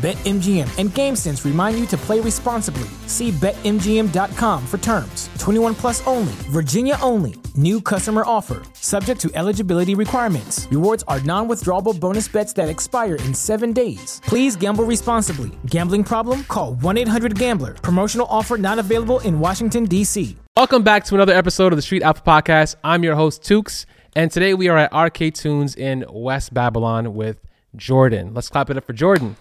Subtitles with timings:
[0.00, 2.88] BetMGM and GameSense remind you to play responsibly.
[3.06, 5.28] See BetMGM.com for terms.
[5.38, 7.34] 21 plus only, Virginia only.
[7.54, 10.66] New customer offer, subject to eligibility requirements.
[10.70, 14.22] Rewards are non withdrawable bonus bets that expire in seven days.
[14.24, 15.50] Please gamble responsibly.
[15.66, 16.44] Gambling problem?
[16.44, 17.74] Call 1 800 Gambler.
[17.74, 20.34] Promotional offer not available in Washington, D.C.
[20.56, 22.76] Welcome back to another episode of the Street Alpha Podcast.
[22.82, 23.84] I'm your host, Tukes,
[24.16, 27.36] and today we are at RK Tunes in West Babylon with
[27.76, 28.32] Jordan.
[28.32, 29.36] Let's clap it up for Jordan.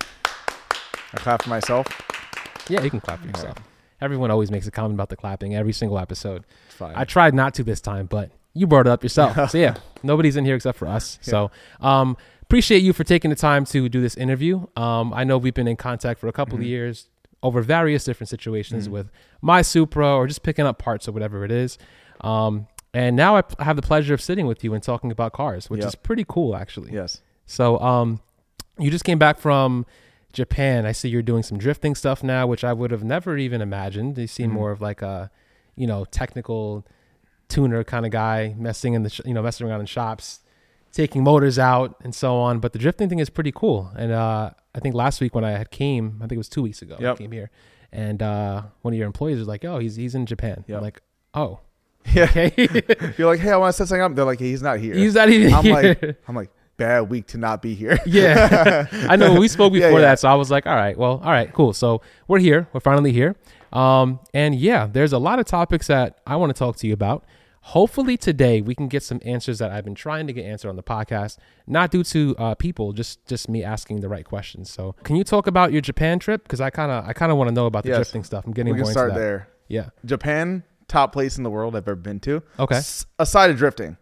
[1.14, 1.88] I clap for myself.
[2.70, 3.58] Yeah, you can clap for yourself.
[4.02, 6.46] Everyone always makes a comment about the clapping every single episode.
[6.70, 6.94] Fine.
[6.96, 9.50] I tried not to this time, but you brought it up yourself.
[9.52, 11.20] so yeah, nobody's in here except for us.
[11.22, 14.66] So um, appreciate you for taking the time to do this interview.
[14.78, 17.10] Um, I know we've been in contact for a couple of years
[17.42, 19.10] over various different situations with
[19.42, 21.78] my Supra or just picking up parts or whatever it is.
[22.22, 25.32] Um, and now I p- have the pleasure of sitting with you and talking about
[25.34, 25.88] cars, which Yep.
[25.88, 26.92] is pretty cool actually.
[26.94, 27.22] yes.
[27.46, 28.20] So um,
[28.78, 29.86] you just came back from
[30.34, 30.86] Japan.
[30.86, 34.18] I see you're doing some drifting stuff now, which I would have never even imagined.
[34.18, 35.32] You seem more of like a,
[35.76, 36.86] you know, technical
[37.48, 40.42] tuner kind of guy, messing in the, sh- you know, messing around in shops,
[40.92, 42.60] taking motors out and so on.
[42.60, 43.92] But the drifting thing is pretty cool.
[43.96, 46.62] And uh, I think last week when I had came, I think it was two
[46.62, 47.50] weeks ago, I came here,
[47.92, 50.78] and uh, one of your employees was like, "Oh, he's he's in Japan." Yep.
[50.78, 51.02] I'm like,
[51.34, 51.60] "Oh,
[52.14, 52.24] Yeah.
[52.26, 52.52] okay."
[53.18, 54.14] You're like, hey, I want to set something up.
[54.16, 54.94] They're like, hey, he's not here.
[54.94, 55.58] he's not even here.
[55.58, 55.98] I'm here.
[56.02, 58.00] like, I'm like, bad week to not be here.
[58.08, 59.40] Yeah, I know.
[59.40, 60.08] We spoke Yeah, before yeah.
[60.08, 61.74] that, so I was like, all right, well, all right, cool.
[61.74, 62.68] So we're here.
[62.74, 63.36] We're finally here.
[63.72, 66.94] Um, and yeah, there's a lot of topics that I want to talk to you
[66.94, 67.24] about.
[67.62, 70.76] Hopefully today we can get some answers that I've been trying to get answered on
[70.78, 71.38] the podcast,
[71.68, 74.72] not due to uh, people, just just me asking the right questions.
[74.72, 76.44] So, can you talk about your Japan trip?
[76.44, 77.98] Because I kind of I kind of want to know about the Yes.
[77.98, 78.46] drifting stuff.
[78.48, 79.50] I'm getting we can more start there.
[79.68, 79.90] Yeah.
[80.06, 82.42] Japan, top place in the world I've ever been to.
[82.58, 82.76] Okay.
[82.78, 83.98] S- aside of drifting,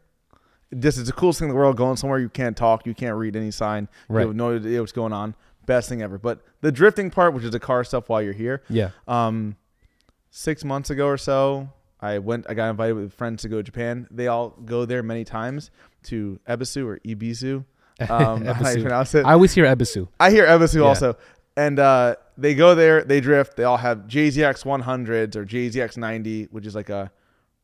[0.71, 1.77] this is the coolest thing in the world.
[1.77, 4.21] Going somewhere you can't talk, you can't read any sign, Right.
[4.21, 5.35] you have no idea what's going on.
[5.65, 6.17] Best thing ever.
[6.17, 8.91] But the drifting part, which is the car stuff while you're here, Yeah.
[9.07, 9.55] um,
[10.29, 11.69] six months ago or so,
[11.99, 12.45] I went.
[12.47, 14.07] I got invited with friends to go to Japan.
[14.11, 15.71] They all go there many times
[16.03, 17.65] to Ebisu or Ibisu.
[18.09, 19.25] Um, how you pronounce it?
[19.25, 20.07] I always hear Ebisu.
[20.19, 20.81] I hear Ebisu Yeah.
[20.81, 21.17] also.
[21.55, 23.57] And uh, they go there, they drift.
[23.57, 27.11] They all have JZX 100s or JZX 90, which is like a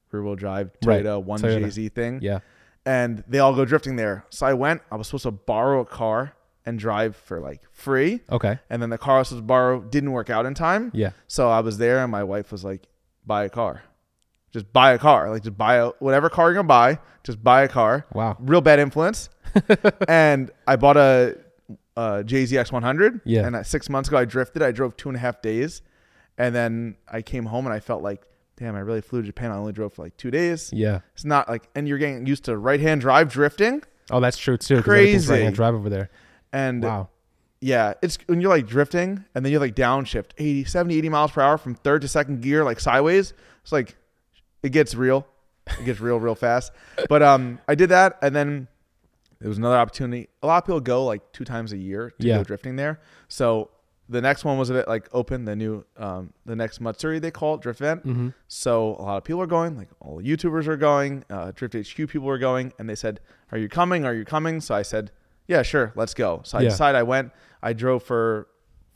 [0.10, 1.04] rear wheel drive Right.
[1.06, 1.66] Toyota 1 Toyota.
[1.66, 2.20] JZ thing.
[2.24, 2.40] Yeah.
[2.86, 4.26] And they all go drifting there.
[4.30, 6.36] So I went, I was supposed to borrow a car
[6.66, 8.22] and drive for like free.
[8.30, 8.60] Okay.
[8.70, 10.92] And then the car I was supposed to borrow didn't work out in time.
[10.94, 11.12] Yeah.
[11.28, 12.88] So I was there and my wife was like,
[13.26, 13.84] buy a car.
[14.52, 15.30] Just buy a car.
[15.30, 18.38] Like, just buy a, whatever car you're to buy, just buy a car Wow.
[18.40, 19.30] real bad influence.
[20.08, 21.38] and I bought a,
[21.96, 23.22] a JZX 100.
[23.26, 23.46] Yeah.
[23.48, 24.62] And uh, six months ago, I drifted.
[24.62, 25.82] I drove two and a half days,
[26.38, 28.24] and then I came home and I felt like,
[28.58, 29.52] damn, I really flew to Japan.
[29.52, 30.72] I only drove for like two days.
[30.74, 31.00] Yeah.
[31.14, 33.82] It's not like, and you're getting used to right hand drive drifting,
[34.12, 34.82] Oh, that's true too.
[34.82, 35.32] Crazy.
[35.32, 36.10] right-hand drive over there.
[36.52, 37.10] and Wow.
[37.62, 41.32] yeah, it's when you're like drifting, and then you're like downshift 80, 70, 80 miles
[41.32, 43.34] per hour from third to second gear, like sideways.
[43.64, 43.96] It's like
[44.62, 45.26] it gets real.
[45.80, 46.74] It gets real, real fast.
[47.08, 48.68] But um, I did that, and then
[49.42, 50.28] it was another opportunity.
[50.42, 52.38] A lot of people go like two times a year to Yeah.
[52.40, 53.00] go drifting there.
[53.30, 53.72] So
[54.14, 55.44] the next one was a bit like open.
[55.46, 58.06] The new, um, the next Matsuri they call it drift event.
[58.08, 58.30] Mm-hmm.
[58.48, 62.10] So a lot of people are going, like all YouTubers are going, uh, Drift HQ
[62.10, 63.20] people are going, and they said,
[63.52, 64.06] "Are you coming?
[64.06, 65.12] Are you coming?" So I said,
[65.48, 66.70] "Yeah, sure, let's go." So I Yeah.
[66.70, 67.32] decided I went.
[67.62, 68.48] I drove for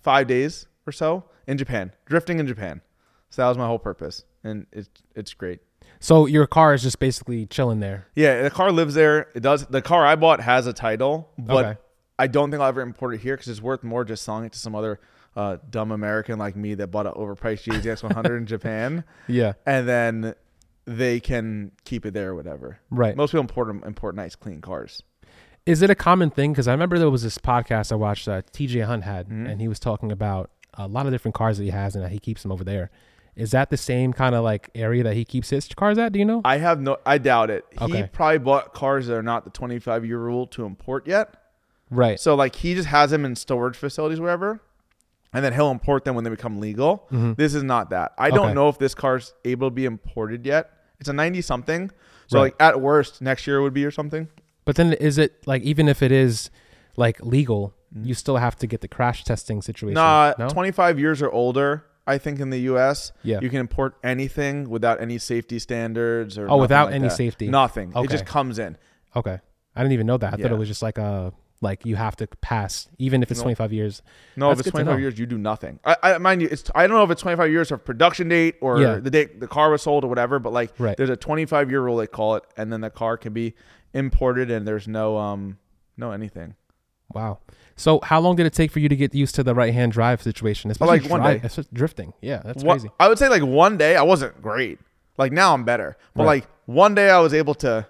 [0.02, 2.82] five days or so in Japan, drifting in Japan.
[3.30, 5.60] So that was my whole purpose, and it's it's great.
[6.00, 8.08] So your car is just basically chilling there.
[8.16, 9.30] Yeah, the car lives there.
[9.36, 9.66] It does.
[9.66, 11.80] The car I bought has a title, but Okay.
[12.20, 14.54] I don't think I'll ever import it here because it's worth more just selling it
[14.54, 15.00] to some other
[15.36, 19.54] uh, dumb American like me that bought an overpriced JZX 100 in Japan, Yeah.
[19.66, 20.34] and then
[20.86, 22.80] they can keep it there or whatever.
[22.90, 23.16] Right.
[23.16, 25.04] Most people import import nice clean cars.
[25.66, 26.54] Is it a common thing?
[26.54, 29.50] Because I remember there was this podcast I watched uh, TJ Hunt had, Mhm.
[29.52, 32.12] and he was talking about a lot of different cars that he has and that
[32.12, 32.90] he keeps them over there.
[33.36, 36.14] Is that the same kind of like area that he keeps his cars at?
[36.14, 36.42] Do you know?
[36.46, 36.98] I have no.
[37.06, 37.66] I doubt it.
[37.86, 41.36] He probably bought cars that are not the 25 year rule to import yet.
[41.90, 42.20] Right.
[42.20, 44.62] So like he just has them in storage facilities wherever.
[45.34, 47.06] and then he'll import them when they become legal.
[47.12, 47.36] Mhm.
[47.36, 48.14] This is not that.
[48.18, 48.54] I don't Okay.
[48.54, 50.72] know if this car's able to be imported yet.
[51.02, 51.92] It's a 90 something.
[52.28, 52.44] So Right.
[52.46, 54.30] like at worst next year would be or something.
[54.64, 56.50] But then is it like even if it is
[56.96, 59.96] like legal, you still have to get the crash testing situation?
[59.96, 60.48] Nah, no?
[60.50, 63.40] 25 years or older, I think in the US, Yeah.
[63.42, 67.16] you can import anything without any safety standards or Oh, without like any that.
[67.16, 67.50] safety.
[67.50, 67.92] Nothing.
[67.96, 68.78] It just comes in.
[69.16, 69.40] Okay.
[69.76, 70.34] I didn't even know that.
[70.34, 73.40] I thought it was just like a like you have to pass even if it's
[73.40, 73.46] No.
[73.46, 74.02] 25 years.
[74.36, 75.80] No, That's if it's 25 years, you do nothing.
[75.84, 78.56] I, I mind you, it's I don't know if it's 25 years of production date
[78.62, 78.96] or Yeah.
[78.96, 80.96] the date the car was sold or whatever, but like Right.
[80.98, 83.56] there's a 25 year rule they call it, and then the car can be
[83.94, 85.58] imported and there's no um
[85.98, 86.56] no anything.
[87.14, 87.40] Wow.
[87.76, 89.92] So how long did it take for you to get used to the right hand
[89.94, 90.70] drive situation?
[90.72, 91.64] Especially like one dri- day.
[91.74, 92.14] drifting.
[92.22, 92.90] Yeah, that's What- crazy.
[93.00, 94.80] I would say like one day I wasn't great.
[95.18, 96.44] Like now I'm better, but Right.
[96.44, 97.88] like one day I was able to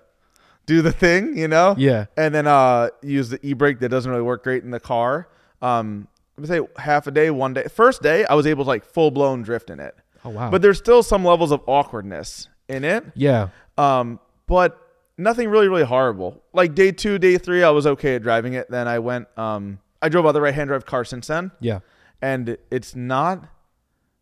[0.68, 1.74] do the thing, you know.
[1.78, 2.06] Yeah.
[2.16, 5.28] and then uh use the e-brake that doesn't really work great in the car.
[5.62, 7.64] Um, I would say half a day, one day.
[7.64, 10.52] First day, I was able to like full blown drift in it, Oh wow.
[10.52, 13.04] but there's still some levels of awkwardness in it.
[13.16, 13.50] yeah.
[13.78, 14.78] Um, but
[15.18, 16.44] nothing really, really horrible.
[16.54, 18.70] Like day two, day three, I was okay at driving it.
[18.70, 19.28] Then I went.
[19.38, 21.80] Um, I drove other right-hand drive cars since then, Yeah.
[22.22, 23.46] and it's not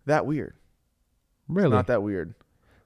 [0.05, 0.53] that weird.
[1.49, 1.69] Really?
[1.71, 2.33] Not that weird.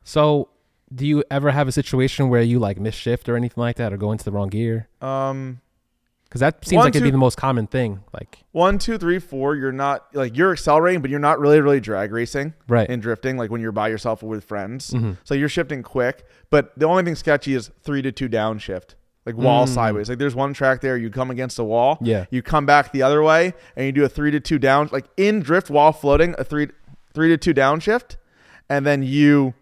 [0.04, 0.50] So
[0.94, 3.94] do you ever have a situation where you like miss shift or anything like that
[3.94, 4.88] or go into the wrong gear?
[5.02, 5.62] Um,
[6.26, 8.02] Because that seems One, like it'd be the most common thing.
[8.14, 9.56] Like one, two, three, four.
[9.56, 12.54] You're not like you're accelerating, but you're not really, really drag racing.
[12.68, 12.88] right.
[12.90, 14.92] in drifting, like when you're by yourself or with friends.
[14.92, 15.18] Mhm.
[15.24, 18.94] So you're shifting quick, but the only thing sketchy is three to two downshift,
[19.26, 19.70] like wall Mm.
[19.70, 20.10] sideways.
[20.10, 22.26] Like there's one track there, you come against the wall, Yeah.
[22.30, 25.06] you come back the other way, and you do a three to two down, like
[25.18, 26.68] in drift while floating, a three
[27.12, 28.18] three to two downshift,
[28.70, 29.54] and then you.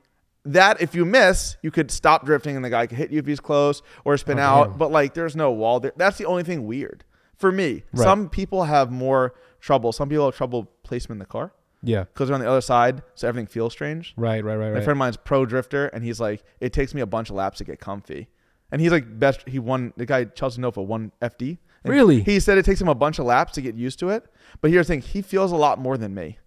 [0.54, 3.26] That if you miss, you could stop drifting and the guy could hit you if
[3.28, 4.70] he's close or spin Oh, out.
[4.70, 4.78] damn.
[4.78, 5.92] But like, there's no wall there.
[5.98, 7.04] That's the only thing weird
[7.36, 7.84] for me.
[7.94, 8.04] Right.
[8.04, 9.92] Some people have more trouble.
[9.92, 11.52] Some people have trouble placement in the car
[11.84, 12.06] Yeah.
[12.06, 14.14] because they're on the other side, so everything feels strange.
[14.18, 14.44] Right.
[14.44, 14.56] Right.
[14.56, 14.68] Right.
[14.70, 14.84] My Right.
[14.84, 17.58] friend of mine's pro drifter, and he's like, it takes me a bunch of laps
[17.58, 18.30] to get comfy.
[18.72, 19.48] And he's like, best.
[19.48, 21.58] He won the guy Chelsea DeNofa won FD.
[21.86, 22.22] Really?
[22.22, 24.26] He said it takes him a bunch of laps to get used to it.
[24.62, 26.38] But here's the thing: he feels a lot more than me.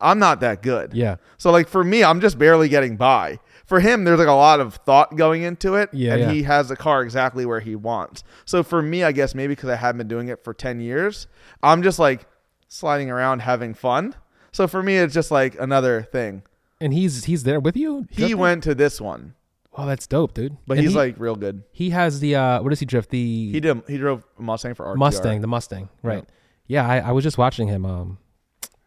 [0.00, 0.94] I'm not that good.
[0.94, 1.16] yeah.
[1.38, 3.40] So like for me, I'm just barely getting by.
[3.66, 6.30] For him, there's like a lot of thought going into it, Yeah, and yeah.
[6.32, 8.24] he has the car exactly where he wants.
[8.46, 11.26] So for me, I guess maybe because I haven't been doing it for ten years,
[11.62, 12.26] I'm just like
[12.68, 14.14] sliding around having fun.
[14.52, 16.42] So for me, it's just like another thing.
[16.80, 18.06] And he's he's there with you.
[18.10, 19.34] He went to this one,
[19.76, 20.56] Oh, that's dope, dude.
[20.66, 21.62] but And he's he- like real good.
[21.72, 23.10] he has the uh what does he drift?
[23.10, 23.82] The He did.
[23.86, 24.96] He drove Mustang for RTR.
[24.96, 26.24] Mustang, the Mustang, right?
[26.68, 28.18] Yeah, I, I was just watching him um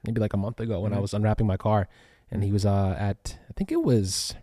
[0.06, 1.02] maybe like a month ago when I Mhm.
[1.02, 1.88] was unwrapping my car,
[2.32, 4.36] and he was uh at I think it was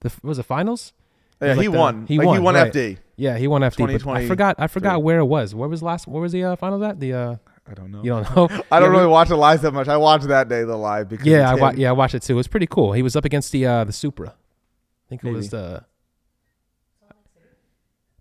[0.00, 0.92] the was it finals.
[1.40, 2.06] Yeah, was like he the- won.
[2.06, 2.72] he Like, won, He won right.
[2.72, 2.98] FD.
[3.16, 4.04] Yeah, he won FD.
[4.04, 5.54] But I forgot I forgot where it was.
[5.54, 6.06] Where was last?
[6.06, 7.00] Where was the uh, finals at?
[7.00, 7.36] The uh
[7.66, 8.02] I don't know.
[8.02, 8.48] you don't know.
[8.70, 9.88] I don't Yeah, really watch the live that much.
[9.88, 12.34] I watched that day the live because Yeah, I wa- yeah I watched it too.
[12.34, 12.92] It was pretty cool.
[12.92, 14.28] He was up against the uh the Supra.
[14.30, 15.84] I think it was the.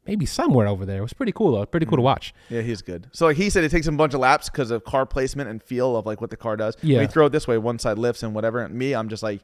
[0.05, 0.97] Maybe somewhere over there.
[0.97, 1.65] It was pretty cool though.
[1.65, 2.05] Pretty cool to Mhm.
[2.05, 2.33] watch.
[2.49, 3.07] Yeah, he's good.
[3.13, 5.49] So like he said, it takes him a bunch of laps because of car placement
[5.49, 6.75] and feel of like what the car does.
[6.81, 6.97] Yeah.
[6.97, 8.59] When you throw it this way, one side lifts and whatever.
[8.59, 9.41] And me, I'm just like,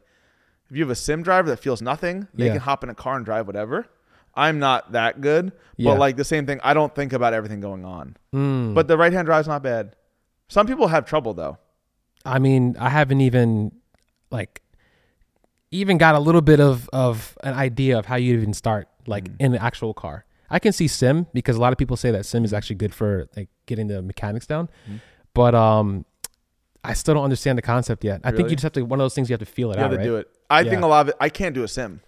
[0.69, 2.51] if you have a sim driver that feels nothing, they Yeah.
[2.53, 3.87] can hop in a car and drive whatever.
[4.35, 5.91] I'm not that good, Yeah.
[5.91, 6.59] but like the same thing.
[6.63, 8.17] I don't think about everything going on.
[8.33, 8.73] Mm.
[8.75, 9.95] But the right hand drive's not bad.
[10.49, 11.57] Some people have trouble though.
[12.25, 13.71] I mean, I haven't even
[14.29, 14.61] like
[15.71, 19.25] even got a little bit of of an idea of how you even start like
[19.25, 19.35] Mhm.
[19.39, 20.25] in the actual car.
[20.51, 22.93] I can see sim because a lot of people say that sim is actually good
[22.93, 24.69] for like getting the mechanics down.
[24.89, 24.99] Mhm.
[25.33, 26.05] But um
[26.83, 28.21] I still don't understand the concept yet.
[28.23, 29.75] I think you just have to one of those things you have to feel it
[29.75, 30.03] You have out, to right?
[30.03, 30.27] do it.
[30.49, 30.69] I Yeah.
[30.71, 31.15] think a lot of it.
[31.19, 32.01] I can't do a sim.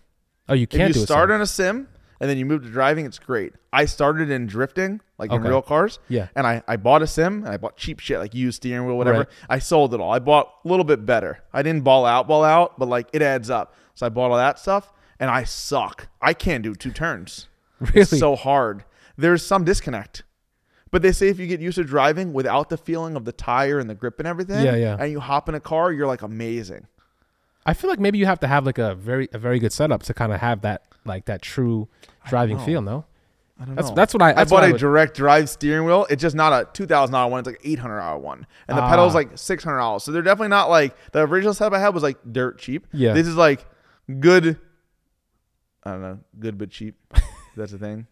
[0.49, 1.05] Oh, you can't you do it.
[1.05, 1.87] start on a sim
[2.19, 3.53] and then you move to driving, it's great.
[3.73, 5.99] I started in drifting, like in real cars.
[6.07, 6.27] Yeah.
[6.35, 8.97] and I, I bought a sim and I bought cheap shit like used steering wheel,
[8.97, 9.19] whatever.
[9.19, 9.27] Right.
[9.49, 10.11] I sold it all.
[10.13, 11.39] I bought a little bit better.
[11.53, 13.75] I didn't ball out, ball out, but like it adds up.
[13.95, 16.07] So I bought all that stuff and I suck.
[16.21, 17.47] I can't do two turns.
[17.93, 18.01] Really?
[18.01, 18.83] It's so hard.
[19.17, 20.23] There's some disconnect.
[20.91, 23.79] But they say if you get used to driving without the feeling of the tire
[23.79, 24.97] and the grip and everything, Yeah, yeah.
[24.99, 26.85] and you hop in a car, you're like amazing.
[27.65, 30.03] I feel like maybe you have to have like a very a very good setup
[30.03, 31.87] to kind of have that like that true
[32.27, 33.05] driving feel, no?
[33.59, 33.95] I don't That's know.
[33.95, 36.07] that's what I I bought what I a would- direct drive steering wheel.
[36.09, 37.39] It's just not a two thousand dollar one.
[37.39, 38.89] It's like eight hundred dollar one, and the Ah.
[38.89, 40.03] pedals like six hundred dollars.
[40.03, 42.85] So they're definitely not like the original setup I had was like dirt cheap.
[42.91, 43.13] Yeah.
[43.13, 43.65] this is like
[44.19, 44.59] good.
[45.83, 46.95] I don't know, good but cheap.
[47.55, 48.07] That's the thing.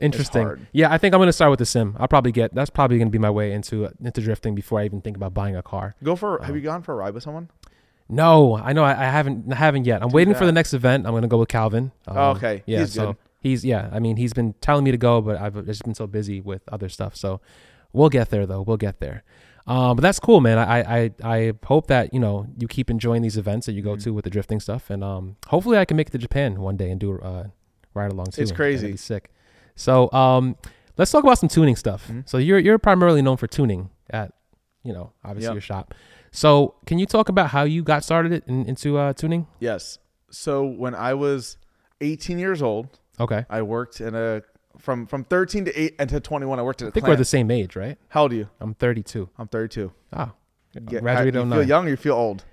[0.00, 0.66] Interesting.
[0.72, 1.96] Yeah, I think I'm gonna start with the sim.
[1.98, 5.00] I'll probably get that's probably gonna be my way into into drifting before I even
[5.00, 5.94] think about buying a car.
[6.04, 6.38] Go for.
[6.42, 6.54] have Oh.
[6.54, 7.50] you gone for a ride with someone?
[8.08, 10.02] No, I know I, I haven't I haven't yet.
[10.02, 11.06] I'm Do waiting for the next event.
[11.06, 11.90] I'm gonna go with Calvin.
[12.06, 12.62] Um, Oh, okay.
[12.66, 13.16] Yeah, He's so good.
[13.40, 13.88] he's yeah.
[13.92, 16.62] I mean, he's been telling me to go, but I've just been so busy with
[16.70, 17.16] other stuff.
[17.16, 17.40] So
[17.92, 18.62] we'll get there though.
[18.62, 19.24] We'll get there.
[19.66, 20.58] Um, but that's cool, man.
[20.58, 23.96] I, I I hope that you know you keep enjoying these events that you go
[23.96, 24.04] Mhm.
[24.04, 26.76] to with the drifting stuff, and um, hopefully I can make it to Japan one
[26.76, 27.46] day and do uh,
[27.96, 28.42] ride along too.
[28.42, 28.96] It's crazy.
[28.96, 29.30] sick.
[29.74, 30.56] So um,
[30.96, 32.06] let's talk about some tuning stuff.
[32.08, 32.28] Mhm.
[32.28, 34.32] So you're you're primarily known for tuning at
[34.82, 35.54] you know obviously Yep.
[35.54, 35.94] your shop.
[36.30, 39.46] So can you talk about how you got started in, into uh, tuning?
[39.58, 39.98] Yes.
[40.30, 41.56] So when I was
[42.00, 44.42] 18 years old, Okay, I worked in a
[44.78, 46.58] from from 13 to 8 and to 21.
[46.58, 47.96] I worked at a I think we're the same age, right?
[48.08, 48.48] How old are you?
[48.60, 49.28] I'm 32.
[49.38, 49.90] I'm 32.
[50.12, 50.32] Ah,
[50.74, 52.44] Yeah, graduated you feel young or you feel old?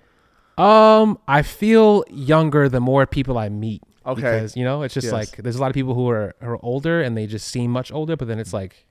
[0.58, 3.82] Um, I feel younger the more people I meet.
[4.06, 4.22] Okay.
[4.22, 5.14] Because you know, it's just Yes.
[5.14, 7.92] like there's a lot of people who are, are older and they just seem much
[7.92, 8.86] older, but then it's like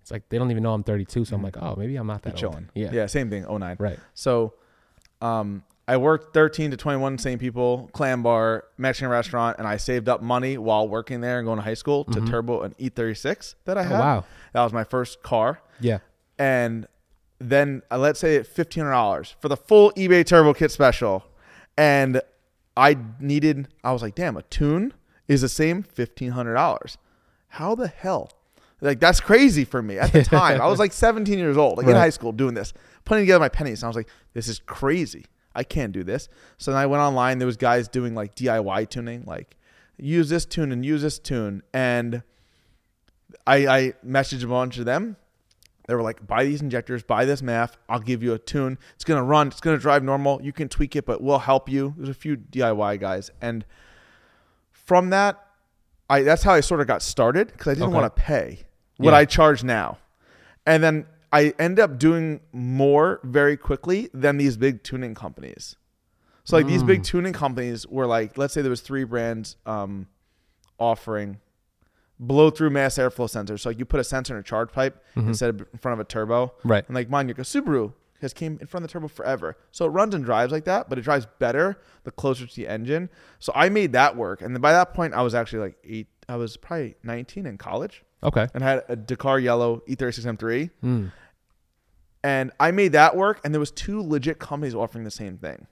[0.00, 1.44] it's like they don't even know I'm 32, so I'm Mhm.
[1.44, 2.64] like, oh, maybe I'm not that old.
[2.74, 2.90] Yeah.
[2.92, 3.06] Yeah.
[3.06, 3.44] Same thing.
[3.44, 3.76] 09.
[3.78, 3.98] Right.
[4.14, 4.54] So,
[5.20, 10.08] um, I worked 13 to 21, same people, clam bar, Mexican restaurant, and I saved
[10.08, 12.30] up money while working there and going to high school to Mhm.
[12.30, 13.98] turbo an E36 that I Oh had.
[14.00, 14.24] wow.
[14.52, 15.60] That was my first car.
[15.80, 15.98] Yeah.
[16.38, 16.86] and
[17.38, 21.24] then uh, let's say fifteen hundred dollars for the full eBay Turbo Kit special,
[21.76, 22.20] and
[22.76, 23.68] I needed.
[23.84, 24.94] I was like, damn, a tune
[25.28, 26.98] is the same fifteen hundred dollars.
[27.48, 28.30] How the hell?
[28.80, 30.60] Like that's crazy for me at the time.
[30.60, 32.72] I was like 17 years old, like in high school, doing this,
[33.04, 33.82] putting together my pennies.
[33.82, 35.26] And I was like, this is crazy.
[35.54, 36.28] I can't do this.
[36.58, 37.38] So then I went online.
[37.38, 39.56] There was guys doing like DIY tuning, like
[39.98, 42.22] use this tune and use this tune, and
[43.46, 45.16] I, I messaged a bunch of them.
[45.92, 47.72] They were like, buy these injectors, buy this MAF.
[47.86, 48.78] I'll give you a tune.
[48.94, 49.48] It's gonna run.
[49.48, 50.40] It's gonna drive normal.
[50.40, 51.92] You can tweak it, but we'll help you.
[51.98, 53.66] There's a few DIY guys, and
[54.72, 55.38] from that,
[56.08, 57.94] I that's how I sort of got started because I didn't Okay.
[58.00, 58.60] want to pay
[58.96, 59.18] what Yeah.
[59.18, 59.98] I charge now,
[60.64, 65.76] and then I end up doing more very quickly than these big tuning companies.
[66.44, 67.04] So like these big Mm.
[67.04, 70.06] tuning companies were like, let's say there was three brands um,
[70.80, 71.38] offering
[72.26, 73.60] blow through mass airflow sensors.
[73.60, 75.28] So like you put a sensor in a charge pipe Mhm.
[75.28, 76.54] instead of in front of a turbo.
[76.64, 76.84] Right.
[76.86, 79.56] And like mine, you go Subaru has came in front of the turbo forever.
[79.72, 82.68] So it runs and drives like that, but it drives better the closer to the
[82.68, 83.10] engine.
[83.40, 84.40] So I made that work.
[84.40, 87.58] And then by that point I was actually like eight I was probably 19 in
[87.58, 88.46] college Okay.
[88.54, 91.10] and had a Dakar yellow E E36 M3 Mm.
[92.22, 95.66] and I made that work and there was two legit companies offering the same thing.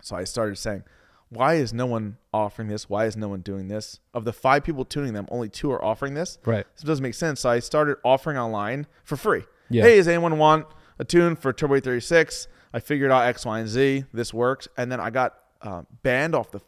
[0.00, 0.84] So I started saying,
[1.32, 2.88] why is no one offering this?
[2.90, 4.00] Why is no one doing this?
[4.12, 6.38] Of the five people tuning them, only two are offering this.
[6.44, 6.66] Right.
[6.74, 7.40] This doesn't make sense.
[7.40, 9.44] So I started offering online for free.
[9.70, 9.84] Yeah.
[9.84, 10.66] Hey, does anyone want
[10.98, 12.48] a tune for Turbo 36?
[12.74, 14.04] I figured out X, Y, and Z.
[14.12, 14.68] This works.
[14.76, 16.60] And then I got uh, banned off the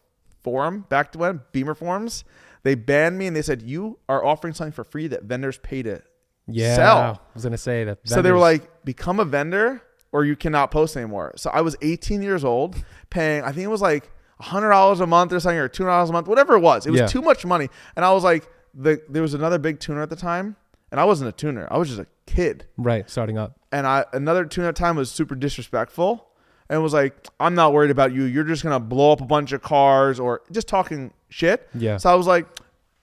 [0.43, 2.23] forum back to when Bimmerforums.
[2.63, 5.83] They banned me and they said, you are offering something for free that vendors pay
[5.83, 6.01] to
[6.47, 6.75] Yeah.
[6.75, 6.97] sell.
[6.97, 7.99] I was gonna say that.
[8.05, 9.81] so they were like, become a vendor
[10.11, 11.33] or you cannot post anymore.
[11.35, 12.75] So I was 18 years old,
[13.11, 14.09] paying, I think it was like
[14.41, 16.85] $100 a month or something, or $200 a month, whatever it was.
[16.85, 17.07] It was Yeah.
[17.07, 17.69] too much money.
[17.95, 20.55] And I was like, the, there was another big tuner at the time,
[20.91, 21.67] and I wasn't a tuner.
[21.71, 22.65] I was just a kid.
[22.77, 23.57] right starting up.
[23.71, 26.27] And I another tuner at the time was super disrespectful
[26.69, 28.23] and was like, I'm not worried about you.
[28.23, 31.67] You're just going to blow up a bunch of cars or just talking shit.
[31.73, 31.97] Yeah.
[31.97, 32.47] So I was like,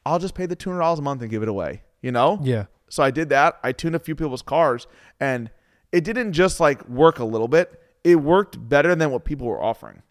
[0.05, 2.39] I'll just pay the $200 a month and give it away, you know?
[2.43, 2.65] Yeah.
[2.89, 3.59] So I did that.
[3.63, 4.87] I tuned a few people's cars,
[5.21, 5.51] and
[5.93, 7.81] it didn't just like work a little bit.
[8.05, 10.03] It worked better than what people were offering.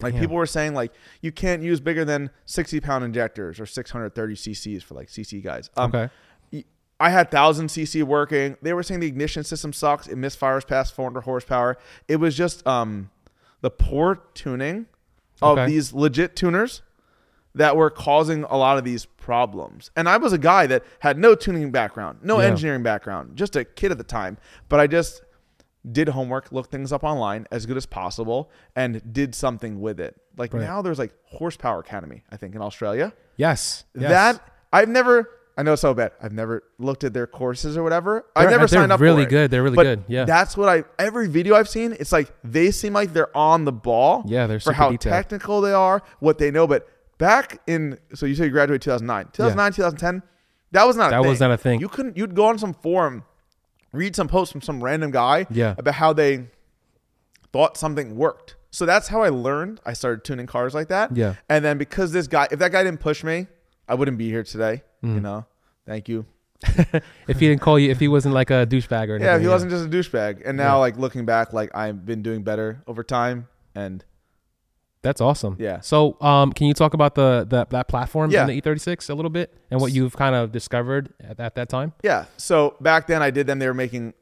[0.00, 0.20] Like Damn.
[0.22, 4.14] people were saying, like you can't use bigger than sixty pound injectors or six hundred
[4.14, 5.70] thirty CCs for like CC guys.
[5.76, 6.10] Um, okay.
[6.98, 8.56] I had thousand CC working.
[8.62, 10.06] They were saying the ignition system sucks.
[10.06, 11.76] It misfires past 400 horsepower.
[12.08, 13.10] It was just um,
[13.60, 14.86] the poor tuning
[15.42, 15.66] of Okay.
[15.66, 16.80] these legit tuners
[17.54, 19.90] that were causing a lot of these problems.
[19.94, 22.46] And I was a guy that had no tuning background, no Yeah.
[22.46, 24.38] engineering background, just a kid at the time.
[24.70, 25.20] But I just
[25.90, 30.16] did homework, looked things up online as good as possible, and did something with it.
[30.36, 30.62] Like Right.
[30.62, 33.12] now, there's like Horsepower Academy, I think, in Australia.
[33.36, 33.84] Yes.
[33.94, 34.10] yes.
[34.10, 34.40] That
[34.72, 35.30] I've never.
[35.58, 36.12] I know so bad.
[36.22, 38.26] I've never looked at their courses or whatever.
[38.36, 39.00] I've They're- never they're signed up.
[39.00, 39.50] really good.
[39.50, 40.04] They're really But good.
[40.06, 40.24] Yeah.
[40.26, 40.84] that's what I.
[40.98, 44.22] Every video I've seen, it's like they seem like they're on the ball.
[44.26, 45.14] Yeah, they're for how detailed.
[45.14, 46.66] technical they are, what they know.
[46.66, 50.22] But back in, so you say you graduated 2009, 2009, 2010,
[50.72, 51.08] that was not.
[51.08, 51.80] A That was not a thing.
[51.80, 52.18] You couldn't.
[52.18, 53.24] You'd go on some forum,
[53.92, 55.46] read some posts from some random guy.
[55.50, 55.74] Yeah.
[55.78, 56.46] About how they
[57.52, 58.56] thought something worked.
[58.70, 59.80] So that's how I learned.
[59.86, 61.16] I started tuning cars like that.
[61.16, 61.34] Yeah.
[61.48, 63.46] And then because this guy, if that guy didn't push me,
[63.88, 64.82] I wouldn't be here today.
[65.02, 65.14] Mm.
[65.14, 65.46] You know.
[65.86, 66.26] Thank you.
[67.28, 69.22] if he didn't call you, if he wasn't like a douchebag or anything.
[69.22, 70.42] Yeah, if he wasn't just a douchebag.
[70.44, 70.80] And now, Yeah.
[70.80, 73.48] like looking back, like I've been doing better over time.
[73.74, 74.04] And
[75.06, 75.56] That's awesome.
[75.58, 75.80] Yeah.
[75.80, 78.42] So, um, can you talk about the, the that platform Yeah.
[78.42, 81.68] in the E36 a little bit and what you've kind of discovered at, at that
[81.68, 81.92] time?
[82.02, 83.58] yeah, so back then I did them.
[83.60, 84.14] They were making,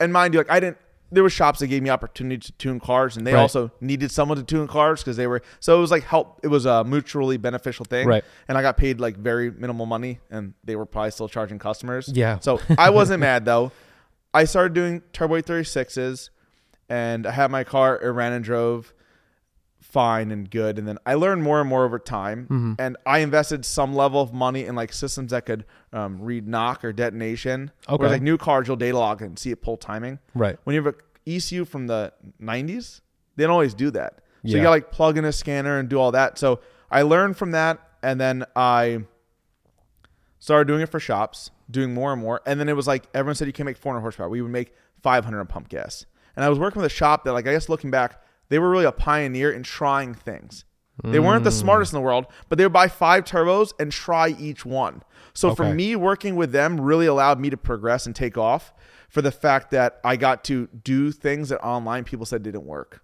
[0.00, 0.78] and mind you, like I didn't.
[1.12, 3.40] There were shops that gave me opportunity to tune cars, and they Right.
[3.40, 5.42] also needed someone to tune cars because they were.
[5.58, 6.38] So it was like help.
[6.44, 8.06] It was a mutually beneficial thing.
[8.06, 8.22] Right.
[8.46, 12.10] And I got paid like very minimal money, and they were probably still charging customers.
[12.14, 12.38] Yeah.
[12.38, 13.72] So I wasn't mad though.
[14.32, 16.30] I started doing turbo 36s,
[16.88, 17.98] and I had my car.
[18.00, 18.92] It ran and drove
[19.90, 22.46] fine and good, and then I learned more and more over time.
[22.50, 22.76] Mhm.
[22.78, 26.84] And I invested some level of money in like systems that could um, read knock
[26.84, 27.70] or detonation.
[27.88, 28.00] Okay.
[28.00, 30.18] Where like new cars, you'll data log and see it pull timing.
[30.34, 30.58] Right.
[30.64, 33.00] When you have an ECU from the 90s,
[33.36, 34.20] they don't always do that.
[34.46, 36.38] So you got like plug in a scanner and do all that.
[36.38, 39.00] So I learned from that, and then I
[40.38, 42.40] started doing it for shops, doing more and more.
[42.46, 44.28] And then it was like everyone said you can't make 400 horsepower.
[44.28, 46.06] We would make 500 on pump gas.
[46.36, 48.68] And I was working with a shop that, like, I guess looking back, they were
[48.68, 50.64] really a pioneer in trying things.
[51.02, 54.28] They weren't the smartest in the world, but they would buy five turbos and try
[54.38, 55.02] each one.
[55.32, 58.74] So for me, working with them really allowed me to progress and take off
[59.08, 63.02] for the fact that I got to do things that online people said didn't work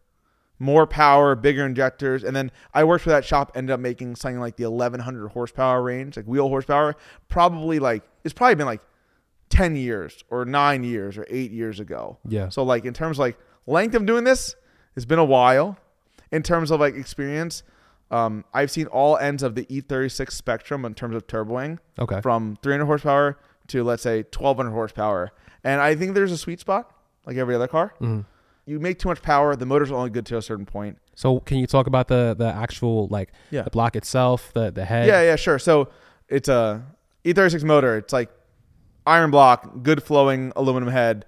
[0.58, 3.52] more power, bigger injectors, and then I worked for that shop.
[3.54, 6.96] Ended up making something like the 1100 horsepower range, like wheel horsepower.
[7.28, 8.82] Probably like it's probably been like
[9.50, 12.18] 10 years or nine years or eight years ago.
[12.26, 12.48] Yeah.
[12.48, 14.56] So like in terms of like length of doing this,
[14.96, 15.76] it's been a while.
[16.32, 17.62] In terms of like experience,
[18.10, 22.20] um, I've seen all ends of the E36 spectrum in terms of turboing Okay.
[22.20, 23.38] from 300 horsepower
[23.68, 25.30] to let's say 1200 horsepower,
[25.64, 26.90] and I think there's a sweet spot,
[27.26, 27.94] like every other car.
[28.00, 28.24] Mhm.
[28.64, 30.98] You make too much power, the motor's only good to a certain point.
[31.14, 33.62] So can you talk about the the actual like Yeah.
[33.62, 35.06] the block itself, the the head?
[35.06, 35.58] Yeah, yeah, sure.
[35.60, 35.88] So
[36.28, 36.82] it's a
[37.24, 37.96] E36 motor.
[37.96, 38.30] It's like
[39.06, 41.24] iron block, good flowing aluminum head.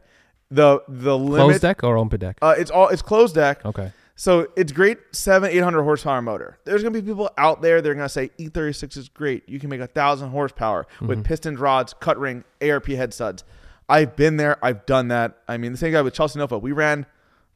[0.50, 1.62] The the Closed limit.
[1.62, 2.38] deck or open deck?
[2.40, 3.64] Uh, it's all it's closed deck.
[3.64, 3.92] Okay.
[4.14, 6.58] So it's great, seven, eight hundred horsepower motor.
[6.64, 7.80] There's gonna be people out there.
[7.80, 9.48] They're gonna say E36 is great.
[9.48, 13.44] You can make a thousand horsepower with piston rods, cut ring, ARP head studs.
[13.88, 14.62] I've been there.
[14.64, 15.38] I've done that.
[15.46, 16.60] I mean, the same guy with Chelsea DeNofa.
[16.60, 17.06] We ran,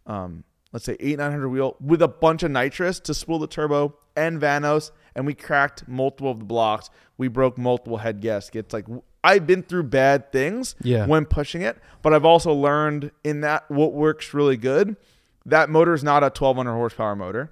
[0.07, 3.49] um, let's say eight, nine hundred wheel with a bunch of nitrous to spool the
[3.49, 6.91] turbo and Vanos, and we cracked multiple of the blocks.
[7.19, 8.73] We broke multiple head gaskets.
[8.73, 8.87] Like
[9.25, 11.07] I've been through bad things Yeah.
[11.07, 14.97] when pushing it, but I've also learned in that what works really good.
[15.47, 17.51] That motor is not a 1200 horsepower motor.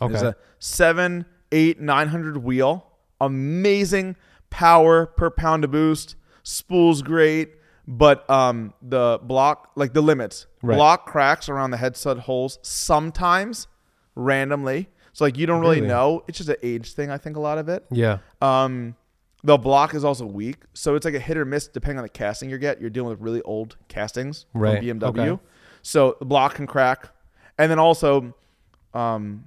[0.00, 0.14] Okay.
[0.14, 2.86] It's a seven, eight, 900 wheel.
[3.20, 4.16] Amazing
[4.50, 6.16] power per pound of boost.
[6.44, 7.50] Spools great,
[7.86, 10.76] but um, the block, like the limits, Right.
[10.76, 13.68] block cracks around the head stud holes sometimes
[14.14, 14.88] randomly.
[15.12, 15.88] So like you don't really, Really?
[15.88, 16.24] know.
[16.26, 17.10] It's just an age thing.
[17.10, 17.84] I think a lot of it.
[17.90, 18.18] yeah.
[18.40, 18.96] Um,
[19.44, 22.08] the block is also weak, so it's like a hit or miss depending on the
[22.08, 22.80] casting you get.
[22.80, 24.78] You're dealing with really old castings Right.
[24.78, 25.42] from BMW, Okay.
[25.82, 27.08] so the block can crack.
[27.58, 28.34] And then also,
[28.94, 29.44] um,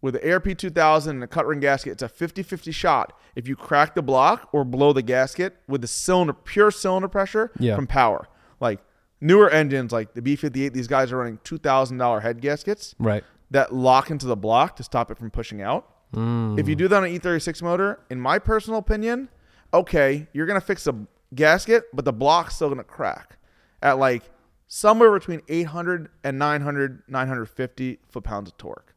[0.00, 3.12] with the ARP 2000 and the cut ring gasket, it's a 50-50 shot.
[3.34, 7.50] If you crack the block or blow the gasket with the cylinder, pure cylinder pressure
[7.58, 7.74] Yeah.
[7.76, 8.26] from power,
[8.60, 8.80] like
[9.20, 13.24] newer engines like the B58, these guys are running two thousand dollar head gaskets Right.
[13.50, 15.88] that lock into the block to stop it from pushing out.
[16.14, 16.58] Mm.
[16.58, 19.28] If you do that on an E36 motor, in my personal opinion,
[19.72, 23.38] okay, you're gonna fix the gasket, but the block's still gonna crack
[23.82, 24.22] at like
[24.66, 28.94] somewhere between 800 and 900, 950 foot pounds of torque.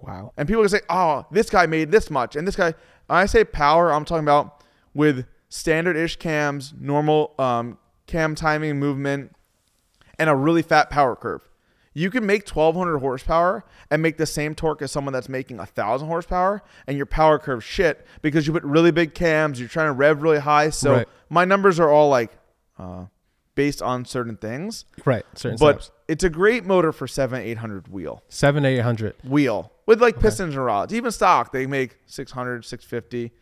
[0.00, 0.32] Wow.
[0.36, 2.74] And people can say, "Oh, this guy made this much," and this guy.
[3.06, 9.34] When I say power, I'm talking about with standard-ish cams, normal um, cam timing, movement,
[10.18, 11.48] and a really fat power curve.
[11.94, 16.06] You can make 1200 horsepower and make the same torque as someone that's making 1000
[16.08, 19.60] horsepower, and your power curve shit because you put really big cams.
[19.60, 20.70] You're trying to rev really high.
[20.70, 21.08] So Right.
[21.30, 22.32] my numbers are all like
[22.78, 23.04] uh,
[23.54, 25.24] based on certain things, Right.
[25.36, 25.96] Certain but steps.
[26.08, 29.14] it's a great motor for seven, 800 wheel Seven eight hundred.
[29.22, 30.92] wheel with like pistons and rods.
[30.92, 33.32] Even stock, they make 600, 650,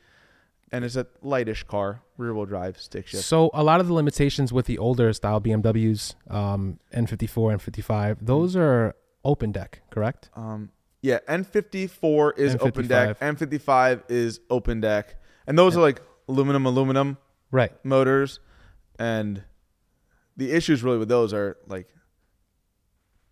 [0.72, 3.24] and it's a lightish car, rear wheel drive, stick shift.
[3.24, 8.24] So a lot of the limitations with the older style BMWs, um, N54 and 55,
[8.24, 10.30] those are open deck, correct?
[10.34, 10.70] Um,
[11.02, 12.88] yeah, N54 is open N55.
[12.88, 17.18] deck, N55 is open deck, and those are like aluminum, aluminum
[17.50, 17.72] Right.
[17.84, 18.40] motors.
[18.98, 19.42] And
[20.36, 21.88] the issues really with those are like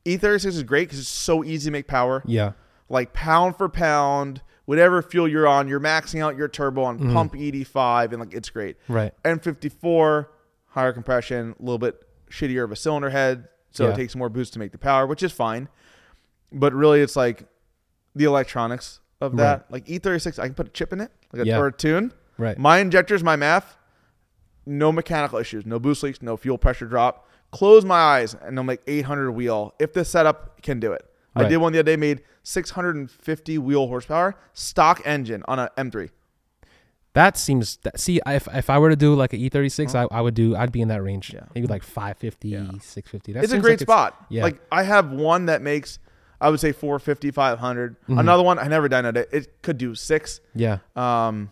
[0.05, 2.23] E36 is great because it's so easy to make power.
[2.27, 2.53] Yeah.
[2.89, 7.13] like pound for pound, whatever fuel you're on, you're maxing out your turbo on Mhm.
[7.13, 8.77] pump E85, and like it's great.
[8.87, 9.13] Right.
[9.25, 10.29] N54,
[10.69, 13.91] higher compression, a little bit shittier of a cylinder head, so Yeah.
[13.95, 15.69] it takes more boost to make the power, which is fine.
[16.53, 17.47] But really, it's like
[18.15, 19.67] the electronics of that.
[19.73, 21.59] Like E36, I can put a chip in it, like a, Yeah.
[21.59, 22.13] or a tune.
[22.39, 22.57] Right.
[22.57, 23.77] My injectors, my MAF,
[24.67, 27.27] no mechanical issues, no boost leaks, no fuel pressure drop.
[27.51, 29.75] Close my eyes and I'm like 800 wheel.
[29.81, 31.05] If the setup can do it,
[31.37, 36.11] I did one the other day, made 650 wheel horsepower, stock engine on a M3.
[37.13, 40.21] That seems that, see if if I were to do like an E36, I, I
[40.21, 41.33] would do I'd be in that range.
[41.35, 41.41] Yeah.
[41.55, 42.59] Maybe like 550, Yeah.
[42.81, 43.33] 650.
[43.33, 44.27] That it's a great like spot.
[44.29, 44.45] yeah.
[44.45, 45.99] Like I have one that makes,
[46.41, 47.97] I would say 450, 500.
[48.07, 48.21] Mhm.
[48.21, 49.29] Another one I never done it.
[49.33, 50.41] It could do six.
[50.55, 50.79] Yeah.
[50.95, 51.51] Um,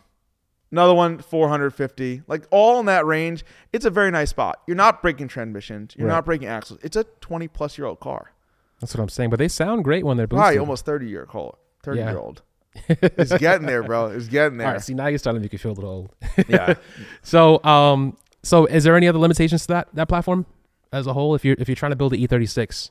[0.71, 2.23] Another one, 450.
[2.29, 3.43] Like all in that range.
[3.73, 4.61] It's a very nice spot.
[4.67, 5.95] You're not breaking transmissions.
[5.97, 6.15] You're Right.
[6.15, 6.79] not breaking axles.
[6.83, 8.33] It's a 20 plus year old car.
[8.81, 9.31] That's what I'm saying.
[9.31, 10.41] But they sound great when they're boosted.
[10.43, 11.55] Probably almost 30 year car.
[11.83, 12.11] 30 Yeah.
[12.11, 12.43] year old.
[12.89, 14.07] it's getting there, bro.
[14.17, 14.73] It's getting there.
[14.73, 14.83] right.
[14.83, 16.15] See, now you're starting to make you feel a little old.
[16.49, 16.75] yeah.
[17.23, 20.47] So, um, so is there any other limitations to that that platform
[20.93, 21.35] as a whole?
[21.35, 22.91] If you're if you're trying to build the E36,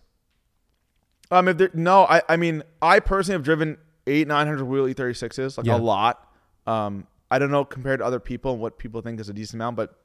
[1.32, 5.58] Um, if there, no, I, I mean, I personally have driven eight, 900 wheel E36s,
[5.58, 5.76] like Yeah.
[5.76, 6.26] a lot.
[6.66, 9.56] Um, I don't know compared to other people and what people think is a decent
[9.62, 9.96] amount, but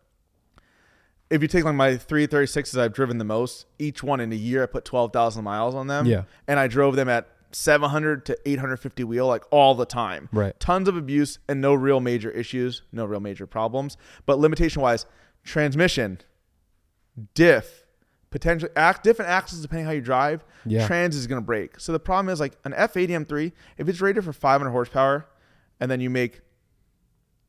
[1.32, 4.62] if you take like my 336s I've driven the most, each one in a year,
[4.62, 6.04] I put 12,000 miles on them.
[6.04, 6.24] Yeah.
[6.46, 10.28] And I drove them at 700 to 850 wheel, like all the time.
[10.30, 10.58] Right.
[10.60, 13.96] Tons of abuse and no real major issues, no real major problems.
[14.26, 15.06] But limitation wise,
[15.42, 16.20] transmission,
[17.34, 17.86] diff,
[18.30, 20.44] potentially act different axles depending how you drive.
[20.66, 20.86] Yeah.
[20.86, 21.80] Trans is gonna break.
[21.80, 25.26] So the problem is like an F80 M3, if it's rated for 500 horsepower,
[25.80, 26.42] and then you make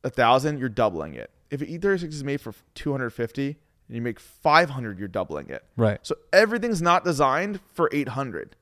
[0.02, 1.30] a thousand, you're doubling it.
[1.50, 5.64] If an E36 is made for 250 and you make 500, you're doubling it.
[5.76, 5.98] right?
[6.02, 8.56] So everything's not designed for 800.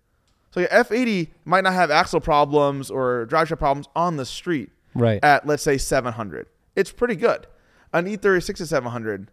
[0.51, 4.71] So your F80 might not have axle problems or drive shaft problems on the street
[4.95, 5.23] Right.
[5.25, 6.47] at let's say 700.
[6.77, 7.47] It's pretty good.
[7.93, 9.31] An E36 is 700.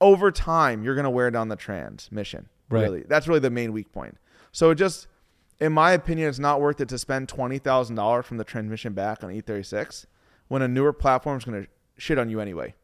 [0.00, 2.48] Over time, you're gonna wear down the transmission.
[2.70, 2.82] Right.
[2.82, 4.16] Really, that's really the main weak point.
[4.52, 5.06] So it just,
[5.60, 8.92] in my opinion, it's not worth it to spend twenty thousand dollars from the transmission
[8.94, 10.06] back on E36
[10.48, 11.66] when a newer platform is gonna
[11.98, 12.74] shit on you anyway.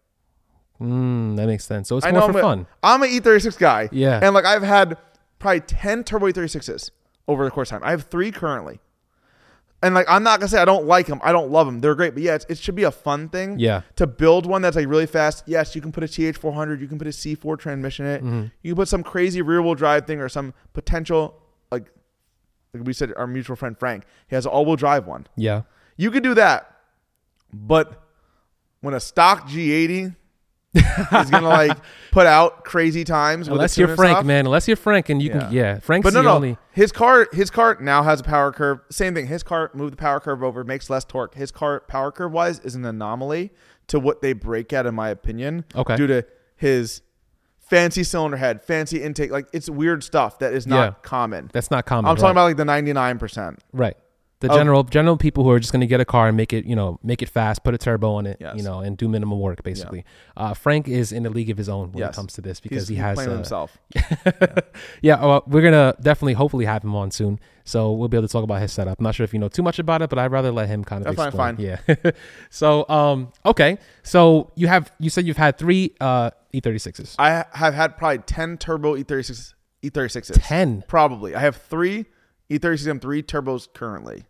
[0.80, 1.88] Mm, that makes sense.
[1.88, 2.66] So it's I more know for I'm a, fun.
[2.82, 3.88] I'm an E36 guy.
[3.92, 4.20] Yeah.
[4.22, 4.98] And like I've had
[5.38, 6.90] probably 10 turbo E36s
[7.28, 7.88] over the course of time.
[7.88, 8.80] I have three currently.
[9.82, 11.20] And like I'm not gonna say I don't like them.
[11.22, 11.80] I don't love them.
[11.80, 13.58] They're great, but yeah, it's, it should be a fun thing.
[13.58, 13.82] Yeah.
[13.96, 15.44] To build one that's like really fast.
[15.46, 16.80] Yes, you can put a TH400.
[16.80, 18.24] You can put a C4 transmission in it.
[18.24, 18.44] Mm-hmm.
[18.62, 21.90] You can put some crazy rear wheel drive thing or some potential like
[22.72, 24.04] like we said our mutual friend Frank.
[24.28, 25.26] He has an all wheel drive one.
[25.36, 25.62] Yeah.
[25.98, 26.74] You could do that,
[27.52, 28.02] but
[28.80, 30.14] when a stock G80
[31.12, 31.76] is gonna like
[32.12, 34.46] put out crazy times, Unless you're Frank, man.
[34.46, 35.78] Unless you're Frank, and you can, yeah.
[35.80, 36.34] Frank's But no, no.
[36.34, 36.58] only.
[36.72, 38.80] His car, his car now has a power curve.
[38.90, 39.26] Same thing.
[39.26, 41.34] His car moved the power curve over, makes less torque.
[41.34, 43.50] His car power curve wise is an anomaly
[43.88, 45.64] to what they break at, in my opinion.
[45.74, 45.96] Okay.
[45.96, 47.02] Due to his
[47.58, 50.94] fancy cylinder head, fancy intake, like it's weird stuff that is not Yeah.
[51.02, 51.50] common.
[51.52, 52.06] That's not common.
[52.06, 52.20] I'm right.
[52.20, 53.58] talking about like the 99 percent.
[53.72, 53.96] right.
[54.40, 54.56] The Oh.
[54.58, 56.76] general general people who are just going to get a car and make it, you
[56.76, 58.54] know, make it fast, put a turbo on it, Yes.
[58.56, 60.04] you know, and do minimal work basically.
[60.36, 62.12] Uh, Frank is in a league of his own when Yes.
[62.12, 63.78] it comes to this because He's, he has uh, himself.
[65.00, 68.32] yeah, well, we're gonna definitely, hopefully, have him on soon, so we'll be able to
[68.32, 68.98] talk about his setup.
[68.98, 70.84] I'm not sure if you know too much about it, but I'd rather let him
[70.84, 71.78] kind of That's fine, explain.
[72.04, 72.10] Yeah.
[72.50, 77.74] so, um, okay, so you have you said you've had three uh E36s, I have
[77.74, 80.38] had probably 10 turbo E E36 E36s.
[80.42, 80.84] ten.
[80.88, 81.34] Probably.
[81.34, 82.06] I have three
[82.48, 84.24] E E36 M3 turbos currently.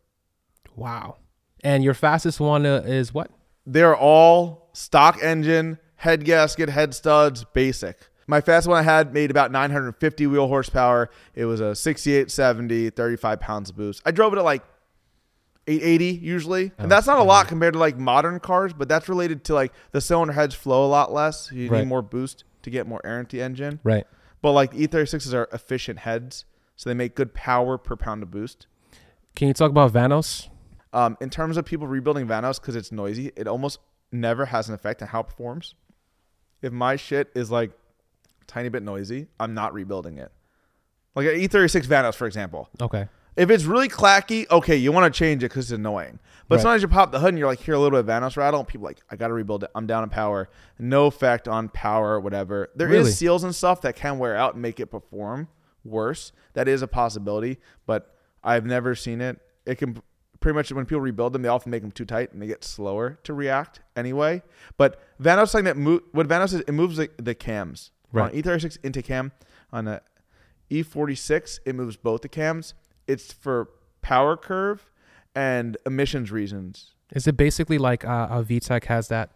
[0.74, 1.16] Wow.
[1.62, 3.30] And your fastest one uh, is what?
[3.66, 7.98] They're all stock engine, head gasket, head studs, basic.
[8.28, 11.10] My fastest one I had made about 950 wheel horsepower.
[11.34, 14.02] It was a 6870, 35 pounds of boost.
[14.04, 14.62] I drove it at like
[15.68, 16.72] 880 usually.
[16.78, 19.72] And that's not a lot compared to like modern cars, but that's related to like
[19.92, 21.50] the cylinder heads flow a lot less.
[21.52, 21.80] You Right.
[21.80, 23.80] need more boost to get more air into the engine.
[23.82, 24.06] Right.
[24.42, 26.44] But like E36s are efficient heads,
[26.76, 28.66] so they make good power per pound of boost.
[29.34, 30.48] Can you talk about Vanos?
[30.92, 33.80] Um, in terms of people rebuilding Vanos because it's noisy, it almost
[34.12, 35.74] never has an effect on how it performs.
[36.62, 37.70] If my shit is like
[38.40, 40.32] a tiny bit noisy, I'm not rebuilding it.
[41.14, 42.68] Like an E36 Vanos, for example.
[42.80, 43.08] Okay.
[43.36, 46.18] If it's really clacky, okay, you want to change it because it's annoying.
[46.48, 46.62] But Right.
[46.62, 48.60] sometimes you pop the hood and you're like, hear a little bit of Vanos rattle,
[48.60, 49.70] and people are like, I got to rebuild it.
[49.74, 50.48] I'm down in power.
[50.78, 52.70] No effect on power or whatever.
[52.74, 53.10] There is Really?
[53.10, 55.48] seals and stuff that can wear out and make it perform
[55.86, 56.32] worse.
[56.54, 59.38] That is a possibility, but I've never seen it.
[59.64, 60.00] It can
[60.40, 62.62] pretty much when people rebuild them, they often make them too tight and they get
[62.64, 64.42] slower to react anyway.
[64.76, 67.90] But Vanos thing that move what Vanos is it moves the, the cams.
[68.12, 68.32] Right.
[68.32, 69.32] On E36 intake cam
[69.72, 70.00] on a
[70.70, 72.74] E46 it moves both the cams.
[73.06, 73.70] It's for
[74.02, 74.88] power curve
[75.34, 76.92] and emissions reasons.
[77.12, 79.30] Is it basically like uh, how VTEC has that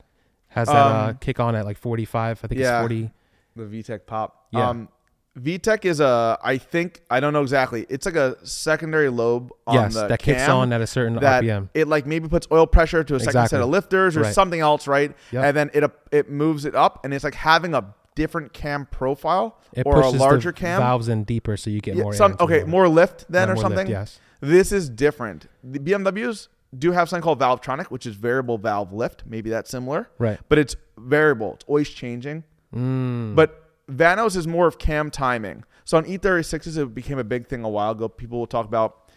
[0.48, 2.40] has that uh, Um, kick on at like 45?
[2.42, 2.78] I think yeah.
[2.78, 3.10] it's 40.
[3.56, 4.46] The VTEC pop.
[4.52, 4.68] Yeah.
[4.68, 4.88] Um,
[5.38, 7.86] VTEC is a I think I don't know exactly.
[7.88, 11.44] It's like a secondary lobe on yes, the that kicks on at a certain that
[11.44, 11.68] RPM.
[11.72, 14.34] it like maybe puts oil pressure to a second set of lifters or Right.
[14.34, 15.14] something else, right?
[15.30, 15.44] Yep.
[15.44, 19.56] And then it it moves it up, and it's like having a different cam profile
[19.72, 20.80] It or a larger cam.
[20.80, 22.12] valves in deeper, so you get Yeah, more.
[22.12, 23.86] some, okay, more lift then Yeah, or more lift, something.
[23.86, 24.18] yes.
[24.40, 25.46] This is different.
[25.62, 29.22] The BMWs do have something called Valvetronic, which is variable valve lift.
[29.26, 30.40] Maybe that's similar, Right.
[30.48, 31.54] but it's variable.
[31.54, 32.42] It's always changing.
[32.74, 33.34] Mm.
[33.36, 33.59] But
[33.90, 35.64] Vanos is more of cam timing.
[35.84, 38.08] So on E36s, it became a big thing a while ago.
[38.08, 39.10] People will talk about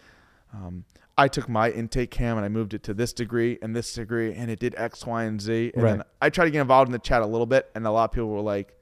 [0.54, 0.86] um,
[1.18, 4.34] I took my intake cam and I moved it to this degree and this degree,
[4.34, 5.72] and it did X, Y, and Z.
[5.76, 6.08] And then Right.
[6.22, 8.12] I tried to get involved in the chat a little bit, and a lot of
[8.12, 8.74] people were like,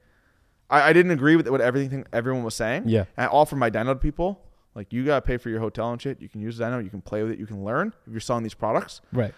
[0.70, 2.84] I, I didn't agree with what everything everyone was saying.
[2.88, 3.04] Yeah.
[3.16, 4.40] And I offered my dyno to people.
[4.74, 6.22] Like, you got to pay for your hotel and shit.
[6.22, 6.82] You can use dyno.
[6.82, 7.38] You can play with it.
[7.38, 9.02] You can learn if you're selling these products.
[9.12, 9.34] Right.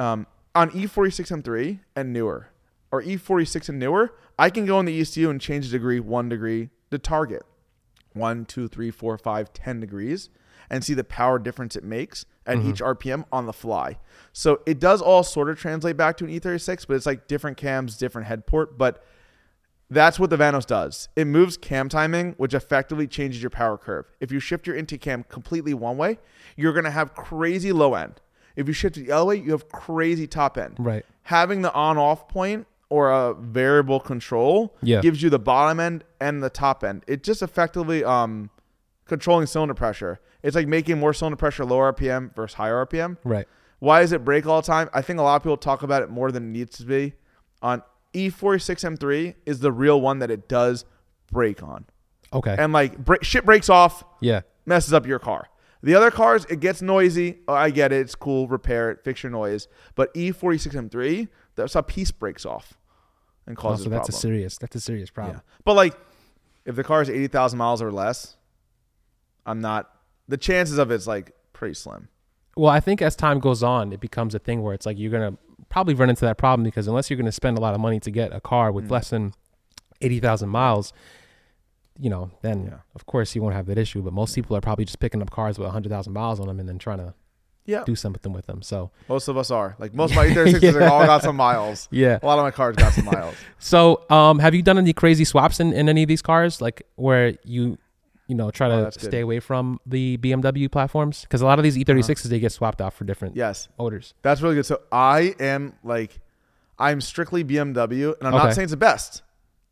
[0.00, 2.48] Um, on E46M3 and newer,
[2.90, 6.28] or E46 and newer, I can go in the ECU and change the degree one
[6.28, 7.42] degree to target.
[8.12, 10.30] One, two, three, four, five, ten degrees,
[10.70, 12.70] and see the power difference it makes at mm-hmm.
[12.70, 13.98] each RPM on the fly.
[14.32, 17.56] So it does all sort of translate back to an E36, but it's like different
[17.56, 18.78] cams, different head port.
[18.78, 19.04] But
[19.90, 21.08] that's what the Vanos does.
[21.14, 24.06] It moves cam timing, which effectively changes your power curve.
[24.20, 26.18] If you shift your intake cam completely one way,
[26.56, 28.20] you're going to have crazy low end.
[28.56, 30.76] If you shift it the other way, you have crazy top end.
[30.78, 31.04] Right.
[31.24, 35.00] Having the on off point or a variable control Yeah.
[35.00, 37.02] gives you the bottom end and the top end.
[37.08, 38.50] It just effectively um,
[39.06, 40.20] controlling cylinder pressure.
[40.42, 43.16] It's like making more cylinder pressure lower RPM versus higher RPM.
[43.24, 43.48] Right.
[43.80, 44.88] Why does it break all the time?
[44.94, 47.14] I think a lot of people talk about it more than it needs to be.
[47.62, 50.84] On E E46M3 is the real one that it does
[51.30, 51.84] break on.
[52.32, 52.54] Okay.
[52.58, 54.42] And like break, shit breaks off, yeah.
[54.64, 55.48] messes up your car.
[55.82, 57.38] The other cars, it gets noisy.
[57.46, 58.00] Oh, I get it.
[58.00, 58.48] It's cool.
[58.48, 59.04] Repair it.
[59.04, 59.68] Fix your noise.
[59.94, 62.74] But E E46M3, that's how piece breaks off
[63.46, 64.20] and Oh, causes so that's a problem.
[64.20, 64.58] serious.
[64.58, 65.14] That's a serious Yeah.
[65.14, 65.40] problem.
[65.64, 65.96] But like,
[66.64, 68.36] if the car is 80,000 miles or less,
[69.44, 69.90] I'm not,
[70.28, 72.08] the chances of it's like pretty slim.
[72.56, 75.10] Well, I think as time goes on, it becomes a thing where it's like you're
[75.12, 75.36] gonna
[75.68, 78.10] probably run into that problem because unless you're gonna spend a lot of money to
[78.10, 78.74] get a car Mm.
[78.74, 79.32] with less than
[80.00, 80.92] eighty thousand miles,
[81.98, 82.78] you know, then Yeah.
[82.94, 84.02] of course you won't have that issue.
[84.02, 86.58] But most people are probably just picking up cars with hundred thousand miles on them
[86.60, 87.14] and then trying to
[87.66, 87.82] Yeah.
[87.84, 88.62] do something with them.
[88.62, 89.76] So Most of us are.
[89.78, 91.88] Like most of my E36s are all got some miles.
[91.92, 92.18] yeah.
[92.22, 93.34] A lot of my cars got some miles.
[93.58, 96.82] So um, have you done any crazy swaps in, in any of these cars, like
[96.94, 97.76] where you
[98.28, 99.06] you know try Oh, to that's good.
[99.06, 101.22] stay away from the BMW platforms?
[101.22, 103.68] Because a lot of these E36s they get swapped out for different Yes.
[103.78, 104.14] odors.
[104.22, 104.66] That's really good.
[104.66, 106.20] So I am like,
[106.78, 108.44] I'm strictly BMW, and I'm Okay.
[108.44, 109.22] not saying it's the best.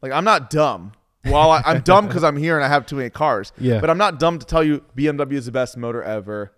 [0.03, 0.93] Like I'm not dumb.
[1.27, 3.53] Well, I, I'm dumb because I'm here and I have too many cars.
[3.59, 3.81] Yeah.
[3.81, 6.53] But I'm not dumb to tell you BMW is the best motor ever,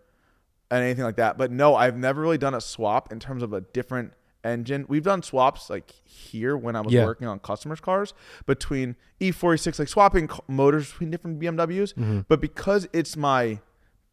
[0.71, 1.39] and anything like that.
[1.39, 4.13] But no, I've never really done a swap in terms of a different
[4.45, 4.85] engine.
[4.89, 7.05] We've done swaps like here when I was Yeah.
[7.05, 8.15] working on customers' cars
[8.47, 11.95] between E46, like swapping motors between different BMWs.
[11.95, 12.21] Mm-hmm.
[12.29, 13.61] But because it's my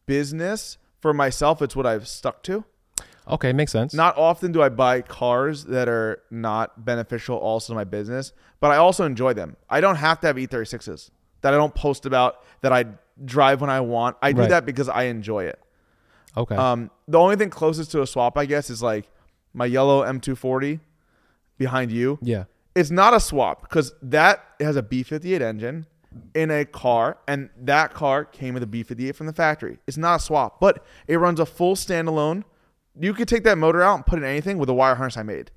[0.05, 2.63] business for myself, it's what I've stuck to.
[3.27, 3.93] Okay, makes sense.
[3.93, 8.71] Not often do I buy cars that are not beneficial also to my business, but
[8.71, 9.55] I also enjoy them.
[9.69, 11.09] I don't have to have E36s
[11.41, 12.85] that I don't post about that I
[13.23, 14.17] drive when I want.
[14.21, 14.49] I do Right.
[14.49, 15.59] that because I enjoy it.
[16.37, 16.55] Okay.
[16.55, 19.09] Um, the only thing closest to a swap, I guess, is like
[19.53, 20.79] my yellow M240
[21.57, 22.17] behind you.
[22.21, 22.45] yeah.
[22.75, 25.85] It's not a swap because that has a B58 engine
[26.33, 29.77] in a car, and that car came with a B58 from the factory.
[29.85, 32.43] It's not a swap, but it runs a full standalone.
[32.99, 35.21] You could take that motor out and put in anything with a wire harness I
[35.23, 35.51] made.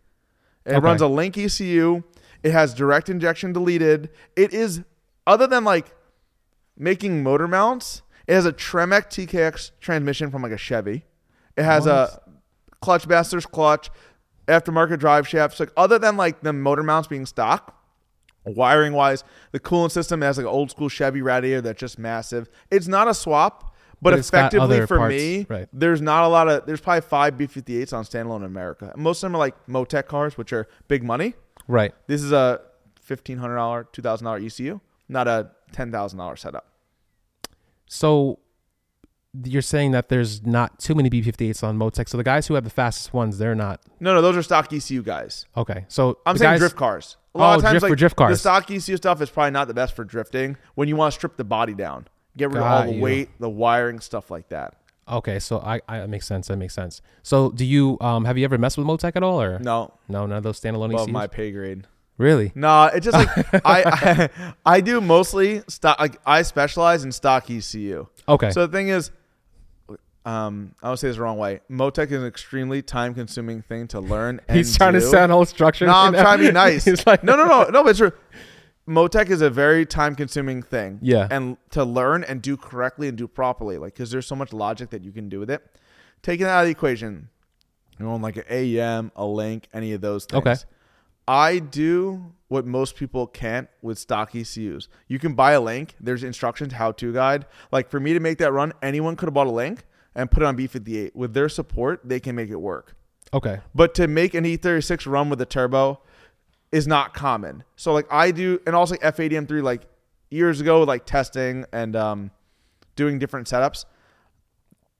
[0.67, 0.79] It Okay.
[0.81, 2.03] runs a Link ECU.
[2.43, 4.11] It has direct injection deleted.
[4.37, 4.83] It is,
[5.27, 5.95] other than like
[6.77, 11.05] making motor mounts, it has a Tremec TKX transmission from like a Chevy.
[11.57, 12.21] It has a
[12.81, 13.91] clutch master's clutch,
[14.49, 15.59] aftermarket drive shafts.
[15.61, 17.75] Like other than like the motor mounts being stock,
[18.45, 22.49] wiring wise, the coolant system has like an old school Chevy radiator that's just massive.
[22.71, 25.69] It's not a swap, but, But effectively for parts, me, right.
[25.73, 26.67] there's not a lot of.
[26.67, 28.93] There's probably five B58s on standalone in America.
[28.97, 31.35] Most of them are like Motec cars, which are big money.
[31.67, 31.95] Right.
[32.07, 32.61] This is a
[33.01, 36.69] fifteen hundred dollar, two thousand dollar ECU, not a ten thousand dollar setup.
[37.87, 38.38] So
[39.44, 42.09] you're saying that there's not too many B58s on Motec.
[42.09, 44.72] So the guys who have the fastest ones, they're not No, no, those are stock
[44.72, 45.46] ECU guys.
[45.57, 45.85] okay.
[45.88, 47.16] So I'm saying guys, drift cars.
[47.35, 49.51] A lot Oh, of times, drift for drift drift The stock ECU stuff is probably
[49.51, 52.57] not the best for drifting when you want to strip the body down, get rid
[52.59, 53.03] of all the you.
[53.03, 54.75] weight, the wiring, stuff like that.
[55.09, 56.49] Okay, so I, I that makes sense.
[56.49, 57.03] That makes sense.
[57.22, 60.25] So do you um have you ever messed with Motec at all or No, no
[60.27, 61.12] none of those standalone above ECUs?
[61.12, 61.87] my pay grade.
[62.19, 62.53] Really?
[62.55, 65.99] No, it's just like I, I I do mostly stock.
[66.01, 68.07] Like I specialize in stock ECU.
[68.29, 68.51] Okay.
[68.51, 69.11] So the thing is,
[70.25, 71.61] um, I don't say this the wrong way.
[71.71, 74.41] Motec is an extremely time consuming thing to learn.
[74.49, 75.07] And He's trying to do.
[75.07, 75.89] sound all structured.
[75.89, 76.23] No, I'm right now.
[76.25, 76.85] trying to be nice.
[76.85, 77.83] He's like, no, no, no, no.
[77.85, 78.13] But it's true.
[78.89, 80.99] Motec is a very time consuming thing.
[81.03, 81.29] Yeah.
[81.31, 84.91] And to learn and do correctly and do properly, like because there's so much logic
[84.91, 85.63] that you can do with it.
[86.23, 87.29] Taking that out of the equation,
[87.99, 90.39] you know, like an AM, a link, any of those things.
[90.41, 90.55] Okay.
[91.29, 94.89] I do what most people can't with stock ECUs.
[95.09, 95.95] You can buy a link.
[96.01, 97.47] There's instructions, how to guide.
[97.73, 99.85] Like for me to make that run, anyone could have bought a link
[100.15, 101.15] and put it on B58.
[101.17, 102.95] With their support, they can make it work.
[103.35, 103.59] Okay.
[103.75, 106.01] But to make an E36 run with a turbo
[106.71, 107.65] is not common.
[107.75, 109.83] So like I do, and also like F80M3 like
[110.31, 112.31] years ago, like testing and um,
[112.95, 113.85] doing different setups.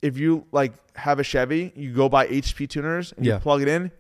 [0.03, 3.35] if you like have a Chevy, you go buy HP tuners and Yeah.
[3.35, 3.91] you plug it in,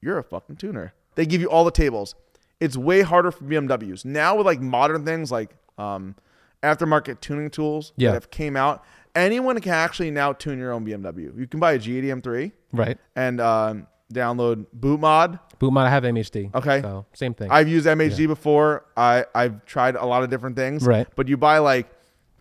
[0.00, 0.92] you're a fucking tuner.
[1.16, 2.14] They give you all the tables.
[2.60, 6.14] It's way harder for BMWs now with like modern things like um,
[6.62, 8.10] aftermarket tuning tools Yeah.
[8.10, 8.84] that have came out.
[9.14, 11.36] Anyone can actually now tune your own BMW.
[11.38, 12.98] You can buy a G80 M3 Right.
[13.14, 15.38] and um, download Boot Mod.
[15.58, 15.86] Boot Mod.
[15.86, 16.54] I have MHD.
[16.54, 16.82] Okay.
[16.82, 17.50] So same thing.
[17.50, 18.84] I've used MHD before.
[18.96, 20.86] I I've tried a lot of different things.
[20.86, 21.06] Right.
[21.16, 21.88] But you buy like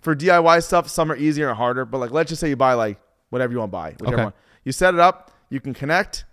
[0.01, 1.85] for DIY stuff, some are easier and harder.
[1.85, 4.23] But like let's just say you buy like whatever you want to buy, whichever Okay.
[4.25, 4.33] one.
[4.65, 6.25] You set it up, you can connect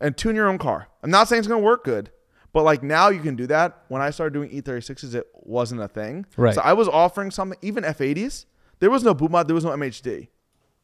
[0.00, 0.88] and tune your own car.
[1.02, 2.10] I'm not saying it's gonna work good,
[2.52, 3.82] but like now you can do that.
[3.88, 6.26] When I started doing E36s, it wasn't a thing.
[6.36, 6.54] Right.
[6.54, 8.46] So I was offering something, even F80s.
[8.80, 10.28] There was no boot mod, there was no MHD.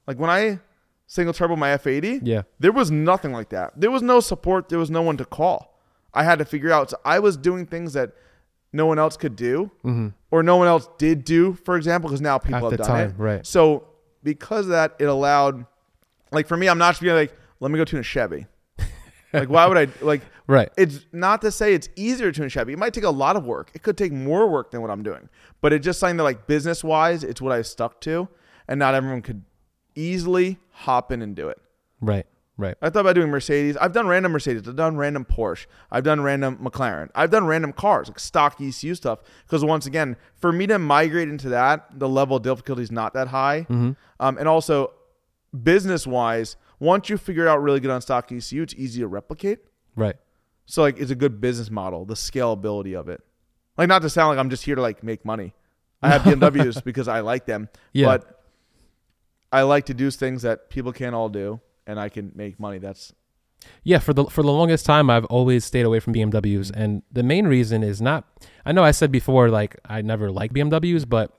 [0.07, 0.61] Like when I
[1.07, 2.43] single turbo my F80, Yeah.
[2.59, 3.73] there was nothing like that.
[3.79, 4.69] There was no support.
[4.69, 5.79] There was no one to call.
[6.13, 6.91] I had to figure out.
[6.91, 8.13] So I was doing things that
[8.73, 9.71] no one else could do,
[10.31, 11.55] or no one else did do.
[11.65, 12.67] For example, because now people Mm-hmm.
[12.67, 13.15] At have the done time, it.
[13.23, 13.47] right.
[13.47, 13.87] So
[14.23, 15.67] because of that, it allowed,
[16.33, 18.47] like for me, I'm not just being like, let me go tune a Chevy.
[19.41, 20.23] Like why would I like?
[20.47, 20.69] Right.
[20.77, 22.75] It's not to say it's easier to tune Chevy.
[22.75, 23.71] It might take a lot of work.
[23.73, 25.31] It could take more work than what I'm doing.
[25.63, 28.29] But it's just something that like business wise, it's what I stuck to,
[28.69, 29.43] and not everyone could
[29.95, 31.59] easily hop in and do it.
[32.03, 32.27] Right.
[32.57, 32.77] Right.
[32.83, 33.77] I thought about doing Mercedes.
[33.79, 34.69] I've done random Mercedes.
[34.69, 35.67] I've done random Porsche.
[35.91, 37.09] I've done random McLaren.
[37.15, 39.21] I've done random cars, like stock ECU stuff.
[39.47, 43.15] Because once again, for me to migrate into that, the level of difficulty is not
[43.15, 43.67] that high.
[44.21, 44.93] Um, and also,
[45.63, 49.07] business wise, once you figure it out really good on stock ECU, it's easy to
[49.07, 49.61] replicate.
[49.97, 50.17] Right.
[50.67, 52.05] So like, it's a good business model.
[52.05, 53.23] The scalability of it.
[53.77, 55.53] Like, not to sound like I'm just here to like make money.
[56.03, 57.69] I have BMWs because I like them.
[57.93, 58.07] Yeah.
[58.07, 58.45] But
[59.55, 62.79] I like to do things that people can't all do, and I can make money.
[62.79, 63.13] That's
[63.85, 66.81] Yeah, for the for the longest time, I've always stayed away from BMWs, mm-hmm.
[66.81, 68.27] and the main reason is not.
[68.67, 71.39] I know I said before, like I never liked BMWs, but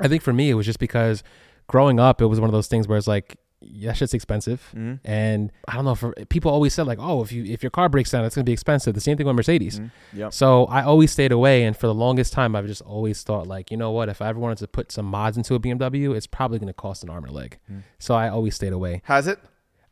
[0.00, 1.22] I think for me it was just because
[1.66, 3.36] growing up, it was one of those things where it's like,
[3.82, 4.60] that shit's expensive,
[5.04, 5.94] and I don't know.
[5.94, 8.44] For people always said like, oh, if you if your car breaks down, it's gonna
[8.44, 8.94] be expensive.
[8.94, 9.80] The same thing with Mercedes.
[10.12, 10.32] Yep.
[10.32, 13.70] So I always stayed away, and for the longest time, I've just always thought like,
[13.70, 14.08] you know what?
[14.08, 17.02] If I ever wanted to put some mods into a BMW, it's probably gonna cost
[17.04, 17.58] an arm and a leg.
[17.98, 19.02] So I always stayed away.
[19.04, 19.38] has it.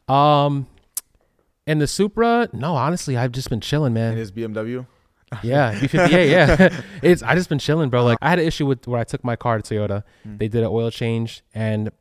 [0.08, 0.66] Um,
[1.66, 4.18] and the Supra, no, honestly, I've just been chilling, It man.
[4.18, 4.86] is BMW.
[5.44, 6.80] Yeah, B58, yeah.
[7.04, 8.02] it's I just been chilling, bro.
[8.02, 10.02] Like I had an issue with where I took my car to Toyota.
[10.24, 10.38] Hmm.
[10.38, 11.92] They did an oil change, and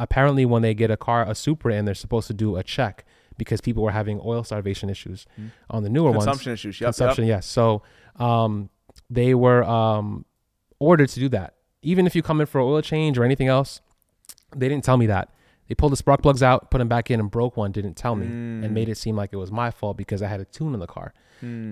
[0.00, 3.04] apparently, when they get a car, a Supra, and they're supposed to do a check
[3.38, 5.26] because people were having oil starvation issues
[5.70, 6.24] on the newer ones.
[6.24, 6.30] Hmm.
[6.30, 6.80] Consumption issues.
[6.80, 7.36] Yep, Consumption, Yep.
[7.36, 7.46] yes.
[7.46, 7.82] So,
[8.16, 8.68] um,
[9.08, 10.24] they were um
[10.78, 11.54] ordered to do that.
[11.82, 13.80] Even if you come in for an oil change or anything else,
[14.56, 15.32] they didn't tell me that.
[15.68, 17.70] They pulled the spark plugs out, put them back in, and broke one.
[17.70, 20.40] Didn't tell me, and made it seem like it was my fault because I had
[20.40, 21.14] a tune in the car.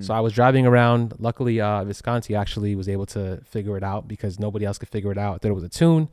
[0.01, 1.13] So I was driving around.
[1.19, 5.13] Luckily, uh, Visconti actually was able to figure it out because nobody else could figure
[5.13, 6.09] it out that it was a tune,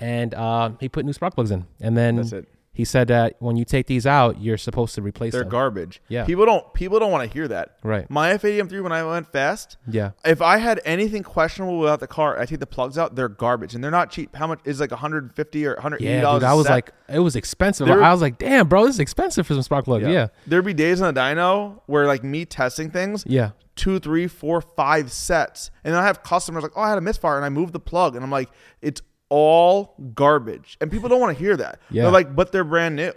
[0.00, 1.66] and uh, he put new spark plugs in.
[1.80, 2.48] And then That's it.
[2.72, 5.38] he said that when you take these out, you're supposed to replace them.
[5.38, 5.50] They're them.
[5.50, 6.02] garbage.
[6.08, 6.24] Yeah.
[6.26, 7.76] People don't people don't want to hear that.
[7.82, 8.08] Right.
[8.10, 10.10] My F80 M3 when I went fast, yeah.
[10.24, 13.14] if I had anything questionable without the car, I take the plugs out.
[13.16, 14.36] They're garbage and they're not cheap.
[14.36, 16.40] How much is like 150 or 180 Yeah, dollars?
[16.40, 17.86] dude, I was like, it was expensive.
[17.86, 20.06] There- I was like, damn, bro, this is expensive for some spark plugs.
[20.06, 20.28] Yeah.
[20.46, 23.52] There'd be days on the dyno where like me testing things, Yeah.
[23.76, 27.02] two, three, four, five sets, and then I have customers like, oh, I had a
[27.02, 28.50] misfire and I moved the plug, and I'm like,
[28.82, 31.80] it's all garbage, and people don't want to hear that.
[31.90, 32.02] Yeah.
[32.04, 33.12] They're like, but they're brand new.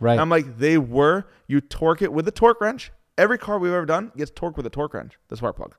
[0.00, 0.12] Right.
[0.12, 1.26] And I'm like, they were.
[1.46, 2.90] You torque it with a torque wrench.
[3.18, 5.74] Every car we've ever done gets torqued with a torque wrench, the spark plug.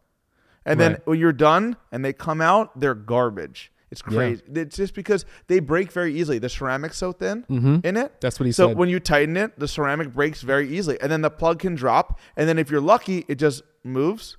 [0.65, 3.71] And then when you're done and they come out, they're garbage.
[3.91, 4.15] It's Yeah.
[4.15, 4.43] crazy.
[4.55, 6.39] It's just because they break very easily.
[6.39, 7.83] The ceramic's so thin Mhm.
[7.85, 8.13] in it.
[8.21, 8.73] That's what he so said.
[8.73, 11.75] So when you tighten it, the ceramic breaks very easily, and then the plug can
[11.75, 12.17] drop.
[12.37, 14.37] And then if you're lucky, it just moves.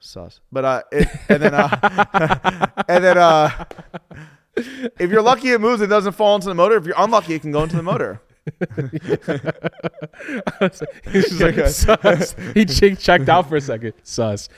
[0.00, 0.40] Sus.
[0.50, 3.64] But uh, it, and then uh, and then uh,
[4.56, 5.80] if you're lucky, it moves.
[5.82, 6.76] It doesn't fall into the motor.
[6.76, 8.20] If you're unlucky, it can go into the motor.
[11.12, 12.34] He's just like, sus.
[12.54, 13.94] He che- checked out for a second.
[14.02, 14.48] Sus.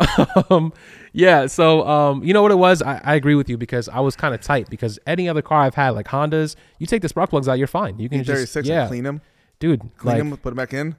[0.50, 0.72] Um,
[1.12, 1.46] yeah.
[1.46, 2.82] So, um, you know what it was?
[2.82, 5.60] I, I agree with you because I was kind of tight because any other car
[5.60, 7.98] I've had, like Hondas, you take the spark plugs out, you're fine.
[7.98, 9.20] You can just, E36, yeah, clean them,
[9.60, 10.96] dude, clean like, them, put them back in.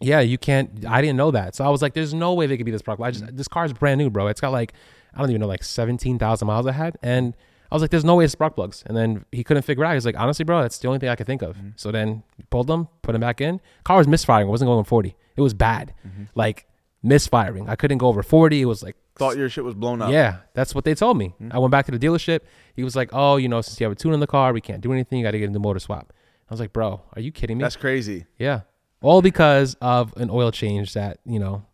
[0.00, 0.84] yeah, you can't.
[0.86, 2.80] I didn't know that, so I was like, "There's no way they could be this
[2.80, 4.26] spark plug." I just this car is brand new, bro.
[4.26, 4.74] It's got like
[5.14, 7.34] I don't even know, like seventeen thousand miles I had, and
[7.70, 9.86] I was like, "There's no way it's spark plugs." And then he couldn't figure it
[9.88, 9.94] out.
[9.94, 11.70] He's like, "Honestly, bro, that's the only thing I could think of." Mm-hmm.
[11.76, 13.60] So then he pulled them, put them back in.
[13.84, 14.48] Car was misfiring.
[14.48, 15.16] It wasn't going 40.
[15.36, 16.24] It was bad, mm-hmm.
[16.34, 16.66] like
[17.02, 17.68] misfiring.
[17.68, 18.60] I couldn't go over 40.
[18.60, 20.10] It was like Thought your shit was blown up.
[20.10, 21.34] yeah, that's what they told me.
[21.40, 21.48] Mm-hmm.
[21.52, 22.40] I went back to the dealership.
[22.74, 24.60] He was like, "Oh, you know, since you have a tune in the car, we
[24.60, 25.18] can't do anything.
[25.18, 26.12] You got to get a new motor swap."
[26.48, 28.26] I was like, "Bro, are you kidding me?" That's crazy.
[28.38, 28.60] Yeah.
[29.02, 31.64] All because of an oil change that, you know,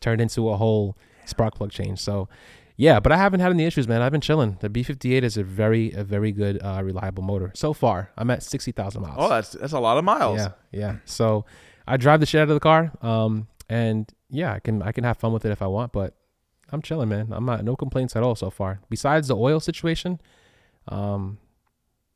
[0.00, 1.98] turned into a whole spark plug change.
[1.98, 2.28] So,
[2.80, 4.00] yeah, but I haven't had any issues, man.
[4.00, 4.56] I've been chilling.
[4.60, 8.10] The B58 is a very, a very good, uh, reliable motor so far.
[8.16, 9.16] I'm at sixty thousand miles.
[9.18, 10.38] Oh, that's that's a lot of miles.
[10.38, 10.96] yeah, yeah.
[11.04, 11.44] So
[11.86, 15.04] I drive the shit out of the car, um, and yeah, I can, I can
[15.04, 16.14] have fun with it if I want, but
[16.72, 17.28] I'm chilling, man.
[17.32, 18.80] I'm not no complaints at all so far.
[18.88, 20.18] Besides the oil situation,
[20.88, 21.36] um,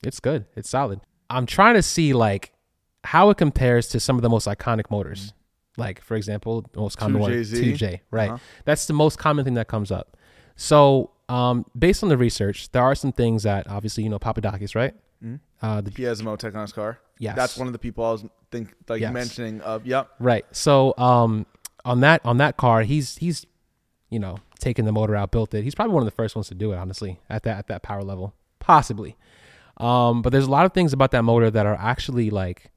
[0.03, 0.47] it's good.
[0.57, 1.03] It's solid.
[1.29, 2.53] I'm trying to see like
[3.05, 5.35] how it compares to some of the most iconic motors.
[5.77, 7.77] Like for example, the most common one, 2JZ.
[7.77, 8.31] 2J, right?
[8.31, 8.39] Uh-huh.
[8.65, 10.17] That's the most common thing that comes up.
[10.57, 14.75] So, um, based on the research, there are some things that obviously you know Papadakis,
[14.75, 14.95] right?
[15.23, 15.41] Mhm.
[15.63, 16.99] Uh, the, He has a Motec on his car.
[17.19, 19.13] yes, That's one of the people I was think like Yes.
[19.13, 19.87] mentioning of.
[19.87, 20.11] Yep.
[20.21, 20.45] Right.
[20.53, 21.47] So um
[21.85, 23.47] on that on that car, he's he's
[24.11, 25.65] you know taken the motor out, built it.
[25.65, 27.83] He's probably one of the first ones to do it, honestly, at that at that
[27.83, 29.17] power level, possibly.
[29.79, 32.71] Um, but there's a lot of things about that motor that are actually like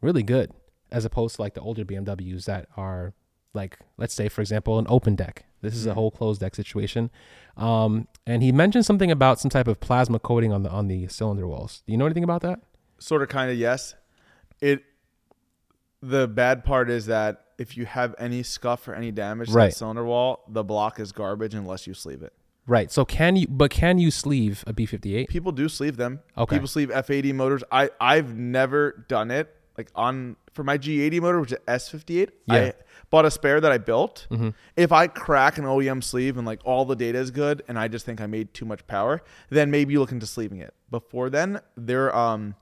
[0.00, 0.50] really good,
[0.90, 3.14] as opposed to like the older BMWs that are
[3.56, 5.44] like, let's say for example, an open deck.
[5.62, 7.10] This is a whole closed deck situation.
[7.56, 11.08] Um, and he mentioned something about some type of plasma coating on the on the
[11.08, 11.82] cylinder walls.
[11.86, 12.60] Do you know anything about that?
[12.98, 13.94] Sort of, kind of, yes.
[14.60, 14.84] It.
[16.02, 19.70] The bad part is that if you have any scuff or any damage to Right.
[19.72, 22.32] the cylinder wall, the block is garbage unless you sleeve it.
[22.66, 22.92] Right.
[22.92, 23.46] So can you?
[23.48, 25.28] But can you sleeve a B58?
[25.28, 26.20] People do sleeve them.
[26.36, 26.56] Okay.
[26.56, 27.64] People sleeve F80 motors.
[27.72, 29.55] I I've never done it.
[29.78, 32.30] Like on for my G80 motor, which is S58.
[32.46, 32.54] Yeah.
[32.54, 32.72] I
[33.10, 34.26] bought a spare that I built.
[34.30, 34.54] Mhm.
[34.76, 37.88] If I crack an OEM sleeve and like all the data is good, and I
[37.88, 40.74] just think I made too much power, then maybe you look into sleeving it.
[40.90, 42.54] Before then, they're um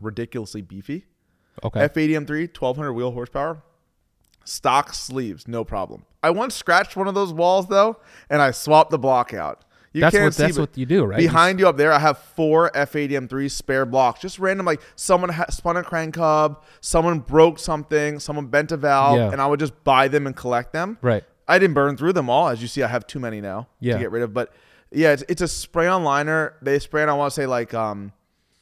[0.00, 1.06] ridiculously beefy.
[1.62, 1.80] Okay.
[1.80, 3.62] F80 M3, 1200 wheel horsepower,
[4.44, 6.04] stock sleeves, no problem.
[6.22, 7.98] I once scratched one of those walls though,
[8.30, 9.64] and I swapped the block out.
[9.94, 11.16] You that's can't what see, that's what you do, right?
[11.18, 14.66] Behind you up there, I have four F80 M3 spare blocks, just random.
[14.66, 19.30] Like someone ha- spun a crank hub, someone broke something, someone bent a valve, Yeah.
[19.32, 20.98] and I would just buy them and collect them.
[21.00, 21.24] Right.
[21.48, 22.82] I didn't burn through them all, as you see.
[22.82, 23.94] I have too many now Yeah.
[23.94, 24.52] to get rid of, but
[24.90, 26.54] yeah, it's, it's a spray on liner.
[26.60, 27.08] They spray on.
[27.08, 28.12] I want to say like um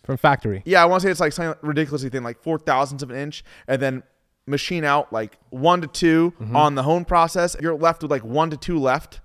[0.04, 0.62] From factory.
[0.66, 3.16] yeah, I want to say it's like something ridiculously thin, like four thousandths of an
[3.16, 4.02] inch, and then
[4.46, 6.56] machine out like one to 2 Mm-hmm.
[6.56, 7.56] on the hone process.
[7.60, 9.20] You're left with like one to two left,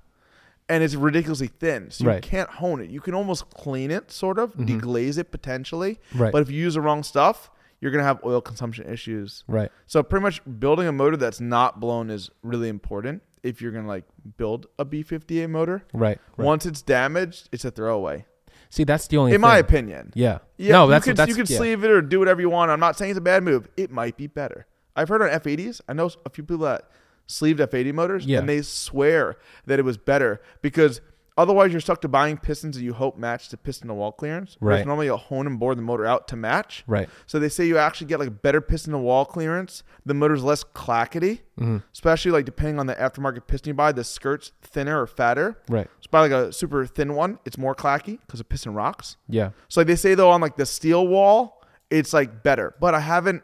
[0.70, 2.22] and it's ridiculously thin, so you Right.
[2.22, 2.90] can't hone it.
[2.90, 4.80] You can almost clean it, sort of mm-hmm.
[4.80, 6.32] deglaze it potentially, Right.
[6.32, 7.50] but if you use the wrong stuff,
[7.80, 9.44] you're gonna have oil consumption issues.
[9.48, 9.72] Right.
[9.86, 13.88] So pretty much building a motor that's not blown is really important if you're gonna
[13.88, 14.04] like
[14.38, 15.84] build a B58 motor.
[15.94, 16.20] Right.
[16.38, 16.46] right.
[16.46, 18.26] Once it's damaged, it's a throwaway,
[18.70, 19.34] See, that's the only.
[19.34, 20.12] in my opinion.
[20.16, 20.40] Yeah.
[20.58, 21.58] Yeah, no, you that's can, that's you can yeah.
[21.58, 22.72] sleeve it or do whatever you want.
[22.72, 23.68] I'm not saying it's a bad move.
[23.78, 24.66] It might be better.
[24.96, 25.82] I've heard on F80s.
[25.88, 26.90] I know a few people that
[27.28, 28.40] sleeved F80 motors, Yeah.
[28.40, 31.02] and they swear that it was better because
[31.38, 34.58] otherwise you're stuck to buying pistons that you hope match the piston to wall clearance.
[34.60, 34.84] Right.
[34.88, 36.84] Normally you'll hone and bore the motor out to match.
[36.88, 37.08] Right.
[37.28, 39.84] So they say you actually get like better piston to wall clearance.
[40.04, 41.84] The motor's less clackety, Mhm.
[41.94, 43.92] especially like depending on the aftermarket piston you buy.
[43.92, 45.58] The skirt's thinner or fatter.
[45.70, 45.88] Right.
[46.00, 49.18] So buy like a super thin one, it's more clacky because the piston rocks.
[49.28, 49.52] Yeah.
[49.68, 51.62] So like they say though on like the steel wall,
[51.92, 52.74] it's like better.
[52.80, 53.44] But I haven't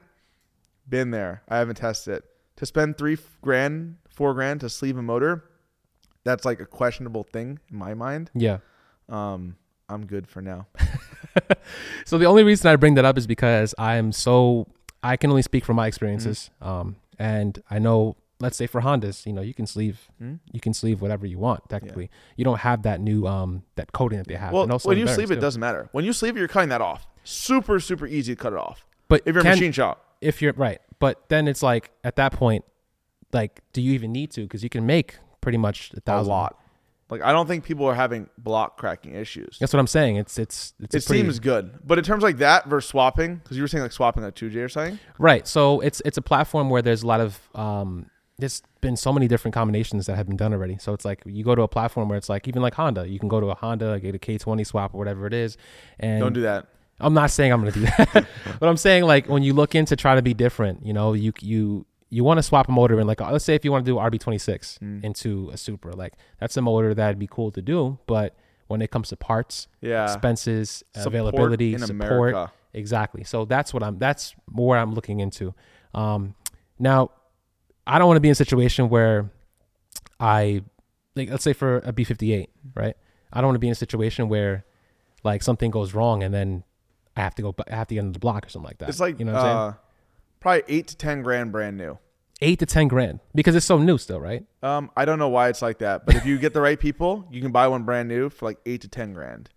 [0.89, 1.43] been there.
[1.47, 2.25] I haven't tested it.
[2.63, 5.43] To spend three grand, four grand to sleeve a motor,
[6.23, 8.31] that's like a questionable thing in my mind.
[8.33, 8.59] Yeah.
[9.09, 9.57] Um,
[9.89, 10.67] I'm good for now.
[12.05, 14.67] So the only reason I bring that up is because I am so
[15.01, 16.51] I can only speak from my experiences.
[16.61, 16.69] Mm-hmm.
[16.71, 20.35] Um, and I know, let's say for Hondas, you know, you can sleeve Hmm?
[20.53, 21.67] you can sleeve whatever you want.
[21.67, 24.53] Technically, you don't have that new um that coating that they have.
[24.53, 25.89] Well, when you sleeve it, it doesn't matter.
[25.91, 27.07] When you sleeve you're cutting that off.
[27.25, 28.85] Super, super easy to cut it off.
[29.09, 32.31] But If you're a machine shop, if you're right, but then it's like at that
[32.31, 32.63] point,
[33.33, 34.41] like, do you even need to?
[34.43, 36.31] Because you can make pretty much a thousand.
[36.31, 36.57] a lot.
[37.09, 39.57] Like I don't think people are having block cracking issues.
[39.59, 40.15] That's what I'm saying.
[40.15, 43.57] It's it's it's it pretty- seems good, but in terms like that versus swapping, because
[43.57, 44.97] you were saying like swapping like 2J or something.
[45.19, 45.45] Right.
[45.45, 48.05] So it's it's a platform where there's a lot of um
[48.39, 50.77] there's been so many different combinations that have been done already.
[50.79, 53.19] So it's like you go to a platform where it's like even like Honda, you
[53.19, 55.57] can go to a Honda, get a K20 swap or whatever it is.
[55.99, 56.67] And Don't do that.
[57.03, 58.27] I'm not saying I'm going to do that.
[58.59, 61.33] but I'm saying like when you look into try to be different, you know, you
[61.41, 63.91] you you want to swap a motor in like let's say if you want to
[63.91, 65.03] do RB26 Mm.
[65.03, 68.35] into a Supra, like that's a motor that'd be cool to do, but
[68.67, 70.03] when it comes to parts, Yeah.
[70.05, 72.51] expenses, Support availability, in support, America.
[72.73, 73.23] Exactly.
[73.23, 73.99] So that's what I'm.
[73.99, 75.53] That's where I'm looking into.
[75.93, 76.33] Um,
[76.79, 77.11] now,
[77.85, 79.29] I don't want to be in a situation where
[80.19, 80.63] I,
[81.15, 82.95] like, let's say for a B58, right?
[83.31, 84.65] I don't want to be in a situation where,
[85.23, 86.63] like, something goes wrong and then
[87.15, 87.55] I have to go.
[87.71, 88.89] I have to get into the block or something like that.
[88.89, 89.57] It's like you know what I'm saying?
[89.57, 89.73] uh,
[90.39, 91.97] probably eight to ten grand brand new.
[92.41, 94.45] Eight to ten grand because it's so new still, right?
[94.61, 97.25] Um, I don't know why it's like that, but if you get the right people,
[97.31, 99.49] you can buy one brand new for like eight to ten grand.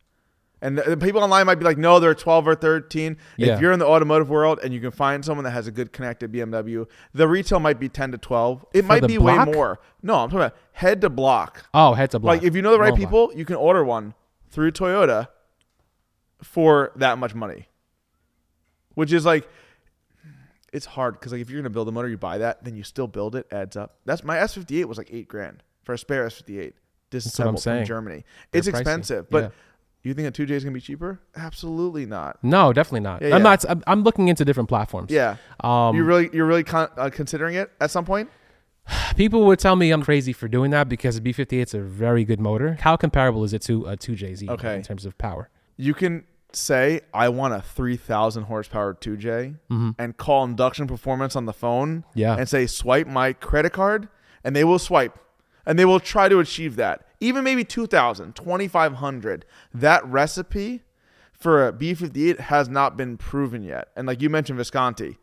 [0.63, 3.19] And the, the people online might be like, no, they're 12 or 13.
[3.37, 3.55] Yeah.
[3.55, 5.93] If you're in the automotive world and you can find someone that has a good
[5.93, 8.65] connected BMW, the retail might be 10 to 12.
[8.73, 9.47] It might be block?
[9.49, 9.81] way more.
[10.03, 11.67] No, I'm talking about head to block.
[11.75, 12.37] Oh, head to block.
[12.37, 14.15] Like if you know the right Oh, people, you can order one
[14.49, 15.29] through Toyota
[16.43, 17.69] for that much money.
[18.95, 19.49] Which is like
[20.73, 22.83] it's hard because like if you're gonna build a motor, you buy that, then you
[22.83, 23.99] still build it, adds up.
[24.05, 26.57] That's my S58 was like eight grand for a spare S58.
[26.57, 26.73] what I'm
[27.11, 27.85] Disassembled from.
[27.85, 28.25] Germany.
[28.51, 28.81] They're it's pricey.
[28.81, 29.49] expensive, but Yeah.
[30.03, 31.21] you think a 2J is gonna be cheaper?
[31.37, 32.43] Absolutely not.
[32.43, 33.23] No, definitely not.
[33.23, 33.39] Yeah, I'm yeah.
[33.39, 33.65] not.
[33.69, 35.11] I'm, I'm looking into different platforms.
[35.13, 38.29] Yeah, Um, you really you're really con- uh, considering it at some point.
[39.17, 42.25] people would tell me I'm crazy for doing that because the B58 is a very
[42.25, 42.77] good motor.
[42.81, 44.75] How comparable is it to a 2JZ Okay.
[44.77, 45.49] in terms of power?
[45.77, 49.57] You can say I want a 3,000 horsepower 2J
[49.99, 52.19] and call induction performance on the phone Mm-hmm.
[52.19, 52.37] Yeah.
[52.37, 54.09] and say swipe my credit card
[54.43, 55.19] and they will swipe
[55.67, 57.07] and they will try to achieve that.
[57.21, 59.45] Even maybe 2,000, 2,500.
[59.75, 60.83] That recipe
[61.33, 63.89] for a B58 has not been proven yet.
[63.97, 65.19] And like you mentioned Visconti,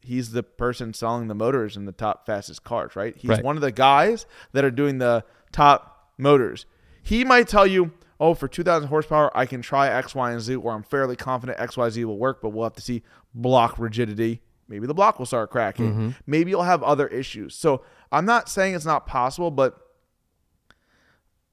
[0.00, 3.14] he's the person selling the motors in the top fastest cars, right?
[3.16, 3.44] He's Right.
[3.44, 6.64] one of the guys that are doing the top motors.
[7.02, 10.54] He might tell you, oh, for 2,000 horsepower, I can try X, Y, and Z,
[10.56, 13.02] or I'm fairly confident X, Y, Z will work, but we'll have to see
[13.34, 14.42] block rigidity.
[14.68, 15.92] Maybe the block will start cracking.
[15.92, 16.08] Mm-hmm.
[16.26, 17.54] Maybe you'll have other issues.
[17.54, 19.78] So I'm not saying it's not possible, but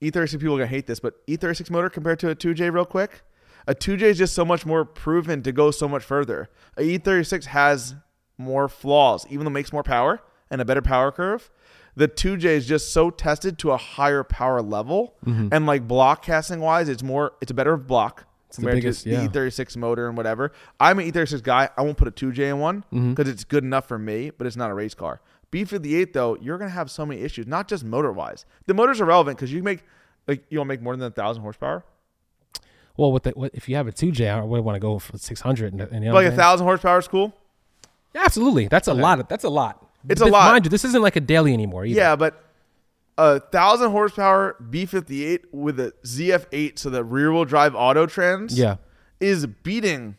[0.02, 2.86] E36 people are going to hate this, but E36 motor compared to a 2J, real
[2.86, 3.24] quick,
[3.68, 6.50] a 2J is just so much more proven to go so much further.
[6.78, 7.96] A E36 has
[8.38, 11.52] more flaws, even though it makes more power and a better power curve.
[11.96, 16.60] The 2J is just so tested to a higher power level, and like block casting
[16.60, 19.28] wise, it's more, it's a better block the compared biggest, to yeah.
[19.28, 20.52] the E36 motor and whatever.
[20.80, 21.70] I'm an E36 guy.
[21.78, 23.14] I won't put a 2J in one Mm-hmm.
[23.14, 25.22] because it's good enough for me, but it's not a race car.
[25.52, 28.46] B58 though, you're gonna have so many issues, not just motor wise.
[28.68, 29.84] The motors are relevant because you make
[30.28, 31.84] like you don't make more than a thousand horsepower.
[32.98, 35.18] Well, with the, what, if you have a 2J, I would want to go for
[35.18, 35.74] 600.
[35.74, 37.34] And, and Like a thousand horsepower is cool.
[38.14, 38.68] Yeah, absolutely.
[38.68, 39.20] That's a lot.
[39.20, 39.88] Of, that's a lot.
[40.10, 40.52] It's a lot.
[40.52, 41.86] Mind you, this isn't like a daily anymore.
[41.86, 41.98] Either.
[41.98, 42.44] Yeah, but
[43.18, 48.78] a thousand horsepower B58 with a ZF8, so the rear wheel drive auto trans, Yeah.
[49.20, 50.18] is beating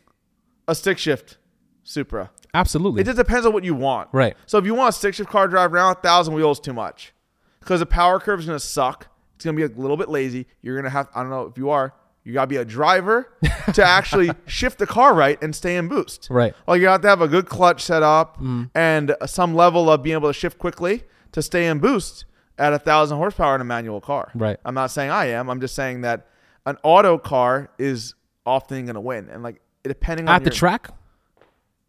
[0.67, 1.37] a stick shift
[1.83, 2.31] Supra.
[2.53, 3.01] Absolutely.
[3.01, 4.07] It just depends on what you want.
[4.13, 4.37] Right.
[4.45, 7.13] So if you want a stick shift car drive around, a thousand wheels too much,
[7.59, 9.07] because the power curve is gonna suck.
[9.35, 10.45] It's gonna be a little bit lazy.
[10.61, 11.93] You're gonna have I don't know if you are.
[12.23, 13.29] You gotta be a driver
[13.73, 16.27] to actually shift the car right and stay in boost.
[16.29, 16.53] Right.
[16.67, 18.69] Like you have to have a good clutch set up mm.
[18.73, 21.03] and some level of being able to shift quickly
[21.33, 22.25] to stay in boost
[22.57, 24.31] at a thousand horsepower in a manual car.
[24.35, 24.57] Right.
[24.63, 25.49] I'm not saying I am.
[25.49, 26.27] I'm just saying that
[26.65, 28.15] an auto car is
[28.45, 30.89] often gonna win, and like depending on At the your- track.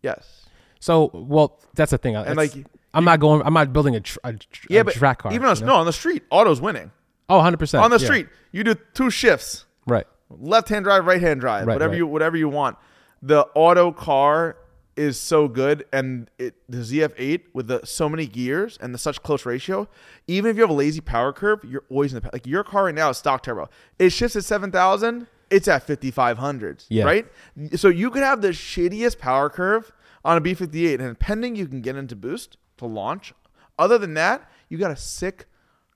[0.03, 0.47] Yes.
[0.81, 2.17] So, well, that's the thing.
[2.17, 2.53] And like
[2.93, 3.43] I'm not going.
[3.45, 5.33] I'm not building a, tr- a, tr- Yeah, a track car.
[5.33, 5.73] even on you know?
[5.73, 6.91] no on the street, auto's winning.
[7.29, 10.07] Oh, 100 percent on the street, you do two shifts: Right.
[10.41, 11.99] Left hand drive, right hand drive, Right, whatever right.
[11.99, 12.77] you whatever you want.
[13.23, 14.57] The auto car
[14.97, 19.23] is so good, and it the ZF8 with the so many gears and the such
[19.23, 19.89] close ratio.
[20.29, 22.85] Even if you have a lazy power curve, you're always in the like your car
[22.85, 23.69] right now is stock turbo.
[23.99, 25.27] It shifts at seven thousand.
[25.51, 27.05] It's at 5,500, Yeah.
[27.05, 27.27] Right.
[27.77, 29.93] So you could have the shittiest power curve
[30.25, 33.35] on a B58, and pending you can get into boost to launch.
[33.79, 35.45] Other than that, you got a sick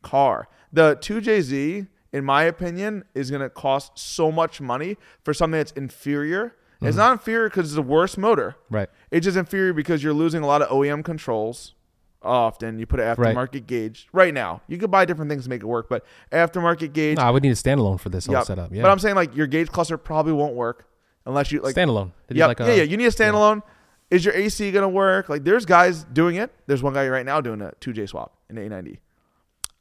[0.02, 0.48] car.
[0.72, 5.72] The 2JZ, in my opinion, is going to cost so much money for something that's
[5.72, 6.54] inferior.
[6.80, 6.98] It's mm-hmm.
[6.98, 8.56] not inferior because it's a worse motor.
[8.70, 8.88] Right.
[9.10, 11.74] It's just inferior because you're losing a lot of OEM controls.
[12.22, 13.34] Often you put an Right.
[13.36, 14.08] aftermarket gauge.
[14.12, 17.18] Right now, you could buy different things to make it work, but aftermarket gauge.
[17.18, 18.44] No, I would need a standalone for this whole Yep.
[18.44, 18.72] setup.
[18.72, 18.82] Yeah.
[18.82, 20.86] But I'm saying like your gauge cluster probably won't work
[21.26, 22.12] unless you like standalone.
[22.28, 22.48] Yep.
[22.48, 22.82] like a- yeah, yeah.
[22.84, 23.62] You need a standalone.
[24.10, 25.28] Is your AC gonna work?
[25.28, 26.50] Like, there's guys doing it.
[26.66, 28.98] There's one guy right now doing a 2J swap in the A90.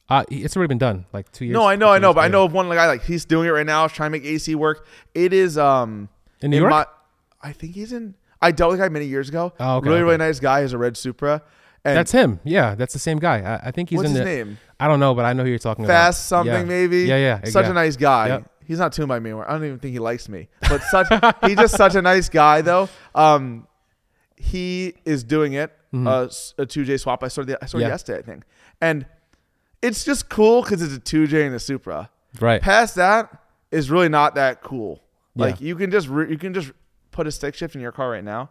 [0.09, 1.53] Uh, it's already been done like two years.
[1.53, 3.51] No, I know, I know, but I know of one guy like he's doing it
[3.51, 4.87] right now, trying to make AC work.
[5.13, 6.09] It is um
[6.41, 6.69] In New York?
[6.69, 6.85] my-
[7.41, 8.15] I think he's in.
[8.41, 9.51] I dealt with a guy many years ago.
[9.59, 10.61] Oh, okay, really, really nice guy.
[10.61, 11.41] He's a red Supra.
[11.85, 12.39] And That's him.
[12.43, 13.41] Yeah, that's the same guy.
[13.41, 14.25] I, I think he's what's in his the.
[14.25, 14.57] name?
[14.79, 15.93] I don't know, but I know who you're talking about.
[15.93, 16.63] Fast something Yeah.
[16.63, 17.03] maybe.
[17.03, 17.43] Yeah, yeah.
[17.45, 17.71] Such yeah.
[17.71, 18.27] a nice guy.
[18.27, 18.51] Yep.
[18.65, 19.49] He's not tuned by me anymore.
[19.49, 20.49] I don't even think he likes me.
[20.67, 21.07] But such
[21.45, 22.89] he's just such a nice guy though.
[23.15, 23.67] Um,
[24.35, 27.23] he is doing it uh, s- a two J swap.
[27.23, 27.81] I saw the I saw Mm-hmm.
[27.83, 27.87] Yeah.
[27.89, 28.43] yesterday I think,
[28.81, 29.05] and
[29.81, 32.09] it's just cool because it's a two J and a Supra.
[32.39, 32.61] Right.
[32.61, 33.29] Past that
[33.71, 35.03] is really not that cool.
[35.35, 35.45] Yeah.
[35.45, 36.71] Like you can just re- you can just
[37.11, 38.49] put a stick shift in your car right now.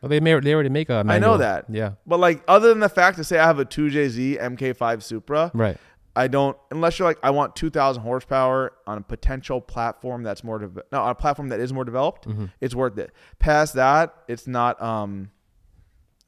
[0.00, 0.94] Well, they may, they already make a.
[0.94, 1.32] I Manual.
[1.32, 1.64] know that.
[1.68, 1.92] Yeah.
[2.06, 5.76] But like other than the fact to say I have a 2JZ MK5 Supra, Right.
[6.16, 10.58] I don't unless you're like I want 2000 horsepower on a potential platform that's more
[10.58, 12.28] de- no on a platform that is more developed.
[12.28, 12.46] Mm-hmm.
[12.60, 13.12] It's worth it.
[13.38, 15.30] Past that, it's not um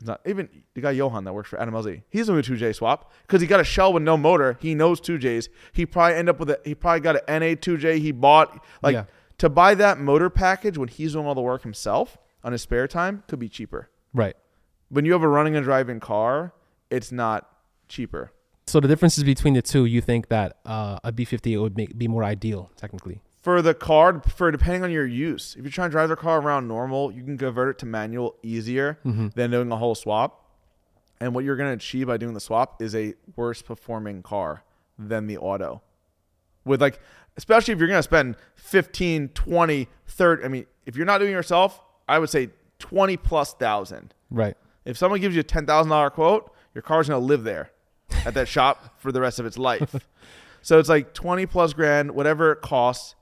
[0.00, 2.02] it's not even the guy Johan that works for Adam LZ.
[2.08, 4.56] He's doing a 2J swap because he got a shell with no motor.
[4.60, 5.48] He knows 2Js.
[5.72, 8.94] He probably end up with a he probably got an NA 2J he bought like
[8.94, 9.04] Yeah.
[9.38, 12.88] to buy that motor package when he's doing all the work himself on his spare
[12.88, 13.90] time could be cheaper.
[14.14, 14.36] Right.
[14.88, 16.52] When you have a running and driving car,
[16.90, 17.48] it's not
[17.88, 18.32] cheaper.
[18.66, 22.08] So the differences between the two, you think that uh, a B58 would make, be
[22.08, 23.20] more ideal, technically.
[23.40, 26.40] For the car, for depending on your use, if you're trying to drive the car
[26.40, 29.28] around normal, you can convert it to manual easier mm-hmm.
[29.34, 30.46] than doing a whole swap.
[31.20, 34.62] And what you're going to achieve by doing the swap is a worse performing car
[34.98, 35.80] than the auto.
[36.66, 37.00] With like,
[37.38, 41.30] especially if you're going to spend 15, 20, 30, I mean, if you're not doing
[41.30, 44.12] it yourself, I would say 20 plus thousand.
[44.30, 44.56] Right.
[44.84, 47.70] If someone gives you a ten thousand dollar quote, your car's gonna live there
[48.24, 49.94] at that shop for the rest of its life.
[50.62, 53.14] So it's like twenty plus grand, whatever it costs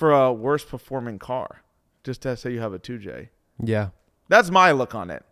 [0.00, 1.60] for a worse performing car.
[2.04, 3.28] Just to say you have a two J.
[3.62, 3.90] Yeah.
[4.28, 5.22] That's my look on it.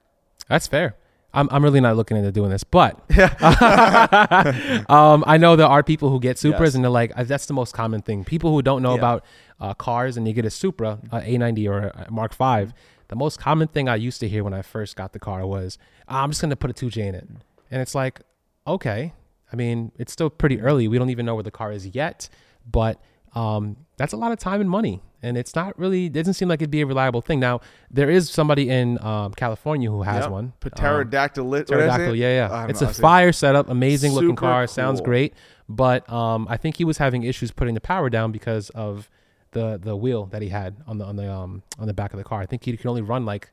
[0.46, 0.94] That's fair.
[1.32, 3.00] I'm, I'm really not looking into doing this, but
[4.90, 6.74] um, I know there are people who get Supras Yes.
[6.74, 8.24] and they're like, uh, that's the most common thing.
[8.24, 8.98] People who don't know Yeah.
[8.98, 9.24] about
[9.58, 12.72] uh, cars and you get a Supra, a A90 or a Mark V,
[13.08, 15.78] the most common thing I used to hear when I first got the car was,
[16.08, 17.26] "Ah, I'm just going to put a 2J in it.
[17.70, 18.20] And it's like,
[18.66, 19.14] okay.
[19.50, 20.88] I mean, it's still pretty early.
[20.88, 22.28] We don't even know where the car is yet,
[22.70, 23.00] but
[23.34, 25.02] um, that's a lot of time and money.
[25.20, 27.40] And it's not really, it doesn't seem like it'd be a reliable thing.
[27.40, 27.60] Now,
[27.90, 30.30] there is somebody in um, California who has Yep.
[30.30, 30.44] one.
[30.62, 31.54] Um, Pterodactyl.
[31.54, 32.66] is Pterodactyl, yeah, yeah.
[32.68, 32.88] It's know.
[32.88, 35.34] a fire setup, amazing looking Super car, sounds great.
[35.68, 39.10] But um, I think he was having issues putting the power down because of
[39.52, 42.18] the the wheel that he had on the on the um on the back of
[42.18, 42.40] the car.
[42.40, 43.50] I think he could only run like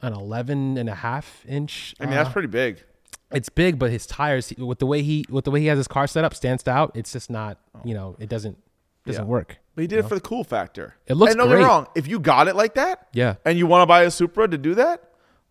[0.00, 1.94] an 11 and a half inch.
[2.00, 2.82] I mean, that's uh, pretty big.
[3.34, 5.88] It's big, but his tires with the way he with the way he has his
[5.88, 6.92] car set up stands out.
[6.94, 7.80] It's just not, oh.
[7.84, 8.58] you know, it doesn't
[9.06, 9.28] doesn't Yeah.
[9.28, 9.58] work.
[9.74, 10.94] But he did it for the cool factor.
[11.06, 11.62] It looks and don't get great.
[11.62, 11.86] me wrong.
[11.94, 13.36] If you got it like that, Yeah.
[13.44, 15.02] and you want to buy a Supra to do that,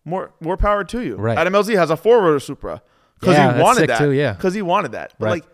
[0.04, 1.16] more more power to you.
[1.16, 1.36] Right.
[1.36, 2.82] Adam LZ has a four rotor Supra
[3.20, 3.98] because Yeah, he wanted that.
[3.98, 4.32] too, yeah.
[4.32, 5.14] because he wanted that.
[5.18, 5.30] But Right.
[5.32, 5.44] like,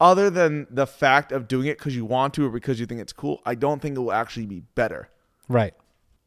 [0.00, 3.00] other than the fact of doing it because you want to or because you think
[3.00, 5.08] it's cool, I don't think it will actually be better.
[5.48, 5.74] Right.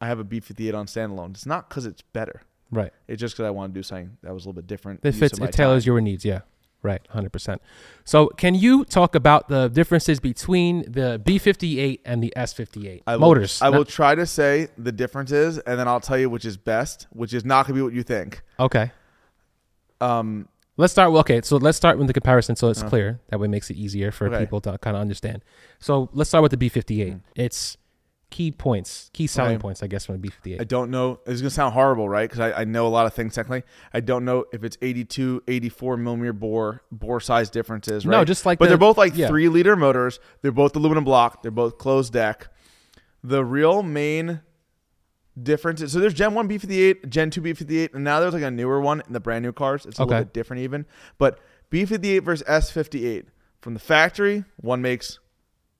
[0.00, 1.30] I have a B58 on standalone.
[1.30, 2.42] It's not because it's better.
[2.70, 2.92] Right.
[3.06, 5.00] It's just because I want to do something that was a little bit different.
[5.02, 5.38] It fits.
[5.38, 5.88] It tailors time.
[5.92, 6.24] your needs.
[6.24, 6.40] Yeah.
[6.82, 7.00] Right.
[7.10, 7.60] Hundred percent.
[8.04, 13.60] So, can you talk about the differences between the B58 and the S58 motors?
[13.60, 16.56] I Not- will try to say the differences, and then I'll tell you which is
[16.56, 18.42] best, which is not going to be what you think.
[18.60, 18.92] Okay.
[20.00, 21.10] Um, Let's start.
[21.10, 21.40] Well, okay.
[21.42, 23.18] So let's start with the comparison, so it's clear.
[23.30, 24.38] That way, makes it easier for Okay.
[24.38, 25.42] people to kind of understand.
[25.80, 27.20] So let's start with the B58.
[27.34, 27.76] It's
[28.30, 30.60] key points, key selling points, I guess, from a I B58.
[30.60, 31.20] I don't know.
[31.26, 32.28] It's going to sound horrible, right?
[32.28, 33.62] Because I, I know a lot of things technically.
[33.92, 38.12] I don't know if it's 82, 84 millimeter bore bore size differences, right?
[38.18, 39.28] No, just like but the- they're both like yeah.
[39.28, 40.20] three liter motors.
[40.42, 41.42] They're both aluminum block.
[41.42, 42.48] They're both closed deck.
[43.24, 44.42] The real main
[45.40, 48.50] difference is so there's Gen 1 B58, Gen 2 B58, and now there's like a
[48.50, 49.86] newer one in the brand new cars.
[49.86, 50.10] It's a Okay.
[50.10, 50.84] little bit different even.
[51.16, 51.38] But
[51.70, 53.26] B58 versus S58
[53.60, 55.18] from the factory, one makes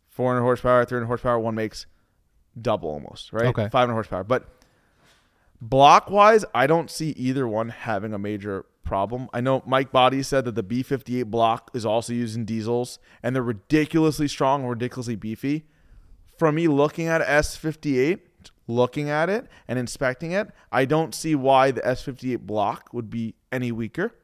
[0.09, 1.87] 400 horsepower, 300 horsepower, one makes
[2.63, 3.47] double almost, right?
[3.47, 3.69] Okay.
[3.71, 4.25] 500 horsepower.
[4.25, 4.47] But
[5.61, 9.29] block wise, I don't see either one having a major problem.
[9.33, 13.35] I know Mike Body said that the B58 block is also used in diesels and
[13.35, 15.67] they're ridiculously strong, ridiculously beefy.
[16.39, 18.21] From me looking at S58,
[18.67, 23.35] looking at it and inspecting it, I don't see why the S58 block would be
[23.51, 24.15] any weaker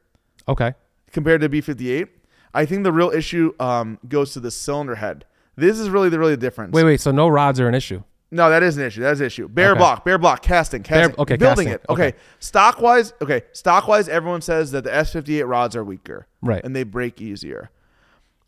[0.47, 0.73] Okay.
[1.11, 2.07] compared to B58.
[2.53, 5.25] I think the real issue um, goes to the cylinder head.
[5.57, 6.73] This is really the really the difference.
[6.73, 7.01] Wait, wait.
[7.01, 8.03] So no rods are an issue.
[8.35, 9.01] No, that is an issue.
[9.01, 9.47] That is an issue.
[9.47, 9.77] Bare Okay.
[9.79, 11.15] block, bare block, casting, casting.
[11.17, 11.73] okay, building casting.
[11.73, 11.85] it.
[11.89, 12.07] Okay.
[12.09, 12.17] Okay.
[12.39, 13.43] Stock wise, okay.
[13.53, 16.27] Stock wise, everyone says that the S58 rods are weaker.
[16.41, 16.63] Right.
[16.63, 17.71] And they break easier.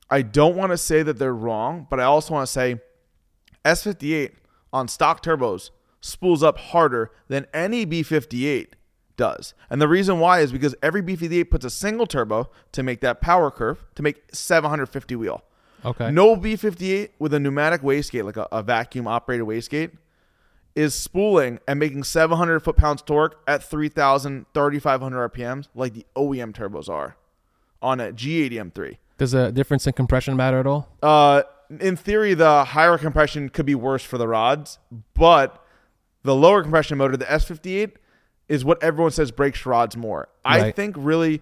[0.10, 2.80] I don't want to say that they're wrong, but I also want to say
[3.66, 4.32] S58
[4.74, 5.72] on stock turbos
[6.02, 8.68] spools up harder than any B58
[9.16, 9.54] does.
[9.70, 13.20] And the reason why is because every B58 puts a single turbo to make that
[13.20, 15.44] power curve to make 750 wheel.
[15.86, 16.12] Okay.
[16.12, 19.92] No B58 with a pneumatic wastegate, like a, a vacuum operated wastegate,
[20.76, 26.54] is spooling and making 700 foot pounds torque at 3,000, 3,500 RPMs like the OEM
[26.54, 27.18] turbos are
[27.82, 28.98] on a G80 M3.
[29.18, 30.90] Does a difference in compression matter at all?
[31.02, 31.44] Uh,
[31.80, 34.78] in theory, the higher compression could be worse for the rods,
[35.14, 35.64] but
[36.24, 37.94] the lower compression motor, the S58,
[38.48, 40.30] is what everyone says breaks rods more.
[40.46, 41.42] I think really,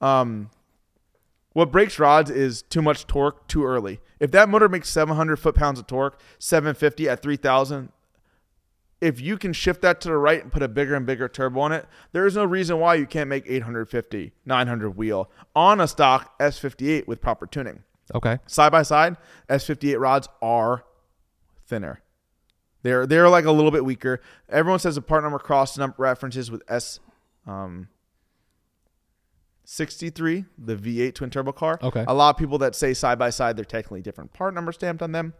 [0.00, 0.50] um,
[1.54, 4.00] what breaks rods is too much torque too early.
[4.20, 7.90] If that motor makes 700 foot pounds of torque, 750 at 3,000,
[9.00, 11.60] if you can shift that to the right and put a bigger and bigger turbo
[11.60, 15.86] on it, there is no reason why you can't make 850, 900 wheel on a
[15.86, 17.84] stock S58 with proper tuning.
[18.14, 18.38] Okay.
[18.46, 19.16] Side by side,
[19.48, 20.84] S58 rods are
[21.66, 22.02] thinner.
[22.82, 24.20] They're they're like a little bit weaker.
[24.48, 27.00] Everyone says the part number cross number references with S
[27.46, 27.88] um
[29.64, 31.78] 63, the V8 twin turbo car.
[31.82, 32.04] Okay.
[32.06, 35.02] A lot of people that say side by side, they're technically different part number stamped
[35.02, 35.34] on them.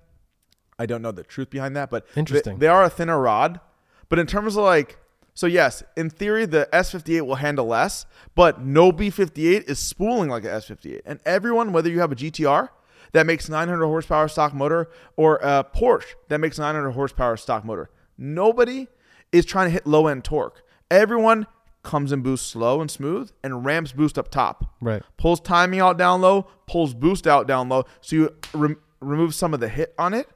[0.79, 2.59] I don't know the truth behind that, but Interesting.
[2.59, 3.61] They, are a thinner rod,
[4.09, 4.99] but in terms of like,
[5.33, 10.45] so yes, in theory the S58 will handle less, but no B58 is spooling like
[10.45, 12.71] a S58, and everyone, whether you have a GTR
[13.13, 17.91] that makes 900 horsepower stock motor or a Porsche that makes 900 horsepower stock motor,
[18.19, 18.89] nobody
[19.31, 20.63] is trying to hit low end torque.
[20.91, 21.47] Everyone
[21.85, 25.03] comes and boosts slow and smooth and ramps boost up top Right.
[25.17, 27.85] pulls timing out down low, pulls boost out down low.
[28.01, 30.29] So you rem- remove some of the hit on it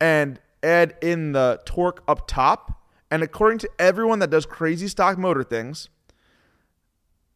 [0.00, 2.80] and add in the torque up top.
[3.10, 5.88] And according to everyone that does crazy stock motor things,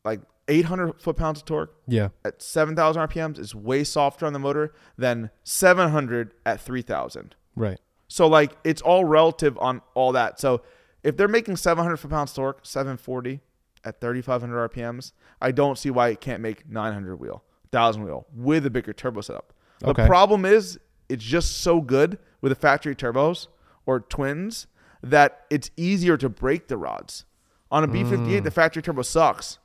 [0.05, 2.09] like 800 foot pounds of torque Yeah.
[2.25, 7.35] at 7,000 RPMs is way softer on the motor than 700 at 3,000.
[7.57, 7.79] Right.
[8.09, 10.39] So like it's all relative on all that.
[10.41, 10.63] So
[11.03, 13.41] if they're making 700 foot pounds torque, 740
[13.85, 18.65] at 3,500 RPMs, I don't see why it can't make 900 wheel, 1,000 wheel with
[18.67, 19.53] a bigger turbo setup.
[19.81, 20.07] The Okay.
[20.07, 20.79] problem is
[21.09, 23.49] it's just so good with the factory turbos
[23.85, 24.67] or twins
[25.03, 27.25] that it's easier to break the rods.
[27.71, 28.45] On a B58, mm.
[28.45, 29.59] the factory turbo sucks.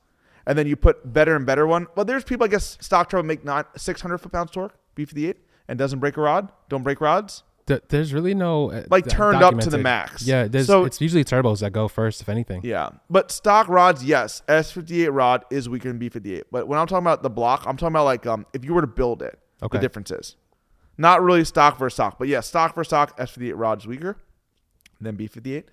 [0.47, 1.88] And then you put better and better one.
[1.95, 5.35] Well, there's people, I guess, stock turbo make not 600 foot pounds torque, B58,
[5.67, 7.43] and doesn't break a rod, don't break rods.
[7.68, 10.26] Th- there's really no uh, Like turned up to the max.
[10.26, 10.47] Yeah.
[10.47, 12.61] There's, So- it's usually turbos that go first, if anything.
[12.63, 16.43] Yeah, but stock rods, yes, S58 rod is weaker than B58.
[16.51, 18.82] But when I'm talking about the block, I'm talking about like um if you were
[18.82, 19.78] to build it, Okay.
[19.78, 20.36] the differences.
[20.97, 24.18] not really stock versus stock, but yeah, stock for stock, S58 rod is weaker
[24.99, 25.65] than B58.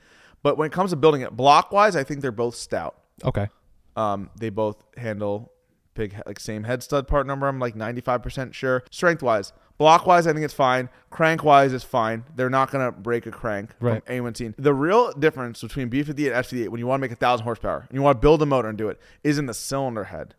[0.43, 2.97] But when it comes to building it block wise, I think they're both stout.
[3.25, 3.49] Okay.
[3.97, 5.53] Um, they both handle
[5.95, 7.47] big like same head stud part number.
[7.47, 8.83] I'm like 95% sure.
[8.91, 10.89] Strength wise, block wise, I think it's fine.
[11.11, 12.25] Crank wise, it's fine.
[12.35, 14.05] They're not gonna break a crank Right.
[14.05, 14.55] from anyone seen.
[14.59, 17.87] The real difference between B58 and S58 when you want to make a thousand horsepower
[17.89, 20.35] and you want to build a motor and do it is in the cylinder head.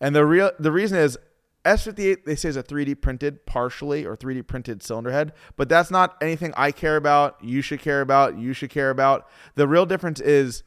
[0.00, 1.18] And the real the reason is
[1.64, 5.90] S58 they say is a 3D printed partially or 3D printed cylinder head, but that's
[5.90, 7.42] not anything I care about.
[7.42, 8.38] You should care about.
[8.38, 9.28] You should care about.
[9.56, 10.62] The real difference is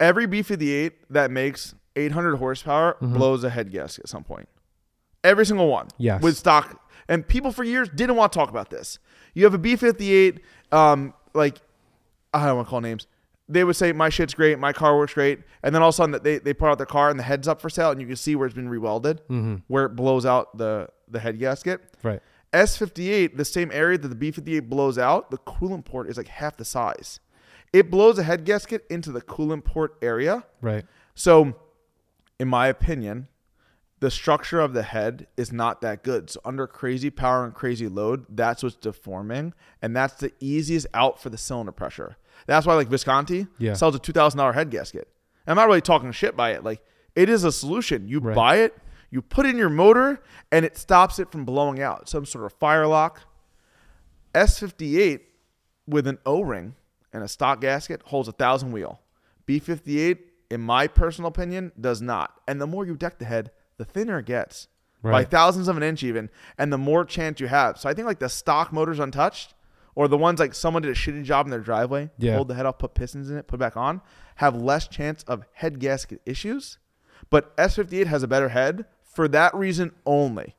[0.00, 3.14] every B58 that makes 800 horsepower mm-hmm.
[3.14, 4.48] blows a head gasket at some point.
[5.24, 5.88] Every single one.
[5.98, 6.22] Yes.
[6.22, 6.82] With stock.
[7.08, 8.98] And people for years didn't want to talk about this.
[9.34, 10.40] You have a B58,
[10.72, 11.58] um, like,
[12.32, 13.06] I don't want to call names.
[13.48, 14.58] They would say, My shit's great.
[14.58, 15.40] My car works great.
[15.62, 17.46] And then all of a sudden, they, they put out their car and the head's
[17.46, 19.20] up for sale, and you can see where it's been rewelded,
[19.68, 21.80] where it blows out the, the head gasket.
[22.02, 22.20] Right.
[22.52, 26.56] S58, the same area that the B58 blows out, the coolant port is like half
[26.56, 27.20] the size.
[27.72, 30.44] It blows a head gasket into the coolant port area.
[30.60, 30.84] Right.
[31.14, 31.54] So,
[32.40, 33.28] in my opinion,
[34.00, 36.28] the structure of the head is not that good.
[36.30, 39.54] So, under crazy power and crazy load, that's what's deforming.
[39.80, 42.16] And that's the easiest out for the cylinder pressure.
[42.46, 43.72] That's why, like, Visconti Yeah.
[43.72, 45.08] sells a $2,000 head gasket.
[45.46, 46.62] And I'm not really talking shit by it.
[46.62, 46.82] Like,
[47.14, 48.06] it is a solution.
[48.08, 48.34] You Right.
[48.36, 48.76] buy it,
[49.10, 50.20] you put in your motor,
[50.52, 52.08] and it stops it from blowing out.
[52.08, 53.22] Some sort of fire lock.
[54.34, 55.20] S58
[55.86, 56.74] with an O ring
[57.12, 59.00] and a stock gasket holds a thousand wheel.
[59.46, 60.18] B58,
[60.50, 62.40] in my personal opinion, does not.
[62.46, 64.68] And the more you deck the head, the thinner it gets
[65.12, 67.78] by thousands of an inch, even, and the more chance you have.
[67.78, 69.54] So I think like the stock motors untouched,
[69.94, 72.34] or the ones like someone did a shitty job in their driveway, Yeah.
[72.34, 74.00] hold the head off, put pistons in it, put it back on,
[74.36, 76.78] have less chance of head gasket issues.
[77.30, 80.54] But S58 has a better head for that reason only.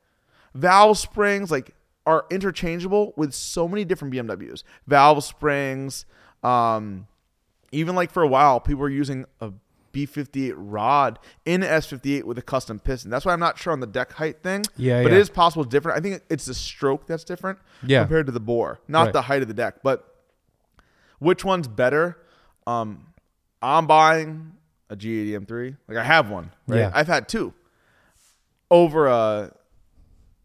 [0.54, 1.74] Valve springs like
[2.06, 4.62] are interchangeable with so many different BMWs.
[4.86, 6.06] Valve springs,
[6.42, 7.06] um,
[7.70, 9.52] even like for a while, people were using a
[10.06, 13.10] B58 rod in S58 with a custom piston.
[13.10, 14.64] That's why I'm not sure on the deck height thing.
[14.76, 15.18] Yeah, but yeah.
[15.18, 15.98] it is possible different.
[15.98, 18.02] I think it's the stroke that's different Yeah.
[18.02, 19.12] compared to the bore, not Right.
[19.12, 19.82] the height of the deck.
[19.82, 20.04] But
[21.18, 22.18] which one's better?
[22.66, 23.06] Um,
[23.60, 24.52] I'm buying
[24.90, 25.76] a G80 M3.
[25.88, 26.50] Like I have one.
[26.66, 26.78] Right?
[26.78, 26.92] Yeah.
[26.94, 27.54] I've had two
[28.70, 29.52] over a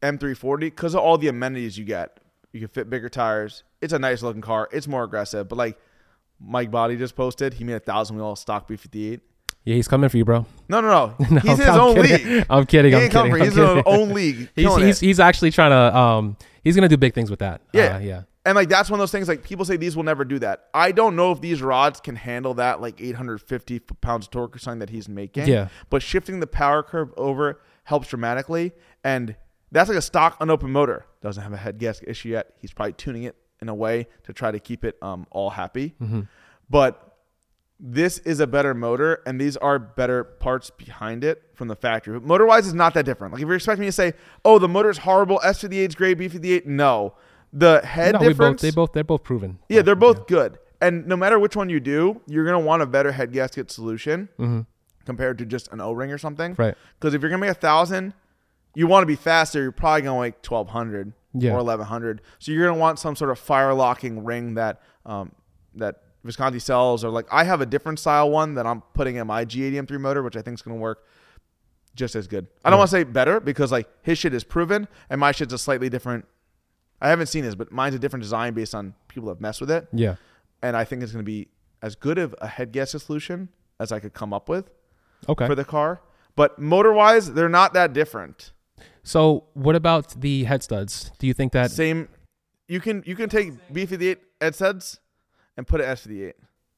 [0.01, 2.19] M340 because of all the amenities you get.
[2.51, 3.63] You can fit bigger tires.
[3.81, 4.69] It's a nice looking car.
[4.71, 5.47] It's more aggressive.
[5.49, 5.77] But like
[6.39, 9.21] Mike Body just posted, he made a thousand wheel stock B58.
[9.65, 10.45] Yeah, he's coming for you, bro.
[10.67, 11.15] No, no, no.
[11.31, 12.27] No, he's in his I'm own kidding.
[12.27, 12.45] league.
[12.49, 12.91] I'm kidding.
[12.91, 13.31] He I'm kidding.
[13.31, 14.49] for- I'm He's in his own league.
[14.55, 17.61] He's he's, he's actually trying to um he's gonna do big things with that.
[17.71, 17.95] Yeah.
[17.95, 18.21] Uh, yeah.
[18.45, 20.65] And like that's one of those things like people say these will never do that.
[20.73, 24.59] I don't know if these rods can handle that like 850 pounds of torque or
[24.59, 25.47] something that he's making.
[25.47, 25.69] Yeah.
[25.89, 28.73] But shifting the power curve over helps dramatically.
[29.01, 29.37] And
[29.71, 31.05] that's like a stock unopened motor.
[31.21, 32.53] Doesn't have a head gasket issue yet.
[32.59, 35.95] He's probably tuning it in a way to try to keep it um, all happy.
[36.69, 37.12] But
[37.85, 42.17] this is a better motor, and these are better parts behind it from the factory.
[42.21, 43.33] Motor wise, is not that different.
[43.33, 44.13] Like if you're expecting me to say,
[44.45, 47.13] "Oh, the motor's horrible," S58 is great, B58, no.
[47.51, 49.59] The head No, we both they both they're both proven.
[49.67, 50.57] yeah, they're both good.
[50.79, 54.29] And no matter which one you do, you're gonna want a better head gasket solution
[55.05, 56.53] compared to just an O-ring or something.
[56.53, 56.61] Mm-hmm.
[56.61, 56.75] Right.
[56.99, 58.13] Because if you're gonna make a thousand,
[58.75, 59.61] you want to be faster.
[59.61, 61.51] You're probably gonna make twelve hundred, Yeah.
[61.51, 62.21] or 1100.
[62.39, 65.31] So you're gonna want some sort of fire locking ring that um,
[65.75, 69.27] that Visconti sells, or like I have a different style one that I'm putting in
[69.27, 71.05] my G80M3 motor, which I think is gonna work
[71.95, 72.47] just as good.
[72.63, 72.79] I don't Yeah.
[72.79, 75.89] want to say better because like his shit is proven and my shit's a slightly
[75.89, 76.25] different.
[77.01, 79.59] I haven't seen his, but mine's a different design based on people that have messed
[79.61, 80.15] with it, Yeah.
[80.61, 81.49] and I think it's gonna be
[81.81, 83.49] as good of a head gasket solution
[83.79, 84.69] as I could come up with
[85.27, 85.45] Okay.
[85.45, 86.01] for the car.
[86.35, 88.51] But motor wise, they're not that different.
[89.03, 91.11] so what about the head studs?
[91.19, 91.69] Do you think that?
[91.71, 92.07] Same.
[92.69, 94.99] You can you can take B58 head studs
[95.57, 96.33] and put it S58.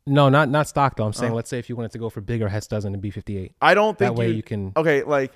[0.08, 1.06] No, not not stock though.
[1.06, 1.36] I'm saying Oh.
[1.36, 3.52] let's say if you wanted to go for bigger head studs than a B58.
[3.62, 4.72] I don't think That way you, can.
[4.78, 5.32] okay like.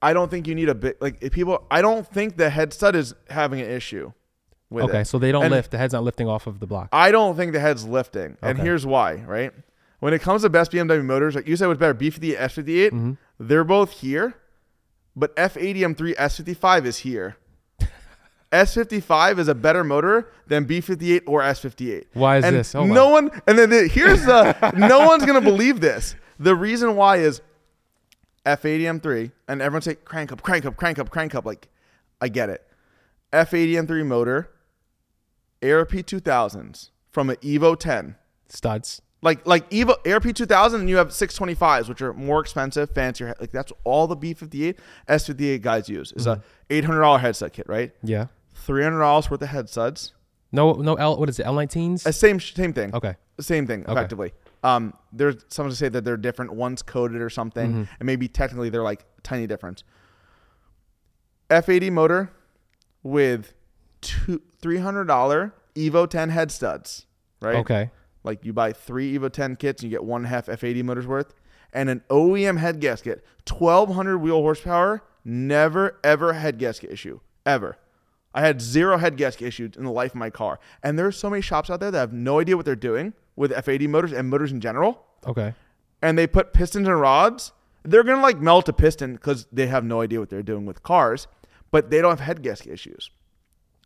[0.00, 1.64] I don't think you need a bit like if people.
[1.70, 4.12] I don't think the head stud is having an issue
[4.70, 5.06] with Okay, it.
[5.06, 5.70] so they don't And- lift.
[5.72, 6.88] The head's not lifting off of the block.
[6.92, 9.14] I don't think the head's lifting, and here's why.
[9.16, 9.50] Right,
[9.98, 12.86] when it comes to best BMW motors, like you said, what's better, B58, S58?
[12.92, 13.12] Mm-hmm.
[13.40, 14.34] They're both here,
[15.16, 17.36] but F80M3 S55 is here.
[18.52, 22.06] S55 is a better motor than B58 or S58.
[22.14, 22.74] Why is and this?
[22.74, 23.12] Oh, no wow.
[23.12, 26.16] one, and then the, here's the, no one's gonna believe this.
[26.38, 27.42] The reason why is
[28.46, 31.44] F80M3, and everyone say crank up, crank up, crank up, crank up.
[31.44, 31.68] Like,
[32.20, 32.66] I get it.
[33.32, 34.50] F80M3 motor,
[35.62, 38.16] ARP 2000s from an Evo 10
[38.48, 39.02] Studs.
[39.22, 43.50] like like Evo ARP 2000 and you have 625s which are more expensive fancier like
[43.50, 44.76] that's all the B58
[45.08, 46.90] S58 guys use is a mm-hmm.
[46.90, 48.26] $800 head stud kit right Yeah.
[48.66, 50.12] $300 worth of head studs
[50.52, 50.94] No, no.
[50.94, 51.18] L.
[51.18, 51.46] What is it?
[51.46, 52.06] L19s.
[52.06, 53.14] uh, same same thing Okay.
[53.40, 54.32] same thing effectively
[54.64, 57.82] um there's some to say that they're different one's coded or something Mm-hmm.
[58.00, 59.84] and maybe technically they're like tiny difference
[61.50, 62.30] F80 motor
[63.02, 63.54] with
[64.00, 67.06] two $300 Evo 10 head studs
[67.40, 67.90] right Okay.
[68.24, 71.32] Like you buy three Evo 10 kits, and you get one half F80 motors worth,
[71.72, 77.78] and an OEM head gasket, 1200 wheel horsepower, never ever head gasket issue ever.
[78.34, 81.30] I had zero head gasket issues in the life of my car, and there's so
[81.30, 84.28] many shops out there that have no idea what they're doing with F80 motors and
[84.28, 85.54] motors in general, Okay.
[86.02, 87.52] and they put pistons and rods.
[87.84, 90.82] They're gonna like melt a piston because they have no idea what they're doing with
[90.82, 91.26] cars,
[91.70, 93.10] but they don't have head gasket issues.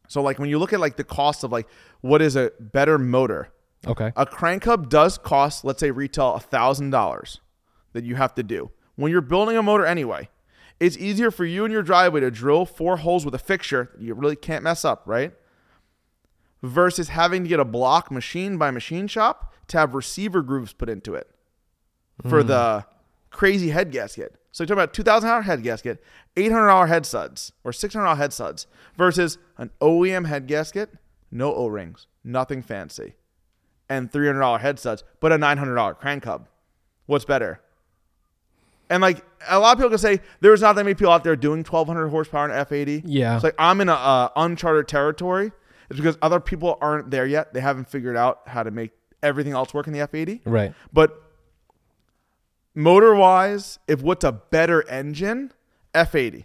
[0.09, 1.69] So like when you look at like the cost of like
[2.01, 3.49] what is a better motor,
[3.87, 4.13] Okay.
[4.17, 7.41] a crank hub does cost, let's say, retail a thousand dollars
[7.93, 8.71] that you have to do.
[8.97, 10.29] When you're building a motor anyway,
[10.83, 14.15] it's easier for you in your driveway to drill four holes with a fixture you
[14.15, 15.33] really can't mess up, right?
[16.63, 20.89] Versus having to get a block machine by machine shop to have receiver grooves put
[20.89, 21.29] into it
[22.23, 22.49] for hmm.
[22.49, 22.87] the
[23.31, 24.37] crazy head gasket.
[24.51, 26.03] So you're talking about two thousand dollar head gasket,
[26.37, 28.67] eight hundred dollar head studs, or six hundred dollar head studs,
[28.97, 30.91] versus an OEM head gasket,
[31.31, 33.15] no O rings, nothing fancy
[33.89, 36.49] and three hundred dollar head studs, but a nine hundred dollar crank hub.
[37.07, 37.61] What's better?
[38.93, 41.35] And like a lot of people can say, there's not that many people out there
[41.35, 43.03] doing twelve hundred horsepower in F eighty.
[43.07, 43.35] Yeah.
[43.35, 45.51] it's like I'm in a uh, uncharted territory.
[45.89, 47.55] It's because other people aren't there yet.
[47.55, 48.91] They haven't figured out how to make
[49.23, 50.43] everything else work in the F eighty.
[50.45, 50.75] Right.
[50.93, 51.23] But
[52.75, 55.53] motor wise, if what's a better engine,
[55.95, 56.45] F eighty.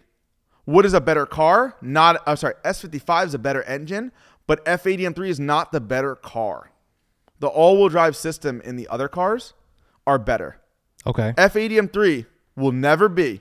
[0.63, 1.75] What is a better car?
[1.81, 4.13] Not I'm sorry, S fifty five is a better engine,
[4.47, 6.71] but F eighty M three is not the better car.
[7.39, 9.53] The all wheel drive system in the other cars
[10.05, 10.61] are better.
[11.05, 11.33] Okay.
[11.37, 12.25] F eighty M three
[12.57, 13.39] will never be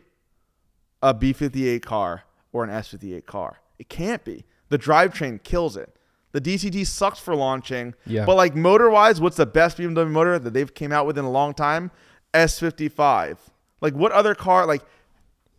[1.02, 3.58] a B fifty eight car or an S fifty eight car.
[3.78, 4.44] It can't be.
[4.68, 5.92] The drivetrain kills it.
[6.32, 7.94] The DCT sucks for launching.
[8.04, 8.26] Yeah.
[8.26, 11.24] But like motor wise, what's the best BMW motor that they've came out with in
[11.24, 11.90] a long time?
[12.34, 13.38] S55.
[13.80, 14.82] Like what other car like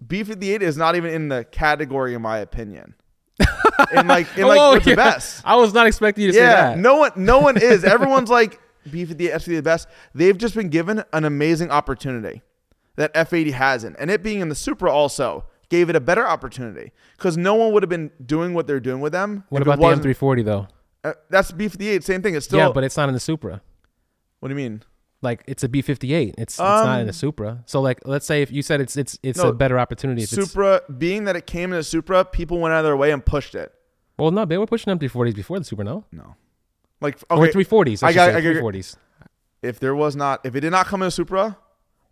[0.05, 2.93] B58 is not even in the category in my opinion.
[3.93, 4.93] in like in like Whoa, what's yeah.
[4.93, 5.41] the best?
[5.45, 6.77] I was not expecting you to say Yeah, that.
[6.77, 7.83] no one, no one is.
[7.83, 9.87] Everyone's like B50, S50 the best.
[10.13, 12.41] They've just been given an amazing opportunity
[12.97, 16.91] that F80 hasn't, and it being in the Supra also gave it a better opportunity
[17.17, 19.43] because no one would have been doing what they're doing with them.
[19.49, 20.67] What about the M340 though?
[21.03, 22.35] Uh, that's B58, same thing.
[22.35, 22.59] It's still.
[22.59, 23.61] yeah, but it's not in the Supra.
[24.39, 24.83] what do you mean?
[25.21, 26.33] Like it's a B58.
[26.37, 27.63] It's it's not in Um, a Supra.
[27.65, 30.21] So like let's say if you said it's it's it's No, a better opportunity.
[30.23, 32.97] If it's, Supra, being that it came in a Supra, people went out of their
[32.97, 33.73] way and pushed it.
[34.19, 36.05] well, no, they were pushing M340s before the Supra, no?
[36.11, 36.35] No,
[37.01, 38.03] like Or okay, 340s.
[38.03, 38.95] I, I got- say, I got- 340s.
[39.63, 41.57] if there was not, if it did not come in a Supra,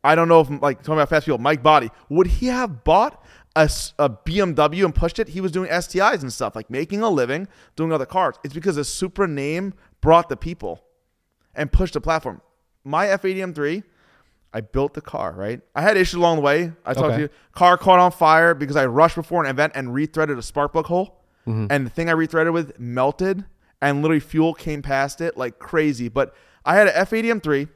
[0.05, 3.23] I don't know if like talking about fast people, Mike Body, would he have bought
[3.55, 5.29] a BMW and pushed it?
[5.29, 8.35] He was doing STIs and stuff, like making a living doing other cars.
[8.43, 10.83] It's because the Supra name brought the people
[11.55, 12.41] and pushed the platform.
[12.83, 13.83] My F80 M3,
[14.53, 15.61] I built the car, right?
[15.73, 16.71] I had issues along the way.
[16.85, 17.15] I talked Okay.
[17.15, 17.29] to you.
[17.53, 20.85] Car caught on fire because I rushed before an event and rethreaded a spark plug
[20.85, 21.21] hole.
[21.47, 21.67] Mm-hmm.
[21.69, 23.45] And the thing I rethreaded with melted
[23.81, 26.09] and literally fuel came past it like crazy.
[26.09, 27.69] But I had an F80 M3.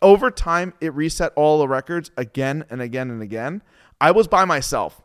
[0.00, 3.62] Over time, it reset all the records again and again and again.
[4.00, 5.02] I was by myself.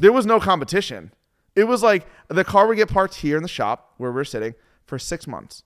[0.00, 1.12] There was no competition.
[1.54, 4.54] It was like the car would get parked here in the shop where we're sitting
[4.86, 5.64] for six months,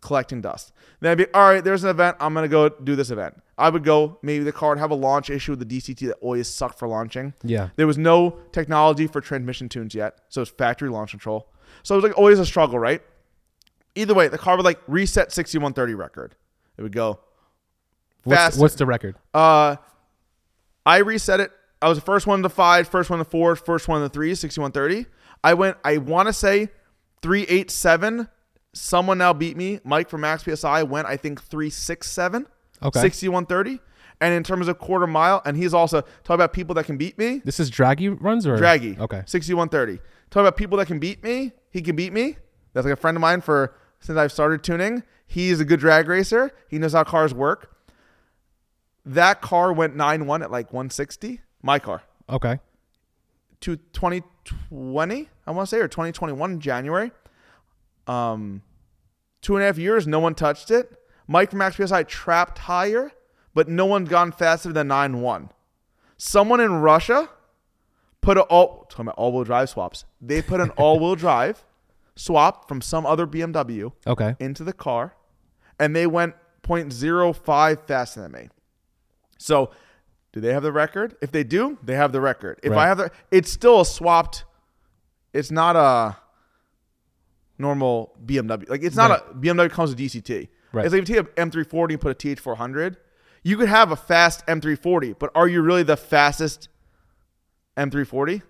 [0.00, 0.72] collecting dust.
[1.00, 2.16] Then I'd be, all right, there's an event.
[2.18, 3.42] I'm gonna go do this event.
[3.58, 4.18] I would go.
[4.22, 6.88] Maybe the car would have a launch issue with the DCT that always sucked for
[6.88, 7.34] launching.
[7.42, 7.68] Yeah.
[7.76, 11.50] There was no technology for transmission tunes yet, so it's factory launch control.
[11.82, 13.02] So it was like always a struggle, right?
[13.94, 16.34] Either way, the car would like reset 6130 record.
[16.76, 17.20] It would go
[18.26, 19.16] What's, what's the record?
[19.32, 19.76] Uh,
[20.84, 21.50] I reset it.
[21.82, 24.34] I was the first one to five, first one to four, first one to three,
[24.34, 25.06] 6130.
[25.44, 26.68] I went, I want to say
[27.22, 28.28] 387.
[28.72, 29.80] Someone now beat me.
[29.84, 32.46] Mike from Max PSI went, I think 367,
[32.82, 33.00] Okay.
[33.00, 33.80] 6130.
[34.20, 37.18] And in terms of quarter mile, and he's also talking about people that can beat
[37.18, 37.42] me.
[37.44, 38.98] This is Dragy runs or Dragy.
[38.98, 39.22] Okay.
[39.26, 40.00] 6130.
[40.30, 41.52] Talking about people that can beat me.
[41.70, 42.36] He can beat me.
[42.72, 45.02] That's like a friend of mine for since I've started tuning.
[45.26, 46.52] He's a good drag racer.
[46.68, 47.75] He knows how cars work.
[49.06, 51.40] That car went 9 1 at like 160.
[51.62, 52.02] My car.
[52.28, 52.58] Okay.
[53.60, 57.12] To 2020, I want to say, or 2021 January.
[58.06, 58.62] Um,
[59.42, 60.92] two and a half years, no one touched it.
[61.28, 63.10] Mike from Max PSI trapped higher,
[63.54, 65.50] but no one's gone faster than 9 1.
[66.18, 67.28] Someone in Russia
[68.20, 70.04] put a all talking about all wheel drive swaps.
[70.20, 71.64] They put an all wheel drive
[72.16, 74.34] swap from some other BMW Okay.
[74.40, 75.14] into the car,
[75.78, 78.48] and they went 0.05 faster than me.
[79.38, 79.70] So,
[80.32, 81.16] do they have the record?
[81.22, 82.60] If they do, they have the record.
[82.62, 84.44] If I have the, it's still a swapped.
[85.32, 86.16] It's not a
[87.58, 88.68] normal BMW.
[88.68, 89.20] Like it's not Right.
[89.30, 90.48] a BMW comes with DCT.
[90.72, 90.84] Right.
[90.84, 92.96] It's like if you take an M340 and put a TH400,
[93.42, 96.68] you could have a fast M340, but are you really the fastest
[97.76, 98.42] M340?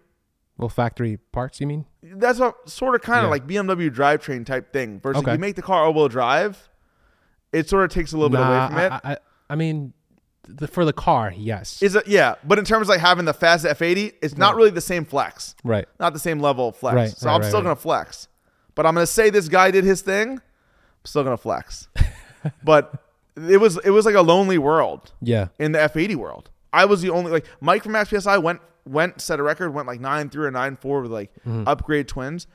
[0.58, 1.84] Well, factory parts, you mean?
[2.02, 3.30] That's a sort of kind of Yeah.
[3.30, 5.00] like BMW drivetrain type thing.
[5.00, 5.32] Versus Okay.
[5.32, 6.68] you make the car all wheel drive,
[7.52, 8.92] it sort of takes a little bit away from it.
[8.92, 9.16] I, I,
[9.50, 9.92] I mean,
[10.46, 11.82] the, for the car, yes.
[11.82, 12.36] Is it yeah?
[12.44, 15.54] But in terms of like having the fast F80, it's not really the same flex,
[15.64, 15.86] right.
[16.00, 16.94] not the same level of flex.
[16.94, 18.28] Right, so right, I'm still gonna flex,
[18.74, 20.30] but I'm gonna say this guy did his thing.
[20.32, 20.40] I'm
[21.04, 21.88] still gonna flex,
[22.64, 23.02] but
[23.36, 25.48] it was it was like a lonely world Yeah.
[25.58, 26.50] in the F80 world.
[26.72, 29.86] I was the only like Mike from Max PSI went went set a record, went
[29.88, 31.64] like nine three or nine four with like Mm-hmm.
[31.66, 32.46] upgrade twins.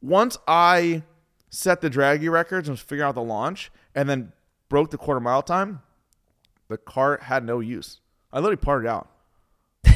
[0.00, 1.02] Once I
[1.50, 4.32] set the Dragy records and was figuring out the launch, and then
[4.68, 5.80] broke the quarter mile time,
[6.68, 8.00] the car had no use.
[8.32, 9.08] I literally parted out,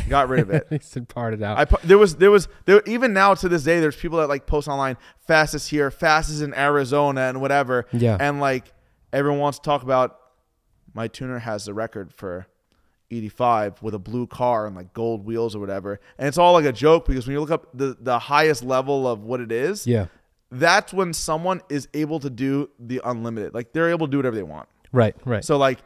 [0.09, 0.67] got rid of it.
[0.71, 1.59] He said parted out.
[1.59, 4.47] I there was there was there even now to this day there's people that like
[4.47, 4.97] post online
[5.27, 7.87] fastest here, fastest in Arizona and whatever.
[7.93, 8.17] Yeah.
[8.19, 8.73] And like
[9.13, 10.19] everyone wants to talk about
[10.95, 12.47] my tuner has the record for
[13.11, 16.01] 85 with a blue car and like gold wheels or whatever.
[16.19, 19.07] And it's all like a joke because when you look up the the highest level
[19.07, 20.07] of what it is, yeah.
[20.51, 23.55] that's when someone is able to do the unlimited.
[23.55, 24.69] Like they're able to do whatever they want.
[24.93, 25.15] Right.
[25.25, 25.45] Right.
[25.45, 25.79] So like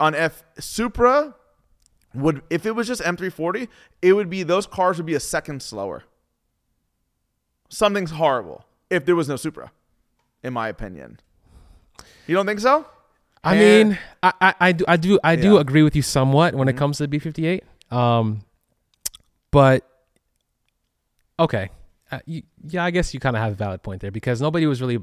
[0.00, 1.34] on F Supra
[2.14, 3.68] would if it was just M340,
[4.02, 6.04] it would be those cars would be a second slower.
[7.68, 9.72] Something's horrible if there was no Supra,
[10.42, 11.18] in my opinion.
[12.26, 12.86] You don't think so?
[13.42, 15.48] I And- mean, I, I, I do, I do, I do Yeah.
[15.50, 15.58] Mm-hmm.
[15.60, 17.60] agree with you somewhat when it comes to the B58.
[17.94, 18.40] Um,
[19.50, 19.88] but
[21.38, 21.70] okay,
[22.10, 24.66] uh, you, yeah, I guess you kind of have a valid point there because nobody
[24.66, 24.98] was really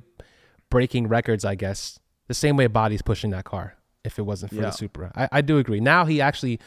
[0.69, 1.45] breaking records.
[1.45, 3.75] I guess the same way Body's pushing that car.
[4.03, 4.61] If it wasn't for Yeah.
[4.63, 5.79] the Supra, I, I do agree.
[5.79, 6.59] Now he actually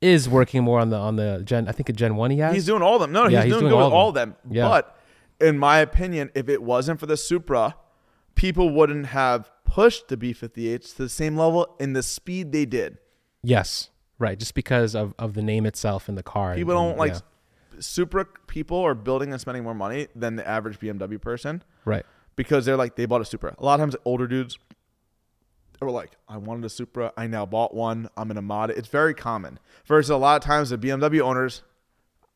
[0.00, 1.66] is working more on the on the Gen.
[1.68, 2.54] I think a Gen One he has.
[2.54, 3.10] He's doing all of them.
[3.12, 4.36] No, Yeah, he's, he's doing, doing good all with of all of them.
[4.48, 4.68] Yeah.
[4.68, 4.96] But
[5.40, 7.74] in my opinion, if it wasn't for the Supra,
[8.36, 12.98] people wouldn't have pushed the B58s to the same level in the speed they did.
[13.42, 14.38] yes, right.
[14.38, 16.50] Just because of, of the name itself and the car.
[16.52, 17.20] and- People don't like yeah,
[17.80, 22.06] Supra people are building and spending more money than the average BMW person right.
[22.36, 23.54] because they're like they bought a Supra.
[23.58, 24.58] A lot of times older dudes
[25.84, 28.78] are like, I wanted a Supra, I now bought one, I'm gonna mod it.
[28.78, 29.58] It's very common.
[29.86, 31.62] Versus a lot of times the BMW owners,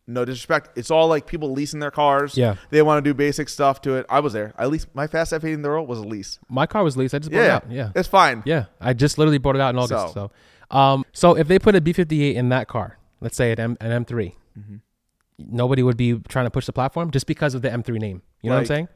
[0.07, 2.37] no disrespect, it's all like people leasing their cars.
[2.37, 2.57] Yeah.
[2.71, 4.07] They want to do basic stuff to it.
[4.09, 4.55] I was there.
[4.57, 6.39] I leased my fast F80 in the world was a lease.
[6.49, 7.15] My car was leased.
[7.15, 7.57] I just bought it Yeah.
[7.57, 7.71] out.
[7.71, 7.91] Yeah.
[7.95, 8.43] It's fine.
[8.47, 10.15] Yeah, I just literally bought it out in August.
[10.15, 10.31] So-
[10.71, 13.77] So, um, so if they put a B58 in that car, let's say an, M,
[13.81, 14.77] an M3, Mm-hmm.
[15.39, 18.23] nobody would be trying to push the platform just because of the M3 name.
[18.43, 18.89] You know what I'm saying?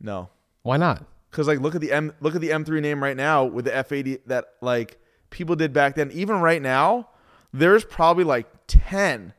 [0.00, 0.30] No.
[0.62, 1.04] Why not?
[1.36, 3.70] Because like look at the M look at the M3 name right now with the
[3.70, 6.10] F80 that like people did back then.
[6.12, 7.10] Even right now,
[7.52, 9.34] there's probably like ten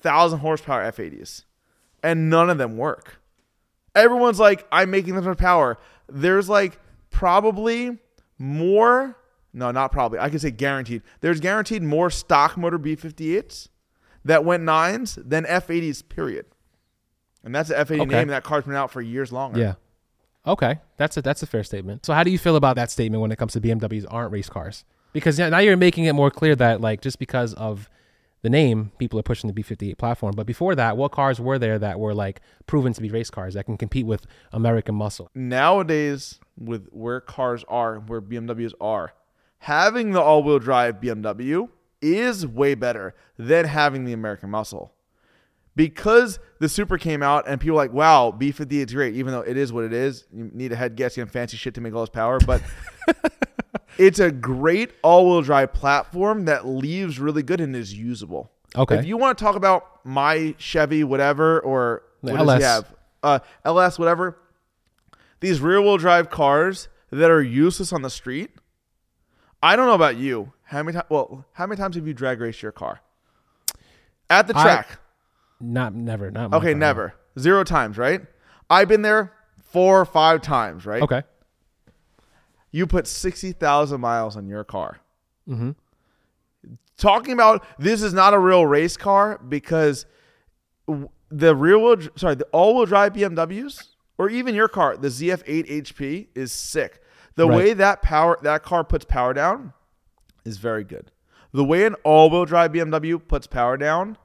[0.00, 1.44] thousand horsepower F80s,
[2.02, 3.20] and none of them work.
[3.94, 5.78] Everyone's like, I'm making them for power.
[6.08, 6.78] There's like
[7.10, 7.98] probably
[8.38, 9.18] more.
[9.52, 10.20] No, not probably.
[10.20, 11.02] I can say guaranteed.
[11.20, 13.68] There's guaranteed more stock motor B58s
[14.24, 16.08] that went nines than F80s.
[16.08, 16.46] Period.
[17.44, 18.04] And that's the F80 Okay.
[18.06, 18.28] name.
[18.28, 19.60] That car's been out for years longer.
[19.60, 19.74] Yeah.
[20.46, 22.04] Okay, that's a that's a fair statement.
[22.04, 24.48] So how do you feel about that statement when it comes to BMWs aren't race
[24.48, 24.84] cars?
[25.12, 27.88] Because now you're making it more clear that like just because of
[28.42, 30.34] the name, people are pushing the B58 platform.
[30.34, 33.54] But before that, what cars were there that were like proven to be race cars
[33.54, 35.30] that can compete with American muscle?
[35.34, 39.14] Nowadays, with where cars are, where BMWs are,
[39.58, 41.68] having the all-wheel drive BMW
[42.00, 44.92] is way better than having the American muscle.
[45.74, 49.40] Because the Supra came out and people were like, wow, B58 is great, even though
[49.40, 50.26] it is what it is.
[50.32, 52.38] You need a head gasket and fancy shit to make all this power.
[52.40, 52.62] But
[53.98, 58.50] it's a great all-wheel drive platform that leaves really good and is usable.
[58.76, 58.98] Okay.
[58.98, 62.58] If you want to talk about my Chevy, whatever, or what does LS.
[62.58, 62.94] he have?
[63.22, 64.38] Uh, LS, whatever.
[65.40, 68.50] These rear-wheel drive cars that are useless on the street.
[69.62, 70.52] I don't know about you.
[70.64, 71.06] How many times?
[71.08, 73.00] Well, how many times have you drag raced your car
[74.30, 74.98] at the track?
[75.62, 76.30] Not never.
[76.30, 77.14] Not okay, never.
[77.38, 78.20] Zero times, right?
[78.68, 79.32] I've been there
[79.70, 81.02] four or five times, right?
[81.02, 81.22] Okay.
[82.70, 84.98] You put sixty thousand miles on your car.
[85.48, 85.70] Mm-hmm.
[86.96, 90.06] talking about this is not a real race car because
[91.30, 93.88] the rear wheel, sorry, the all wheel drive BMWs
[94.18, 97.02] or even your car, the ZF8 HP is sick.
[97.34, 97.56] The Right.
[97.56, 99.72] way that power that car puts power down
[100.44, 101.10] is very good.
[101.52, 104.16] The way an all wheel drive BMW puts power down,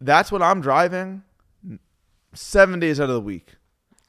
[0.00, 1.22] that's what I'm driving
[2.34, 3.54] seven days out of the week.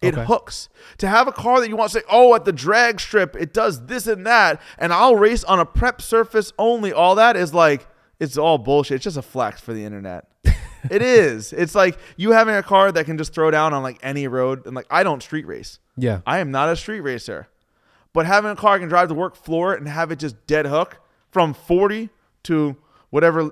[0.01, 0.25] It Okay.
[0.25, 0.69] hooks.
[0.99, 3.53] To have a car that you want to say, oh, at the drag strip, it
[3.53, 7.53] does this and that, and I'll race on a prep surface only, all that is
[7.53, 7.87] like,
[8.19, 8.95] it's all bullshit.
[8.95, 10.25] It's just a flex for the internet.
[10.89, 11.51] it is.
[11.51, 14.65] It's like you having a car that can just throw down on like any road.
[14.65, 15.79] And like, I don't street race.
[15.97, 16.21] Yeah.
[16.25, 17.47] I am not a street racer.
[18.13, 20.65] But having a car I can drive to work floor and have it just dead
[20.65, 22.09] hook from 40
[22.43, 22.75] to
[23.09, 23.51] whatever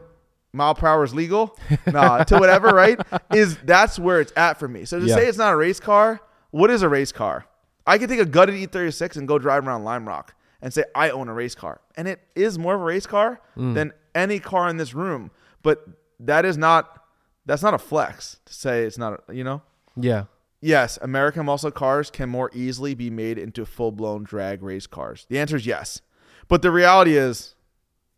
[0.58, 3.00] mile per hour is legal, nah, to whatever, right?
[3.34, 4.86] Is that's where it's at for me.
[4.86, 5.16] So to Yeah.
[5.16, 6.20] say it's not a race car,
[6.52, 7.46] what is a race car?
[7.86, 11.10] I could take a gutted E36 and go drive around Lime Rock and say I
[11.10, 11.82] own a race car.
[11.96, 13.74] And it is more of a race car mm.
[13.74, 15.32] than any car in this room.
[15.62, 15.88] But
[16.20, 16.98] that is not
[17.46, 19.62] that's not a flex to say it's not, a, you know?
[19.96, 20.26] Yeah.
[20.60, 25.26] Yes, American muscle cars can more easily be made into full blown drag race cars.
[25.30, 26.02] The answer is yes.
[26.48, 27.56] But the reality is,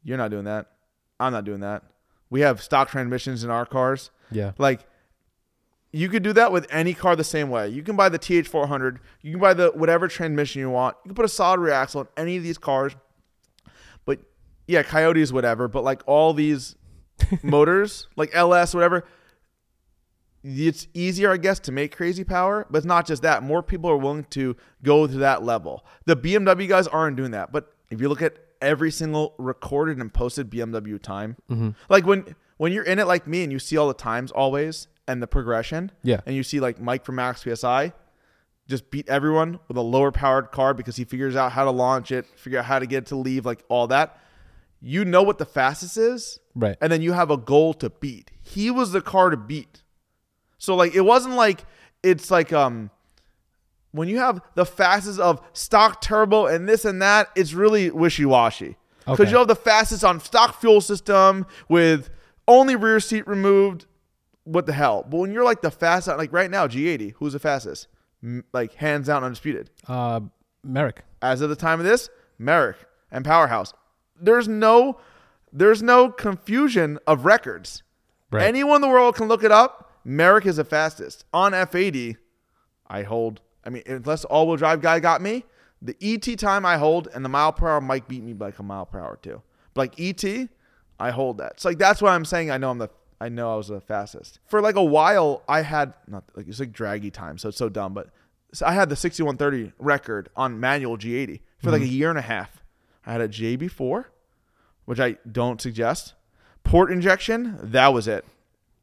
[0.04, 0.68] you're not doing that.
[1.20, 1.84] I'm not doing that.
[2.30, 4.12] We have stock transmissions in our cars.
[4.32, 4.52] Yeah.
[4.58, 4.86] Like,
[5.92, 7.70] you could do that with any car the same way.
[7.70, 9.00] You can buy the TH400.
[9.22, 10.96] You can buy the whatever transmission you want.
[11.04, 12.96] You can put a solid rear axle in any of these cars.
[14.06, 14.20] But
[14.68, 15.68] yeah, Coyotes, whatever.
[15.68, 16.76] But like all these
[17.44, 19.06] motors, like LS, whatever,
[20.44, 23.44] it's easier, I guess, to make crazy power, but it's not just that.
[23.44, 25.86] More people are willing to go to that level.
[26.06, 27.52] The BMW guys aren't doing that.
[27.52, 31.38] But if you look at every single recorded and posted BMW time,
[31.90, 34.88] like when when you're in it like me and you see all the times always
[35.08, 36.20] and the progression, Yeah.
[36.26, 37.94] and you see like Mike from Max PSI
[38.68, 42.12] just beat everyone with a lower powered car because he figures out how to launch
[42.12, 44.20] it, figure out how to get it to leave, like all that.
[44.82, 46.78] You know what the fastest is, Right.
[46.80, 48.30] and then you have a goal to beat.
[48.42, 49.82] He was the car to beat.
[50.60, 51.66] So like it wasn't like
[52.04, 52.92] it's like um
[53.92, 58.26] when you have the fastest of stock turbo and this and that, it's really wishy
[58.26, 58.78] washy.
[59.00, 59.32] Because Okay.
[59.32, 62.10] you have the fastest on stock fuel system with
[62.48, 63.86] only rear seat removed.
[64.44, 65.06] What the hell?
[65.10, 67.88] But when you're like the fastest, like right now, G80, who's the fastest?
[68.24, 69.70] M- Like hands down, undisputed.
[69.88, 70.22] Uh,
[70.64, 71.04] Merrick.
[71.22, 72.78] As of the time of this, Merrick
[73.12, 73.74] and Powerhouse.
[74.20, 75.00] There's no,
[75.52, 77.84] there's no confusion of records.
[78.32, 78.44] Right.
[78.44, 79.92] Anyone in the world can look it up.
[80.04, 81.26] Merrick is the fastest.
[81.34, 82.18] On F80,
[82.88, 85.46] I hold, I mean, unless all wheel drive guy got me,
[85.82, 88.60] the ET time I hold and the mile per hour might beat me by like
[88.60, 89.42] a mile per hour too.
[89.74, 90.50] But like ET,
[91.00, 91.54] I hold that.
[91.54, 92.90] It's like that's why I'm saying I know I'm the
[93.22, 94.40] I know I was the fastest.
[94.46, 97.70] For like a while, I had not like it's like Dragy time, so it's so
[97.70, 98.10] dumb, but
[98.54, 101.90] so I had the 6130 record on manual G80 for like mm-hmm.
[101.90, 102.64] a year and a half.
[103.06, 104.06] I had a JB4,
[104.86, 106.14] which I don't suggest.
[106.64, 108.26] Port injection, that was it.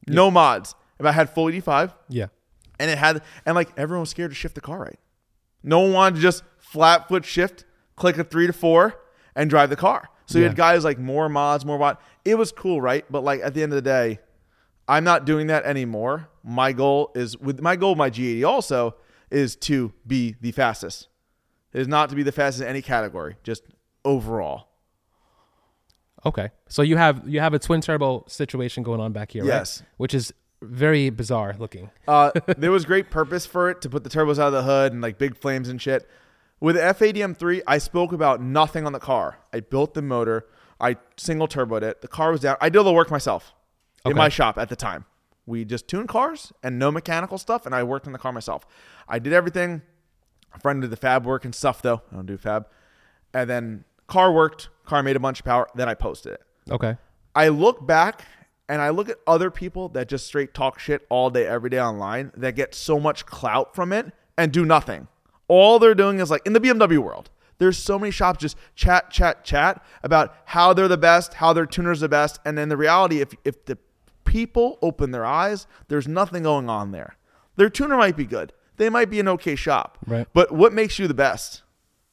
[0.07, 0.75] No mods.
[0.99, 2.27] If I had full 85, Yeah.
[2.79, 4.99] And it had and like everyone was scared to shift the car right.
[5.63, 8.95] No one wanted to just flat foot shift, click a three to four,
[9.35, 10.09] and drive the car.
[10.25, 11.97] So you had guys like more mods, more mod.
[12.25, 13.05] It was cool, right?
[13.09, 14.19] But like at the end of the day,
[14.87, 16.29] I'm not doing that anymore.
[16.43, 18.95] My goal is with my goal, my G80 also
[19.31, 21.07] is to be the fastest.
[21.73, 23.63] It is not to be the fastest in any category, just
[24.05, 24.67] overall.
[26.25, 26.49] Okay.
[26.67, 29.81] So you have you have a twin turbo situation going on back here, Yes.
[29.81, 29.89] right?
[29.97, 31.91] Which is very bizarre looking.
[32.07, 34.93] Uh, there was great purpose for it to put the turbos out of the hood
[34.93, 36.07] and like big flames and shit.
[36.59, 39.37] With the F80M3, I spoke about nothing on the car.
[39.53, 40.47] I built the motor.
[40.79, 42.01] I single turboed it.
[42.01, 42.57] The car was down.
[42.59, 43.53] I did all the work myself
[44.05, 45.05] in my shop at the time.
[45.45, 48.65] We just tuned cars and no mechanical stuff, and I worked on the car myself.
[49.07, 49.81] I did everything.
[50.53, 52.01] A friend did the fab work and stuff, though.
[52.11, 52.67] I don't do fab.
[53.33, 54.69] And then car worked.
[54.85, 55.67] Car made a bunch of power.
[55.75, 56.41] Then I posted it.
[56.69, 56.97] Okay.
[57.35, 58.23] I look back
[58.69, 61.79] and I look at other people that just straight talk shit all day, every day
[61.79, 65.07] online that get so much clout from it and do nothing.
[65.47, 67.29] All they're doing is like in the BMW world,
[67.59, 71.65] there's so many shops just chat, chat, chat about how they're the best, how their
[71.65, 72.39] tuner's the best.
[72.45, 73.77] And then the reality, if, if the
[74.25, 77.15] people open their eyes, there's nothing going on there.
[77.55, 78.53] Their tuner might be good.
[78.75, 79.97] They might be an okay shop.
[80.05, 80.27] Right.
[80.33, 81.63] But what makes you the best?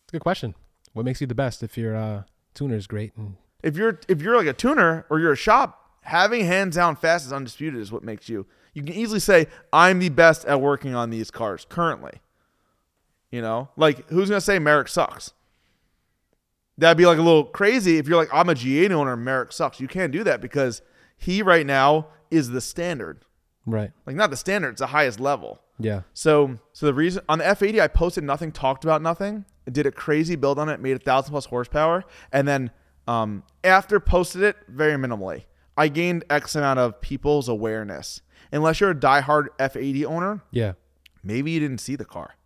[0.05, 0.55] It's a good question.
[0.95, 2.23] What makes you the best if your uh,
[2.55, 3.13] tuner is great?
[3.17, 6.97] And if you're if you're like a tuner or you're a shop, having hands down
[6.97, 8.47] fast is undisputed is what makes you.
[8.73, 12.21] You can easily say I'm the best at working on these cars currently.
[13.31, 15.33] You know, like who's gonna say Merrick sucks?
[16.77, 19.81] That'd be like a little crazy if you're like I'm a G8 owner, Merrick sucks.
[19.81, 20.83] You can't do that because
[21.17, 23.25] he right now is the standard.
[23.67, 25.61] right, Like not the standard, it's the highest level.
[25.79, 29.87] yeah, So, so the reason on the F80, I posted nothing, talked about nothing, did
[29.87, 32.71] a crazy build on it, made a thousand plus horsepower, and then
[33.07, 35.45] um, after posted it very minimally,
[35.77, 38.21] I gained X amount of people's awareness.
[38.53, 40.73] Unless you're a diehard F80 owner, yeah,
[41.23, 42.37] maybe you didn't see the car.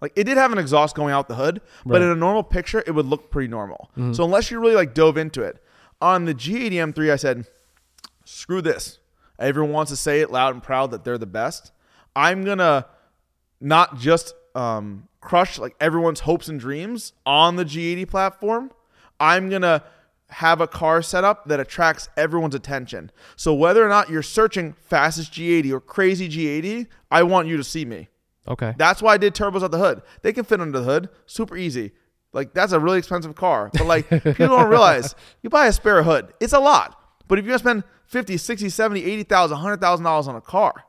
[0.00, 2.82] Like it did have an exhaust going out the hood, but in a normal picture,
[2.86, 3.90] it would look pretty normal.
[4.14, 5.62] So unless you really like dove into it,
[6.00, 7.46] on the G80 M3, I said,
[8.24, 8.98] screw this.
[9.38, 11.72] Everyone wants to say it loud and proud that they're the best.
[12.14, 12.86] I'm gonna
[13.60, 18.70] not just um, crush like everyone's hopes and dreams on the G80 platform.
[19.18, 19.82] I'm gonna
[20.32, 23.10] have a car set up that attracts everyone's attention.
[23.36, 27.64] So whether or not you're searching fastest G80 or crazy G80, I want you to
[27.64, 28.08] see me.
[28.48, 30.02] okay, That's why I did turbos at the hood.
[30.22, 31.92] They can fit under the hood, super easy.
[32.32, 36.02] Like that's a really expensive car, but like people don't realize you buy a spare
[36.02, 36.98] hood, it's a lot.
[37.28, 40.84] But if you're gonna spend 50, 60, 70, 80,000, 100,000 dollars on a car,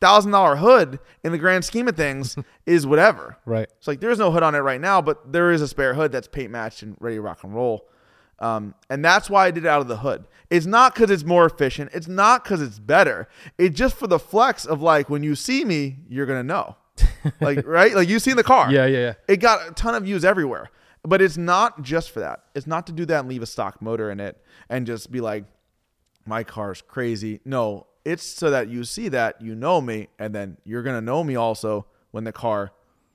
[0.00, 2.36] thousand dollar hood in the grand scheme of things
[2.66, 3.36] is whatever.
[3.44, 5.92] right, It's like there's no hood on it right now, but there is a spare
[5.92, 7.86] hood that's paint matched and ready to rock and roll.
[8.40, 10.24] Um, and that's why I did it out of the hood.
[10.48, 11.90] It's not because it's more efficient.
[11.92, 13.28] It's not because it's better.
[13.58, 16.76] It's just for the flex of like when you see me, you're gonna know,
[17.40, 18.70] like right, like you've seen the car.
[18.72, 19.12] yeah, yeah, yeah.
[19.28, 20.70] It got a ton of views everywhere,
[21.02, 22.44] but it's not just for that.
[22.54, 25.20] It's not to do that and leave a stock motor in it and just be
[25.20, 25.44] like,
[26.26, 27.40] my car's crazy.
[27.44, 31.22] No, it's so that you see that you know me, and then you're gonna know
[31.22, 32.72] me also when the car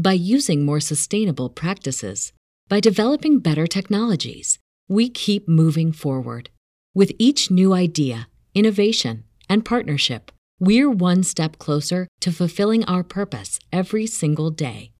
[0.00, 2.32] by using more sustainable practices,
[2.68, 4.60] by developing better technologies.
[4.88, 6.50] We keep moving forward.
[6.94, 10.30] With each new idea, innovation, and partnership,
[10.60, 14.92] we're one step closer to fulfilling our purpose every single day.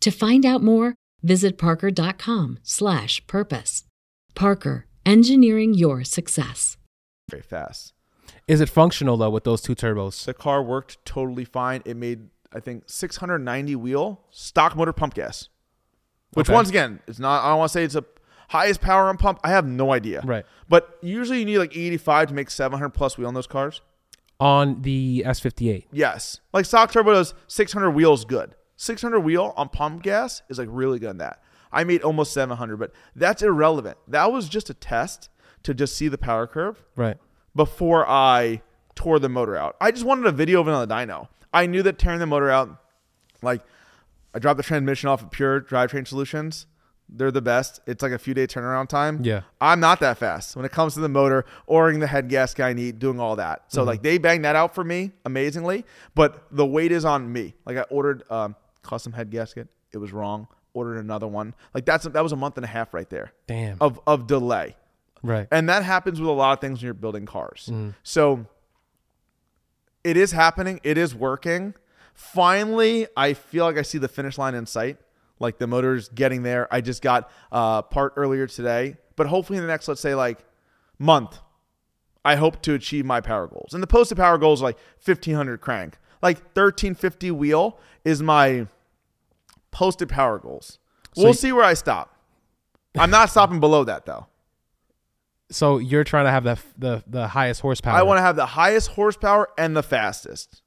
[0.00, 3.84] To find out more, visit parker.com/purpose.
[4.34, 6.76] Parker, engineering your success.
[7.30, 7.92] very fast.
[8.48, 10.24] Is it functional though with those two turbos?
[10.24, 11.82] The car worked totally fine.
[11.84, 15.48] It made I think 690 wheel stock motor pump gas,
[16.34, 16.54] which Okay.
[16.54, 17.44] once again it's not.
[17.44, 18.04] I don't want to say it's a
[18.48, 19.40] highest power on pump.
[19.42, 20.20] I have no idea.
[20.24, 20.44] Right.
[20.68, 23.80] But usually you need like 85 to make 700 plus wheel on those cars.
[24.40, 25.84] On the S58.
[25.92, 26.40] Yes.
[26.52, 28.54] Like stock turbo does 600 wheels good.
[28.76, 31.40] 600 wheel on pump gas is like really good in that.
[31.70, 33.96] I made almost 700, but that's irrelevant.
[34.08, 35.28] That was just a test
[35.62, 37.16] to just see the power curve Right.
[37.54, 38.60] before I
[38.94, 39.76] tore the motor out.
[39.80, 41.28] I just wanted a video of it on the dyno.
[41.52, 42.76] I knew that tearing the motor out,
[43.42, 43.62] like
[44.34, 46.66] I dropped the transmission off of Pure Drivetrain Solutions.
[47.14, 47.80] They're the best.
[47.86, 49.20] It's like a few day turnaround time.
[49.22, 49.42] Yeah.
[49.60, 52.72] I'm not that fast when it comes to the motor, ordering the head gasket I
[52.72, 53.64] need, doing all that.
[53.68, 55.84] So like they banged that out for me amazingly,
[56.14, 57.54] but the weight is on me.
[57.66, 60.46] Like I ordered um, custom head gasket, it was wrong.
[60.72, 61.54] Ordered another one.
[61.74, 63.76] Like that's that was a month and a half right there Damn.
[63.82, 64.74] of of delay.
[65.22, 65.46] right.
[65.50, 67.70] And that happens with a lot of things when you're building cars.
[68.02, 68.46] So
[70.04, 71.74] it is happening, it is working,
[72.14, 74.98] Finally, I feel like I see the finish line in sight.
[75.38, 76.72] Like the motor's getting there.
[76.72, 80.44] I just got uh, part earlier today, but hopefully in the next, let's say, like
[80.98, 81.40] month,
[82.24, 83.74] I hope to achieve my power goals.
[83.74, 85.98] And the posted power goals are like 1500 crank.
[86.22, 88.68] Like 1350 wheel is my
[89.72, 90.78] posted power goals.
[91.14, 92.16] So we'll see where I stop.
[92.96, 94.26] I'm not stopping below that though.
[95.52, 97.94] So you're trying to have the the the highest horsepower.
[97.94, 100.62] I want to have the highest horsepower and the fastest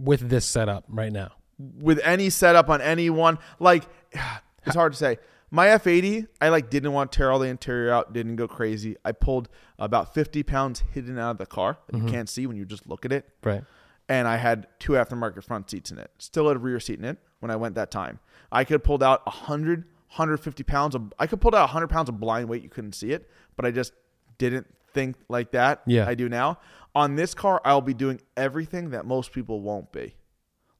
[0.00, 1.32] with this setup right now.
[1.58, 3.38] with any setup on any one.
[3.58, 3.84] Like
[4.64, 5.18] it's hard to say.
[5.50, 8.96] My F80, I like didn't want to tear all the interior out, didn't go crazy.
[9.02, 9.48] I pulled
[9.78, 12.12] about 50 pounds hidden out of the car that you mm-hmm.
[12.12, 13.26] can't see when you just look at it.
[13.42, 13.64] Right.
[14.08, 16.10] and I had two aftermarket front seats in it.
[16.18, 18.20] Still had a rear seat in it when I went that time.
[18.50, 22.08] I could have pulled out 100, 150 pounds of, I could pull out 100 pounds
[22.08, 22.62] of blind weight.
[22.62, 23.92] You couldn't see it, but I just
[24.38, 25.82] didn't think like that.
[25.86, 26.08] Yeah.
[26.08, 26.58] I do now.
[26.94, 30.14] On this car, I'll be doing everything that most people won't be.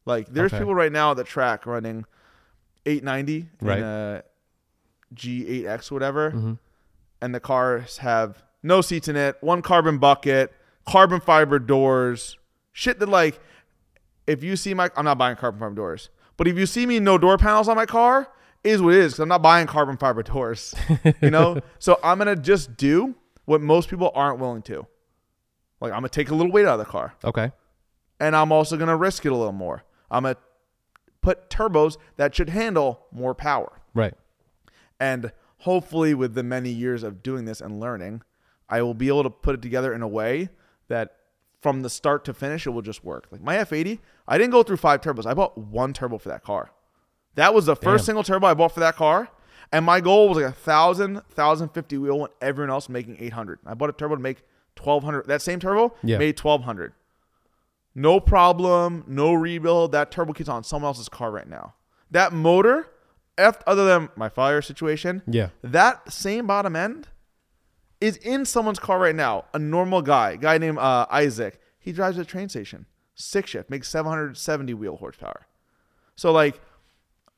[0.07, 0.61] Like there's Okay.
[0.61, 2.05] people right now at the track running
[2.87, 3.79] 890 Right.
[3.79, 4.23] in a
[5.15, 6.53] G8X, whatever Mm-hmm.
[7.21, 10.53] and the cars have no seats in it, one carbon bucket,
[10.87, 12.37] carbon fiber doors,
[12.73, 13.41] shit that like
[14.27, 16.11] if you see my I'm not buying carbon fiber doors.
[16.37, 18.29] But if you see me no door panels on my car,
[18.65, 20.75] is what it is cuz I'm not buying carbon fiber doors.
[21.23, 21.61] you know?
[21.79, 23.15] so I'm going to just do
[23.45, 24.87] what most people aren't willing to.
[25.81, 27.53] Like I'm going to take a little weight out of the car Okay.
[28.21, 29.85] and I'm also going to risk it a little more.
[30.11, 30.41] I'm going to
[31.21, 33.81] put turbos that should handle more power.
[33.95, 34.15] Right.
[35.01, 38.23] And hopefully, with the many years of doing this and learning,
[38.69, 40.49] I will be able to put it together in a way
[40.89, 41.15] that
[41.61, 43.27] from the start to finish, it will just work.
[43.31, 45.27] Like my F80, I didn't go through five turbos.
[45.27, 46.71] I bought one turbo for that car.
[47.39, 48.07] That was the first Damn.
[48.07, 49.29] single turbo I bought for that car.
[49.71, 53.61] And my goal was like a thousand, thousand fifty wheel when everyone else making 800.
[53.65, 54.43] I bought a turbo to make
[54.77, 55.27] 1200.
[55.29, 56.19] That same turbo Yeah.
[56.19, 56.95] made 1200.
[57.95, 59.93] No problem, no rebuild.
[59.93, 61.75] That turbo kit's on someone else's car right now.
[62.11, 62.89] That motor,
[63.37, 65.51] F, other than my fire situation, Yeah.
[65.63, 67.09] that same bottom end
[68.01, 69.45] is in someone's car right now.
[69.55, 71.61] A normal guy, guy named uh, Isaac.
[71.79, 75.47] He drives a train station, six shift, makes 770 wheel horsepower.
[76.17, 76.61] So like,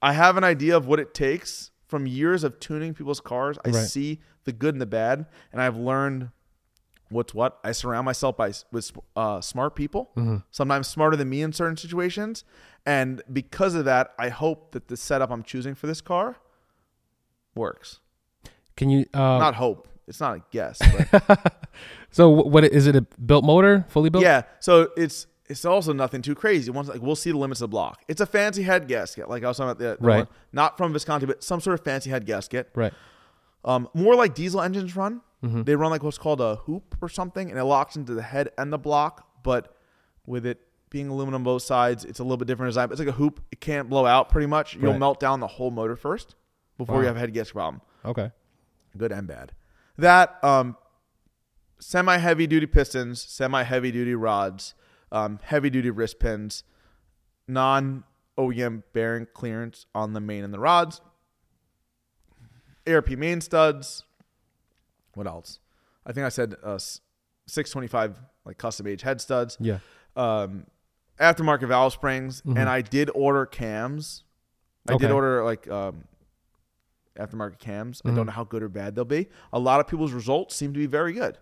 [0.03, 3.59] I have an idea of what it takes from years of tuning people's cars.
[3.65, 3.87] I Right.
[3.87, 6.31] see the good and the bad, and I've learned
[7.11, 7.59] what's what.
[7.65, 10.11] I surround myself by with uh, smart people,
[10.51, 12.45] sometimes smarter than me in certain situations,
[12.87, 16.37] and because of that, I hope that the setup I'm choosing for this car
[17.55, 18.01] works.
[18.77, 19.05] Can you?
[19.13, 19.89] Uh, Not hope.
[20.07, 20.81] It's not a guess.
[22.13, 22.97] So what is it?
[22.97, 24.25] A built motor, fully built?
[24.25, 24.43] yeah.
[24.59, 26.71] So it's it's also nothing too crazy.
[26.71, 28.03] Once like we'll see the limits of the block.
[28.09, 30.17] It's a fancy head gasket, like I was talking about the, the Right.
[30.27, 32.71] one- not from Visconti, but some sort of fancy head gasket.
[32.75, 32.93] Right.
[33.65, 35.21] Um, more like diesel engines run.
[35.45, 35.63] Mm-hmm.
[35.65, 38.51] They run like what's called a hoop or something, and it locks into the head
[38.57, 39.27] and the block.
[39.43, 39.75] But
[40.27, 40.61] with it
[40.91, 42.89] being aluminum both sides, it's a little bit different design.
[42.89, 44.29] But It's like a hoop; it can't blow out.
[44.31, 44.99] Pretty much, you'll Right.
[45.01, 46.35] melt down the whole motor first
[46.79, 47.01] before Wow.
[47.03, 47.81] you have a head gasket problem.
[48.05, 48.31] Okay.
[48.97, 49.53] good and bad.
[49.99, 50.77] That um,
[51.79, 54.75] semi heavy duty pistons, semi heavy duty rods,
[55.13, 56.65] um, heavy duty wrist pins,
[57.49, 58.05] non
[58.39, 61.01] OEM bearing clearance on the main and the rods,
[62.87, 64.05] ARP main studs.
[65.15, 65.59] What else?
[66.07, 69.79] I think I said uh, 625 like custom age head studs Yeah.
[70.17, 70.67] um,
[71.19, 74.25] aftermarket valve springs, and I did order cams.
[74.89, 76.05] I did order like um,
[77.19, 78.01] aftermarket cams.
[78.05, 79.29] I don't know how good or bad they'll be.
[79.53, 81.37] A lot of people's results seem to be very good,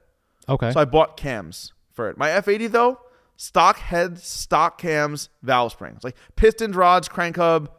[0.48, 0.72] Okay.
[0.72, 2.18] so I bought cams for it.
[2.18, 3.00] My F80 though,
[3.40, 7.70] stock heads, stock cams, valve springs, like pistons, rods, crank hub,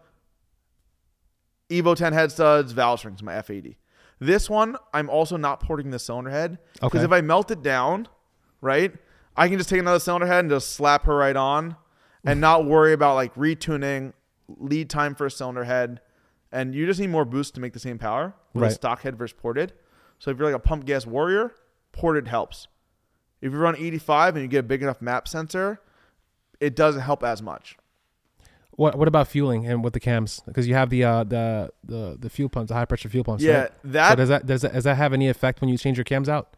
[1.69, 3.21] Evo 10 head studs, valve springs.
[3.21, 3.75] My F80.
[4.19, 7.03] This one, I'm also not porting the cylinder head because Okay.
[7.05, 8.07] if I melt it down,
[8.61, 8.93] right,
[9.37, 11.75] I can just take another cylinder head and just slap her right on,
[12.25, 14.13] and not worry about like retuning,
[14.47, 16.01] lead time for a cylinder head,
[16.51, 18.73] and you just need more boost to make the same power with a Right.
[18.75, 19.73] stock head versus ported.
[20.17, 21.53] So if you're like a pump gas warrior,
[21.91, 22.67] ported helps.
[23.41, 25.79] If you run 85 and you get a big enough map sensor,
[26.59, 27.77] it doesn't help as much.
[28.71, 30.41] What What about fueling and with the cams?
[30.45, 33.43] Because you have the uh the the the fuel pumps, the high pressure fuel pumps.
[33.43, 33.71] Yeah, right?
[33.85, 36.05] that so does that does that does that have any effect when you change your
[36.05, 36.55] cams out?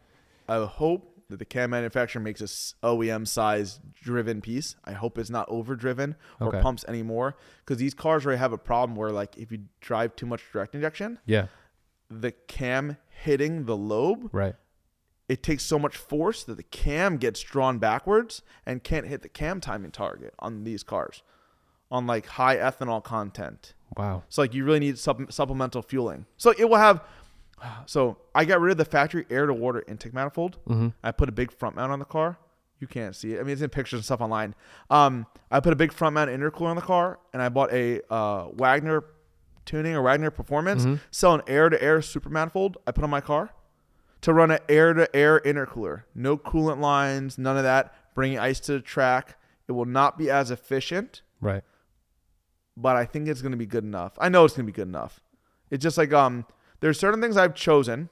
[0.48, 2.44] I hope that the cam manufacturer makes a
[2.86, 4.76] OEM size driven piece.
[4.84, 6.60] I hope it's not overdriven or Okay.
[6.60, 10.26] pumps anymore because these cars already have a problem where like if you drive too
[10.26, 11.46] much direct injection, Yeah.
[12.10, 14.54] the cam hitting the lobe, Right.
[15.32, 19.28] It takes so much force that the cam gets drawn backwards and can't hit the
[19.40, 21.22] cam timing target on these cars
[21.90, 23.74] on like high ethanol content.
[23.96, 24.24] Wow.
[24.28, 26.26] So like you really need supp- supplemental fueling.
[26.36, 27.02] So it will have.
[27.86, 30.58] So I got rid of the factory air to water intake manifold.
[30.68, 30.88] Mm-hmm.
[31.02, 32.36] I put a big front mount on the car.
[32.80, 33.38] You can't see it.
[33.40, 34.54] I mean, it's in pictures and stuff online.
[34.90, 38.00] Um, I put a big front mount intercooler on the car, and I bought a
[38.12, 39.04] uh, Wagner
[39.64, 40.96] tuning or Wagner Performance, Mm-hmm.
[41.12, 42.78] sell an air to air super manifold.
[42.86, 43.50] I put on my car
[44.22, 46.02] to run an air to air intercooler.
[46.14, 47.94] No coolant lines, none of that.
[48.14, 49.36] Bringing ice to the track.
[49.68, 51.62] It will not be as efficient, Right.
[52.76, 54.12] but I think it's going to be good enough.
[54.18, 55.20] I know it's going to be good enough.
[55.70, 56.44] It's just like um,
[56.80, 58.08] there's certain things I've chosen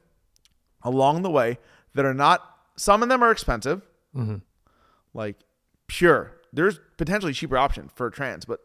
[0.82, 1.58] along the way
[1.94, 2.42] that are not.
[2.76, 3.82] Some of them are expensive,
[4.16, 4.36] Mm-hmm.
[5.14, 5.36] like
[5.86, 6.32] pure.
[6.52, 8.60] There's potentially cheaper option for trans, but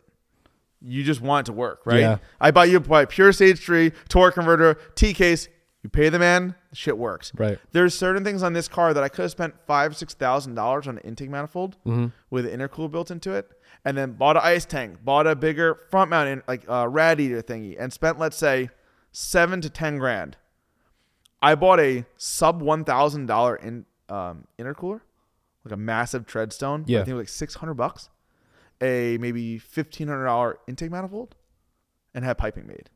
[0.82, 2.00] you just want it to work, right?
[2.00, 2.18] Yeah.
[2.40, 5.48] I bought you a pure stage three torque converter T case.
[5.86, 7.32] You pay the man, the shit works.
[7.38, 7.60] Right.
[7.72, 10.88] There's certain things on this car that I could have spent five, six thousand dollars
[10.88, 12.08] on an intake manifold Mm-hmm.
[12.32, 13.52] with an intercooler built into it,
[13.86, 17.44] and then bought an ice tank, bought a bigger front mount in, like uh, radiator
[17.44, 18.72] thingy, and spent let's say
[19.12, 20.38] seven to ten grand.
[21.40, 25.02] I bought a sub one thousand dollar in um, intercooler,
[25.64, 26.86] like a massive Treadstone.
[26.88, 27.02] Yeah.
[27.02, 28.10] I think it was like six hundred bucks.
[28.82, 31.36] A maybe fifteen hundred dollar intake manifold,
[32.16, 32.90] and had piping made.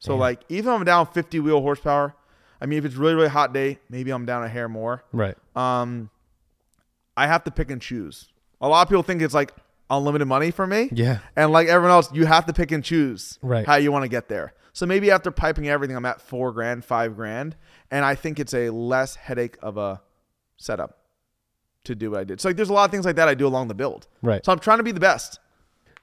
[0.00, 0.20] So Damn.
[0.20, 2.16] like even if I'm down fifty wheel horsepower,
[2.60, 5.04] I mean if it's really really hot day, maybe I'm down a hair more.
[5.12, 5.36] Right.
[5.54, 6.10] Um,
[7.16, 8.28] I have to pick and choose.
[8.60, 9.52] A lot of people think it's like
[9.90, 10.88] unlimited money for me.
[10.92, 11.18] Yeah.
[11.36, 13.66] And like everyone else, you have to pick and choose Right.
[13.66, 14.52] how you want to get there.
[14.72, 17.56] So maybe after piping everything, I'm at four grand, five grand,
[17.90, 20.00] and I think it's a less headache of a
[20.56, 20.98] setup
[21.84, 22.40] to do what I did.
[22.40, 24.06] So like, there's a lot of things like that I do along the build.
[24.22, 24.44] Right.
[24.44, 25.40] So I'm trying to be the best.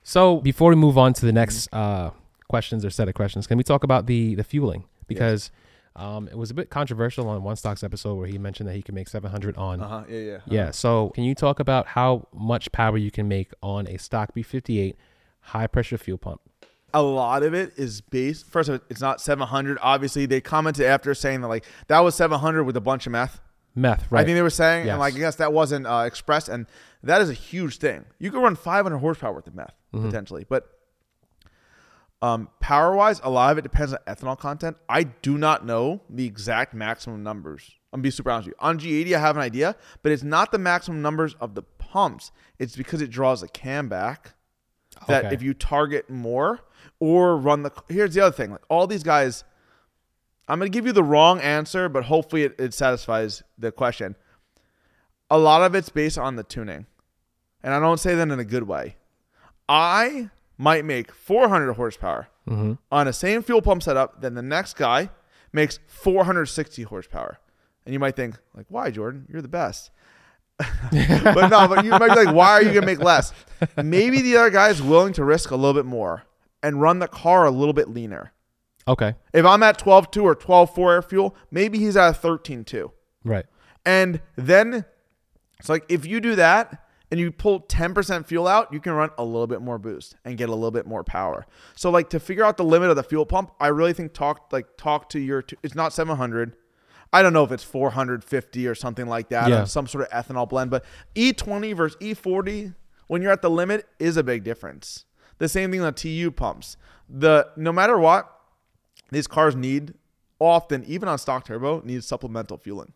[0.03, 2.10] So before we move on to the next uh,
[2.48, 5.52] questions or set of questions, can we talk about the the fueling because
[5.95, 8.82] um, it was a bit controversial on one stocks episode where he mentioned that he
[8.84, 9.80] can make 700 on.
[9.80, 10.03] huh.
[10.07, 10.18] Yeah.
[10.19, 10.38] Yeah.
[10.45, 10.72] Yeah.
[10.72, 14.94] So can you talk about how much power you can make on a stock B58
[15.41, 16.41] high pressure fuel pump?
[16.94, 18.45] a lot of it is based.
[18.45, 19.78] First, of all, it's not 700.
[19.82, 23.41] Obviously, they commented after saying that like that was 700 with a bunch of meth.
[23.76, 24.22] Meth, right?
[24.22, 24.94] I think they were saying, Yes.
[24.94, 26.65] and like I guess that wasn't uh, expressed, and
[27.03, 28.06] that is a huge thing.
[28.19, 30.06] You could run 500 horsepower with the meth Mm-hmm.
[30.06, 30.77] potentially, but
[32.22, 34.77] um, power wise, a lot of it depends on ethanol content.
[34.89, 37.72] I do not know the exact maximum numbers.
[37.94, 38.65] I'm gonna be super honest with you.
[38.68, 42.31] On G80, I have an idea, but it's not the maximum numbers of the pumps.
[42.60, 44.34] It's because it draws the cam back.
[45.07, 45.35] That Okay.
[45.35, 46.61] if you target more
[46.99, 48.52] or run the here's the other thing.
[48.52, 49.44] Like all these guys,
[50.48, 54.15] I'm gonna give you the wrong answer, but hopefully it, it satisfies the question.
[55.30, 56.88] A lot of it's based on the tuning.
[57.61, 58.95] And I don't say that in a good way.
[59.69, 62.74] I might make 400 horsepower mm-hmm.
[62.92, 65.10] on a same fuel pump setup than the next guy
[65.54, 67.40] makes 460 horsepower.
[67.86, 69.28] And you might think, like, why, Jordan?
[69.32, 69.92] You're the best.
[70.58, 73.32] but no, but you might be like, why are you gonna make less?
[73.82, 76.24] Maybe the other guy is willing to risk a little bit more
[76.64, 78.34] and run the car a little bit leaner.
[78.88, 79.14] okay.
[79.34, 82.92] If I'm at 12.2 or 12.4 air fuel, maybe he's at a 13.2.
[83.24, 83.46] Right.
[83.86, 84.86] And then
[85.60, 89.10] it's like if you do that and you pull 10% fuel out, you can run
[89.18, 91.46] a little bit more boost and get a little bit more power.
[91.76, 94.52] So like to figure out the limit of the fuel pump, I really think talk
[94.52, 96.56] like talk to your it's not 700.
[97.14, 99.64] I don't know if it's 450 or something like that, Yeah.
[99.64, 100.84] some sort of ethanol blend, but
[101.16, 102.76] E20 versus E40
[103.08, 105.06] when you're at the limit is a big difference.
[105.38, 106.76] The same thing on TU pumps.
[107.08, 108.30] The no matter what,
[109.12, 109.94] these cars need
[110.40, 112.92] often, even on stock turbo, need supplemental fueling.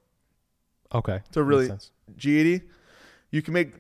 [0.93, 1.21] Okay.
[1.33, 1.91] So really, sense.
[2.17, 2.63] G80,
[3.31, 3.73] you can make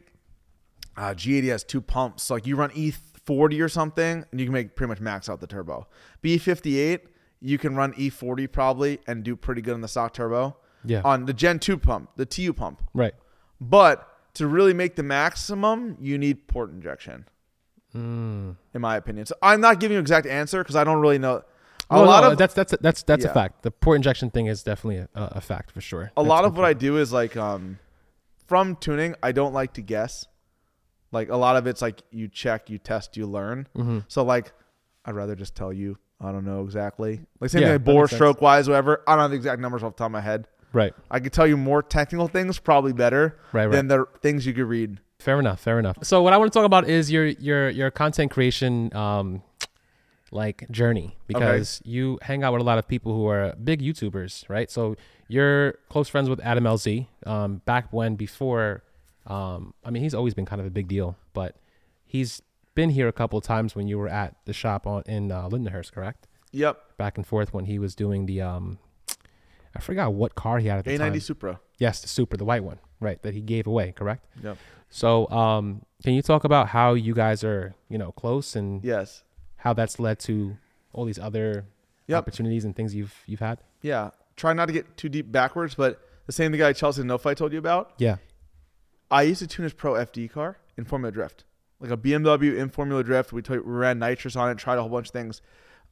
[0.97, 2.23] uh, G80 has two pumps.
[2.23, 5.39] So Like you run E40 or something, and you can make pretty much max out
[5.39, 5.87] the turbo.
[6.23, 6.99] B58,
[7.41, 10.57] you can run E40 probably and do pretty good on the stock turbo.
[10.83, 11.01] Yeah.
[11.05, 12.81] On the Gen 2 pump, the TU pump.
[12.93, 13.13] right.
[13.59, 17.25] But to really make the maximum, you need port injection,
[17.95, 18.55] Mm.
[18.73, 19.25] in my opinion.
[19.25, 21.43] So I'm not giving you an exact answer because I don't really know.
[21.89, 23.31] A No, lot no, of that's that's that's that's Yeah.
[23.31, 23.63] a fact.
[23.63, 26.03] The port injection thing is definitely a, a fact for sure.
[26.03, 27.77] a That's lot of what I do is like um
[28.47, 30.25] from tuning, I don't like to guess.
[31.11, 33.67] Like a lot of it's like you check, you test, you learn.
[33.75, 33.99] Mm-hmm.
[34.07, 34.51] So like
[35.05, 37.21] I'd rather just tell you I don't know exactly.
[37.39, 38.17] Like same Yeah, thing like bore sense.
[38.17, 39.01] stroke wise, whatever.
[39.07, 40.47] I don't have the exact numbers off the top of my head.
[40.73, 40.93] Right.
[41.09, 43.71] I could tell you more technical things, probably better Right, right.
[43.71, 44.99] than the things you could read.
[45.19, 45.59] Fair enough.
[45.59, 45.97] Fair enough.
[46.03, 49.41] So what I want to talk about is your your your content creation um
[50.31, 54.47] like journey because you hang out with a lot of people who are big YouTubers,
[54.47, 54.71] right?
[54.71, 54.95] So
[55.27, 57.07] you're close friends with Adam LZ.
[57.25, 58.83] Um, back when before,
[59.27, 61.55] um, I mean, he's always been kind of a big deal, but
[62.05, 62.41] he's
[62.75, 65.47] been here a couple of times when you were at the shop on in uh,
[65.49, 66.27] Lindenhurst, correct?
[66.51, 66.97] Yep.
[66.97, 68.79] Back and forth when he was doing the um,
[69.75, 71.13] I forgot what car he had at the time.
[71.13, 71.59] A90 Supra.
[71.77, 73.21] Yes, the Supra, the white one, right?
[73.23, 74.25] That he gave away, correct?
[74.43, 74.57] Yep.
[74.89, 79.23] So, um, can you talk about how you guys are, you know, close and Yes.
[79.57, 80.57] how that's led to
[80.93, 81.65] all these other
[82.07, 82.17] Yep.
[82.17, 83.59] opportunities and things you've you've had?
[83.81, 84.09] Yeah.
[84.35, 87.59] Try not to get too deep backwards, but the same guy Chelsea DeNofa told you
[87.59, 87.93] about.
[87.97, 88.17] Yeah.
[89.11, 91.43] I used to tune his Pro FD car in Formula Drift,
[91.79, 93.33] like a BMW in Formula Drift.
[93.33, 95.41] We, t- we ran nitrous on it, tried a whole bunch of things.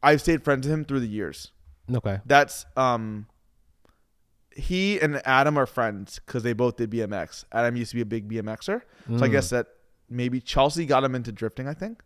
[0.02, 1.52] I've stayed friends with him through the years.
[1.94, 2.20] Okay.
[2.26, 3.28] That's um.
[4.56, 7.46] He and Adam are friends because they both did BMX.
[7.52, 9.32] Adam used to be a big BMXer, so I Mm.
[9.32, 9.68] guess that
[10.10, 11.68] maybe Chelsea got him into drifting.
[11.68, 12.02] I think,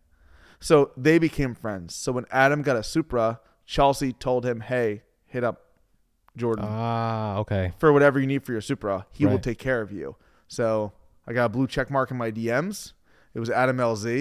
[0.60, 1.96] so they became friends.
[1.96, 5.62] So when Adam got a Supra, Chelsea told him, "Hey, hit up
[6.36, 7.74] Jordan Ah, okay.
[7.80, 9.06] for whatever you need for your Supra.
[9.12, 10.16] He will take care of you."
[10.48, 10.92] So
[11.28, 12.94] I got a blue check mark in my DMs.
[13.34, 14.20] It was Adam LZ,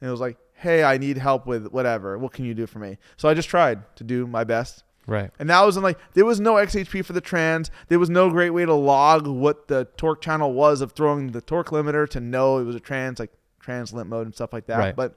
[0.00, 2.18] and it was like, "Hey, I need help with whatever.
[2.18, 4.84] What can you do for me?" So I just tried to do my best.
[5.06, 5.30] Right.
[5.38, 7.70] And that was like there was no XHP for the trans.
[7.88, 11.40] There was no great way to log what the torque channel was of throwing the
[11.40, 14.66] torque limiter to know it was a trans, like trans limp mode and stuff like
[14.66, 14.78] that.
[14.78, 14.96] Right.
[14.96, 15.16] But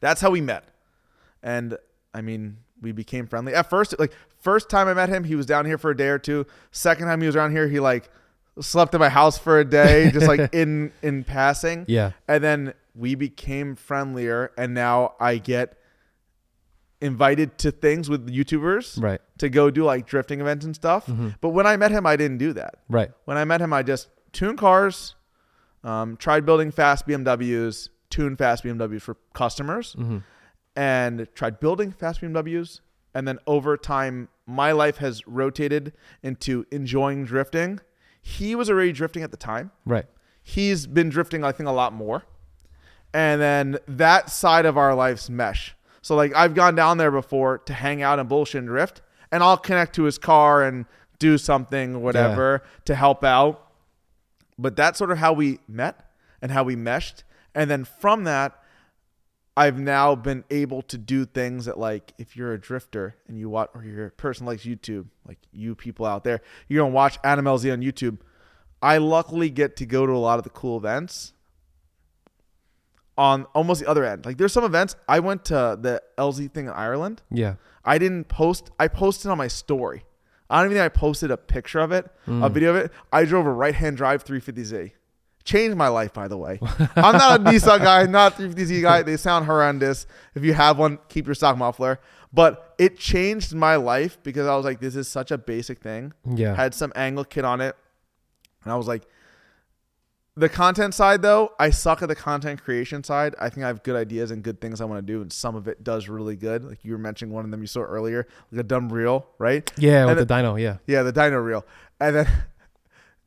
[0.00, 0.64] that's how we met.
[1.42, 1.78] And
[2.12, 3.54] I mean, we became friendly.
[3.54, 6.08] At first, like first time I met him, he was down here for a day
[6.08, 6.46] or two.
[6.70, 8.10] Second time he was around here, he like
[8.58, 11.84] slept in my house for a day, just like in in passing.
[11.88, 12.12] Yeah.
[12.26, 15.76] And then we became friendlier, and now I get
[17.00, 19.20] invited to things with YouTubers Right.
[19.38, 21.06] to go do like drifting events and stuff.
[21.06, 21.30] Mm-hmm.
[21.40, 22.74] But when I met him, I didn't do that.
[22.88, 23.10] Right.
[23.24, 25.14] When I met him, I just tuned cars,
[25.82, 30.18] um, tried building fast BMWs, tuned fast BMWs for customers, Mm-hmm.
[30.76, 32.80] and tried building fast BMWs.
[33.14, 37.80] And then over time, my life has rotated into enjoying drifting.
[38.22, 39.70] He was already drifting at the time.
[39.86, 40.06] Right.
[40.42, 42.24] he's been drifting i think a lot more.
[43.12, 45.74] And then that side of our lives mesh.
[46.02, 49.02] So like i've gone down there before to hang out and bullshit and drift
[49.32, 50.86] and i'll connect to his car and
[51.18, 53.66] do something whatever to help out.
[54.58, 56.10] But that's sort of how we met
[56.42, 57.24] and how we meshed.
[57.54, 58.58] And then from that
[59.56, 63.48] I've now been able to do things that like if you're a drifter and you
[63.48, 67.18] watch or you're a person likes YouTube, like you people out there, you're gonna watch
[67.24, 68.18] Adam LZ on YouTube.
[68.82, 71.32] I luckily get to go to a lot of the cool events
[73.18, 74.24] on almost the other end.
[74.24, 77.22] Like there's some events I went to the LZ thing in Ireland.
[77.30, 77.56] Yeah.
[77.84, 78.70] I didn't post.
[78.78, 80.04] I posted on my story.
[80.48, 82.50] I don't even think I posted a picture of it, a mm.
[82.50, 82.92] video of it.
[83.12, 84.92] I drove a right hand drive 350Z.
[85.44, 86.58] Changed my life, by the way.
[86.96, 89.02] I'm not a Nissan guy, not a 350Z guy.
[89.02, 90.06] They sound horrendous.
[90.34, 91.98] If you have one, keep your stock muffler.
[92.32, 96.12] But it changed my life because I was like, this is such a basic thing.
[96.24, 96.54] Yeah.
[96.54, 97.74] Had some angle kit on it.
[98.62, 99.04] And I was like,
[100.36, 103.34] the content side though, I suck at the content creation side.
[103.38, 105.56] I think I have good ideas and good things I want to do, and some
[105.56, 106.64] of it does really good.
[106.64, 109.70] Like you were mentioning one of them you saw earlier, like a dumb reel, right?
[109.76, 110.06] yeah.
[110.06, 110.60] With and the dyno.
[110.60, 110.78] Yeah.
[110.86, 111.66] Yeah, the dyno reel.
[112.00, 112.28] And then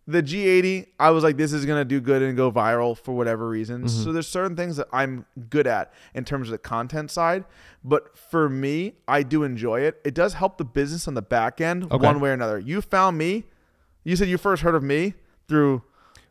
[0.05, 3.47] the G80, I was like, this is gonna do good and go viral for whatever
[3.47, 3.79] reason.
[3.85, 4.03] Mm-hmm.
[4.03, 7.45] So there's certain things that I'm good at in terms of the content side.
[7.83, 10.01] But for me, I do enjoy it.
[10.03, 11.97] It does help the business on the back end Okay.
[12.05, 12.59] one way or another.
[12.59, 13.45] You found me.
[14.03, 15.13] You said you first heard of me
[15.47, 15.81] through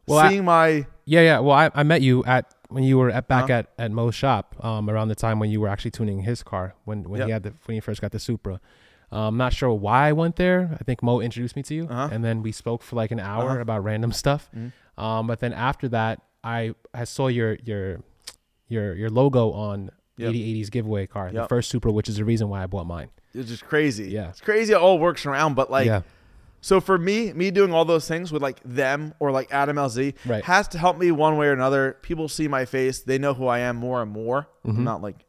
[0.07, 1.21] Well, I- seeing my Yeah.
[1.23, 1.39] Yeah.
[1.41, 3.53] Well, I, I met you at when you were at back Uh-huh.
[3.55, 6.75] at at Mo's shop um, around the time when you were actually tuning his car
[6.85, 8.61] when when he had the when he first got the Supra.
[9.13, 10.77] Um, I'm not sure why I went there.
[10.81, 12.09] I think Mo introduced me to you, Uh-huh.
[12.11, 13.61] and then we spoke for like an hour Uh-huh.
[13.61, 14.49] about random stuff.
[14.57, 14.73] Mhm.
[14.97, 18.01] Um, but then after that, I I saw your your
[18.69, 20.31] your your logo on Yep.
[20.35, 23.09] 8080's giveaway car, the first Supra, which is the reason why I bought mine.
[23.35, 24.11] it's just crazy.
[24.11, 24.29] Yeah.
[24.29, 25.55] It's crazy how it all works around.
[25.55, 26.03] But like yeah,
[26.61, 30.15] So for me, me doing all those things with like them or like Adam LZ
[30.27, 30.45] Right.
[30.45, 31.97] has to help me one way or another.
[32.03, 34.49] People see my face, they know who I am more and more.
[34.67, 34.79] Mm-hmm.
[34.79, 35.25] I'm not like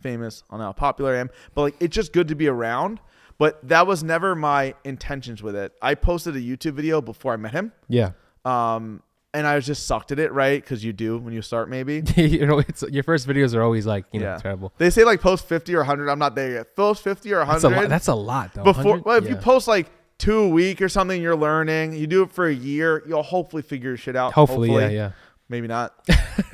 [0.00, 3.00] famous on how popular I am, but like it's just good to be around.
[3.38, 5.72] But that was never my intentions with it.
[5.80, 8.10] I posted a YouTube video before I met him, yeah.
[8.44, 9.00] um,
[9.32, 10.60] and I was just sucked at it, right?
[10.60, 12.02] Because you do when you start, maybe.
[12.16, 14.38] you know, it's your first videos are always like you know Yeah.
[14.38, 14.72] terrible.
[14.78, 16.08] They say like post 50 or 100.
[16.08, 16.74] I'm not there yet.
[16.74, 17.60] Post 50 or 100.
[17.60, 17.88] That's a lot.
[17.88, 18.64] That's a lot though.
[18.64, 19.04] before 100?
[19.04, 19.88] well, if you post like
[20.18, 23.62] two a week or something you're learning you do it for a year you'll hopefully
[23.62, 25.10] figure your shit out hopefully, yeah, yeah.
[25.48, 25.94] maybe not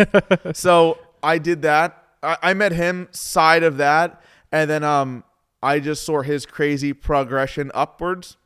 [0.53, 4.21] so i did that I, I met him side of that
[4.53, 5.25] and then um
[5.65, 8.37] i just saw his crazy progression upwards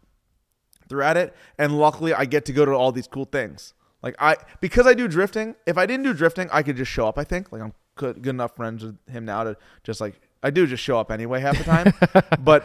[0.89, 4.37] throughout it and luckily i get to go to all these cool things like i
[4.61, 7.25] because i do drifting if i didn't do drifting i could just show up i
[7.25, 10.67] think like i'm good, good enough friends with him now to just like i do
[10.67, 11.93] just show up anyway half the time
[12.45, 12.65] but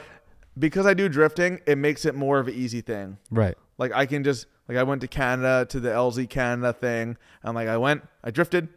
[0.57, 3.57] because i do drifting it makes it more of an easy thing Right.
[3.77, 7.53] like I can just like I went to Canada to the LZ Canada thing, and
[7.53, 8.69] like I went, I drifted.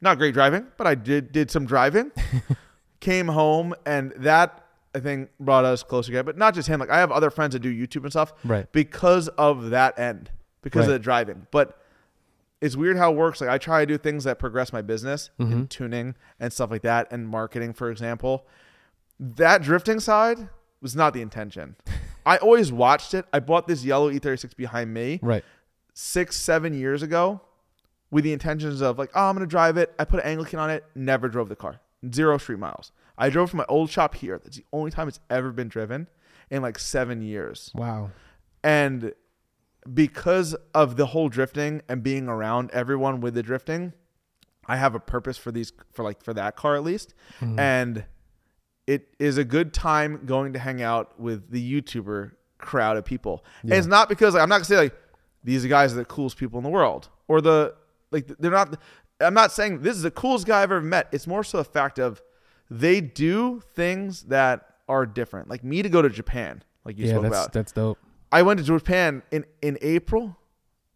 [0.00, 2.12] Not great driving, but I did did some driving.
[3.00, 4.63] Came home, and that
[4.94, 6.24] I think brought us closer together.
[6.24, 6.80] But not just him.
[6.80, 8.70] Like I have other friends that do YouTube and stuff Right.
[8.72, 10.30] because of that end,
[10.62, 11.46] because of the driving.
[11.50, 11.78] But
[12.60, 13.40] it's weird how it works.
[13.40, 15.52] Like I try to do things that progress my business Mm-hmm.
[15.52, 18.46] in tuning and stuff like that, and marketing, for example.
[19.20, 20.48] That drifting side
[20.80, 21.76] was not the intention.
[22.26, 23.26] I always watched it.
[23.32, 25.44] I bought this yellow E36 behind me Right.
[25.92, 27.40] six, seven years ago
[28.10, 29.92] with the intentions of like, oh, I'm gonna drive it.
[29.98, 30.84] I put an angle kit on it.
[30.94, 31.80] Never drove the car.
[32.14, 32.92] Zero street miles.
[33.16, 34.40] I drove from my old shop here.
[34.42, 36.08] That's the only time it's ever been driven
[36.50, 37.70] in like seven years.
[37.74, 38.10] Wow.
[38.62, 39.12] And
[39.92, 43.92] because of the whole drifting and being around everyone with the drifting,
[44.66, 47.14] I have a purpose for these for like for that car at least.
[47.40, 47.58] Mhm.
[47.58, 48.04] And
[48.86, 53.44] it is a good time going to hang out with the YouTuber crowd of people.
[53.62, 54.94] And it's not because like, I'm not gonna say like
[55.42, 57.74] these guys are the coolest people in the world or the
[58.10, 58.78] like they're not
[59.20, 61.08] I'm not saying this is the coolest guy I've ever met.
[61.12, 62.22] It's more so a fact of
[62.70, 65.48] they do things that are different.
[65.48, 67.52] Like me to go to Japan, like you yeah, spoke that's about.
[67.52, 67.98] that's dope.
[68.32, 70.36] I went to Japan in in April,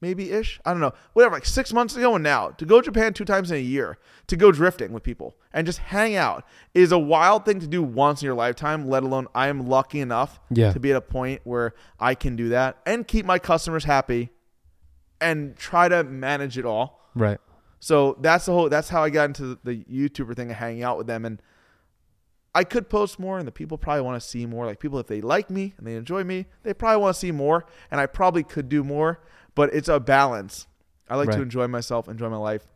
[0.01, 0.61] maybe ish.
[0.65, 2.51] I don't know, whatever, like six months ago and now.
[2.51, 5.67] To go to Japan two times in a year, to go drifting with people and
[5.67, 8.89] just hang out is a wild thing to do once in your lifetime.
[8.89, 10.73] Let alone I am lucky enough Yeah.
[10.73, 14.31] to be at a point where I can do that and keep my customers happy,
[15.21, 17.01] and try to manage it all.
[17.15, 17.39] Right.
[17.81, 18.69] So that's the whole.
[18.69, 21.41] That's how I got into the YouTuber thing of hanging out with them, and
[22.59, 24.67] I could post more, and the people probably want to see more.
[24.67, 27.31] Like people, if they like me and they enjoy me, they probably want to see
[27.31, 29.21] more, and I probably could do more.
[29.55, 30.67] But it's a balance.
[31.09, 32.67] I like to enjoy myself, enjoy my life.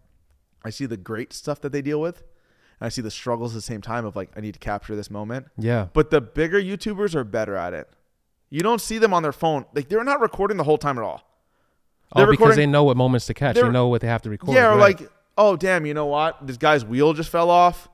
[0.65, 2.19] I see the great stuff that they deal with,
[2.79, 4.95] and I see the struggles at the same time of like I need to capture
[4.95, 5.49] this moment.
[5.59, 5.89] Yeah.
[5.93, 7.91] But the bigger YouTubers are better at it.
[8.51, 9.65] You don't see them on their phone.
[9.75, 11.29] Like they're not recording the whole time at all.
[12.13, 13.57] Oh, They're because they know what moments to catch.
[13.57, 14.55] They know what they have to record.
[14.55, 15.01] Yeah, or right.
[15.01, 16.47] like, oh damn, you know what?
[16.47, 17.89] This guy's wheel just fell off.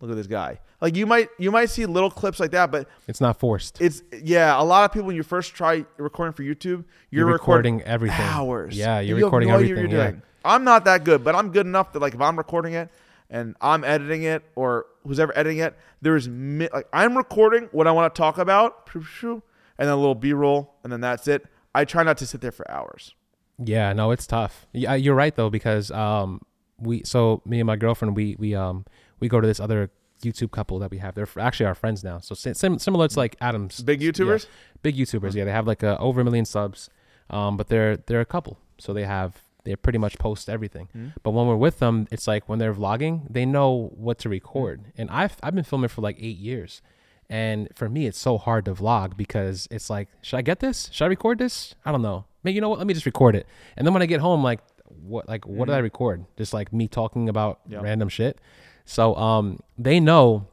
[0.00, 0.58] Look at this guy.
[0.80, 3.80] Like you might you might see little clips like that, but it's not forced.
[3.82, 4.60] it's yeah.
[4.60, 7.82] A lot of people when you first try recording for YouTube, you're, You're recording, recording
[7.82, 8.20] everything.
[8.20, 8.76] hours.
[8.78, 10.12] Yeah, you're You recording no everything, you're yeah.
[10.44, 12.88] I'm not that good, but I'm good enough that like if I'm recording it
[13.28, 17.86] and I'm editing it or who's ever editing it, there's mi- like I'm recording what
[17.86, 19.42] I want to talk about, and
[19.76, 21.44] then a little B-roll, and then that's it.
[21.74, 23.14] I try not to sit there for hours.
[23.62, 24.66] Yeah, no, it's tough.
[24.72, 26.40] Yeah, you're right though because um
[26.78, 28.86] we so me and my girlfriend we we um
[29.20, 29.90] we go to this other
[30.22, 31.14] YouTube couple that we have.
[31.14, 32.18] They're actually our friends now.
[32.18, 34.46] So sim- sim- similar to like Adam's Big yeah, YouTubers.
[34.82, 35.34] big YouTubers.
[35.34, 36.90] Yeah, they have like a, over a million subs.
[37.30, 40.88] Um, but they're they're a couple, so they have they pretty much post everything.
[40.96, 41.12] Mhm.
[41.22, 44.92] But when we're with them, it's like when they're vlogging, they know what to record.
[44.98, 46.82] And I've I've been filming for like eight years,
[47.28, 50.88] and for me, it's so hard to vlog because it's like, should I get this?
[50.92, 51.74] Should I record this?
[51.84, 52.24] I don't know.
[52.42, 52.78] Maybe you know what?
[52.78, 53.46] Let me just record it.
[53.76, 56.24] And then when I get home, like what like what did I record?
[56.36, 57.80] Just like me talking about Yeah.
[57.80, 58.40] random shit.
[58.84, 60.46] So um, they know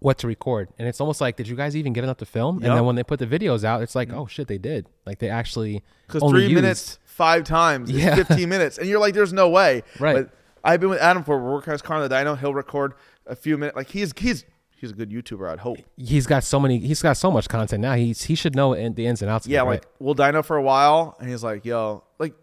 [0.00, 2.56] what to record, and it's almost like, did you guys even get enough to film?
[2.56, 4.86] And then when they put the videos out, it's like, oh shit, they did.
[5.06, 8.16] Like they actually Because three used- minutes, five times, is Yeah.
[8.16, 8.78] 15 minutes.
[8.78, 9.82] And you're like, there's no way.
[10.00, 10.14] Right.
[10.26, 10.30] But
[10.64, 12.36] I've been with Adam for we're working on his car on the dyno.
[12.38, 12.94] He'll record
[13.26, 13.76] a few minutes.
[13.76, 14.44] Like he's he's
[14.76, 15.78] he's a good YouTuber, I'd hope.
[15.96, 16.78] He's got so many.
[16.78, 17.94] He's got so much content now.
[17.94, 19.46] He's he should know in, the ins and outs.
[19.46, 19.70] Of Yeah, it, right?
[19.74, 22.34] like we'll dyno for a while, and he's like, yo, like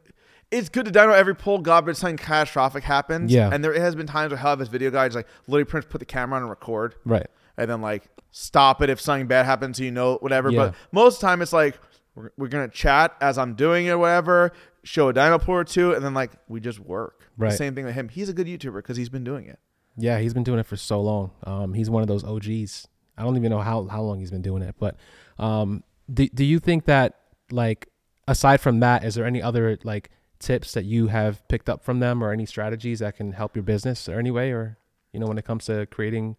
[0.51, 3.31] it's good to dyno every pull, God, but something catastrophic happens.
[3.31, 3.49] Yeah.
[3.51, 5.99] And there has been times where he'll have his video guys like literally print, put
[5.99, 7.27] the camera on and record, right.
[7.57, 10.49] and then like stop it if something bad happens, so you know whatever.
[10.51, 10.57] Yeah.
[10.57, 11.79] But most of the time, it's like
[12.15, 14.51] we're, we're gonna chat as I'm doing it, or whatever.
[14.83, 17.29] Show a dyno pull or two, and then like we just work.
[17.37, 17.51] Right.
[17.51, 18.09] The same thing with him.
[18.09, 19.59] He's a good YouTuber because he's been doing it.
[19.97, 21.31] Yeah, he's been doing it for so long.
[21.43, 22.87] Um, he's one of those OGs.
[23.17, 24.95] I don't even know how how long he's been doing it, but
[25.37, 27.19] um, do do you think that
[27.51, 27.89] like
[28.27, 30.09] aside from that, is there any other like
[30.39, 33.63] tips that you have picked up from them, or any strategies that can help your
[33.63, 34.77] business or any way, or
[35.13, 36.35] you know when it comes to creating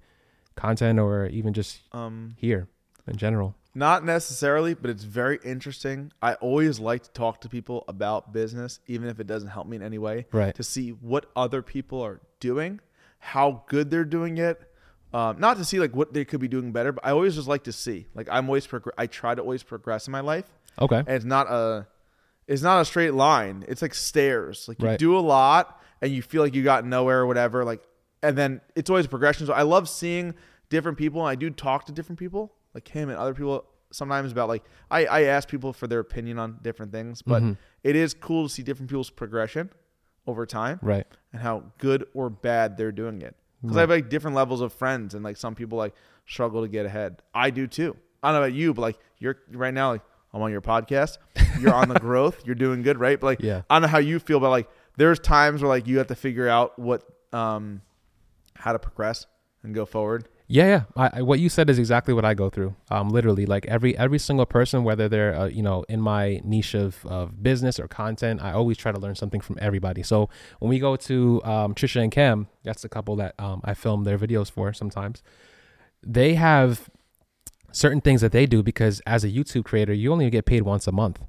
[0.56, 2.68] content or even just Um, here
[3.06, 3.54] in general?
[3.74, 6.12] Not necessarily, but it's very interesting.
[6.20, 9.76] I always like to talk to people about business, even if it doesn't help me
[9.76, 10.54] in any way, Right.
[10.56, 12.80] to see what other people are doing,
[13.20, 14.60] how good they're doing it.
[15.12, 17.48] Um, not to see like what they could be doing better, but I always just
[17.48, 18.06] like to see.
[18.14, 20.46] Like I'm always progr- I try to always progress in my life,
[20.80, 20.98] Okay.
[20.98, 21.86] and it's not a
[22.50, 23.64] it's not a straight line.
[23.68, 24.66] It's like stairs.
[24.68, 24.98] Like you Right.
[24.98, 27.64] do a lot, and you feel like you got nowhere or whatever.
[27.64, 27.82] Like,
[28.22, 29.46] and then it's always progression.
[29.46, 30.34] So I love seeing
[30.68, 33.64] different people, and I do talk to different people, like him and other people.
[33.92, 37.56] Sometimes about like I I ask people for their opinion on different things, but Mhm.
[37.82, 39.70] it is cool to see different people's progression
[40.26, 41.06] over time Right.
[41.32, 43.34] and how good or bad they're doing it.
[43.62, 45.94] Because I have like different levels of friends, and like some people like
[46.26, 47.20] struggle to get ahead.
[47.34, 47.96] I do too.
[48.22, 50.02] I don't know about you, but like you're right now, like
[50.32, 51.18] I'm on your podcast.
[51.60, 52.42] You're on the growth.
[52.44, 53.18] You're doing good, right?
[53.18, 53.62] But like Yeah.
[53.68, 56.14] I don't know how you feel, but like there's times where like you have to
[56.14, 57.02] figure out what
[57.32, 57.82] um
[58.54, 59.26] how to progress
[59.62, 60.28] and go forward.
[60.52, 60.82] Yeah, yeah.
[60.96, 62.74] I, I, what you said is exactly what I go through.
[62.90, 66.74] Um, literally, like every every single person, whether they're uh, you know in my niche
[66.74, 70.02] of of business or content, I always try to learn something from everybody.
[70.02, 70.28] So
[70.58, 74.02] when we go to um, Trisha and Cam, that's the couple that um, I film
[74.02, 75.22] their videos for sometimes.
[76.02, 76.90] They have
[77.72, 80.86] certain things that they do because as a YouTube creator, you only get paid once
[80.86, 81.20] a month.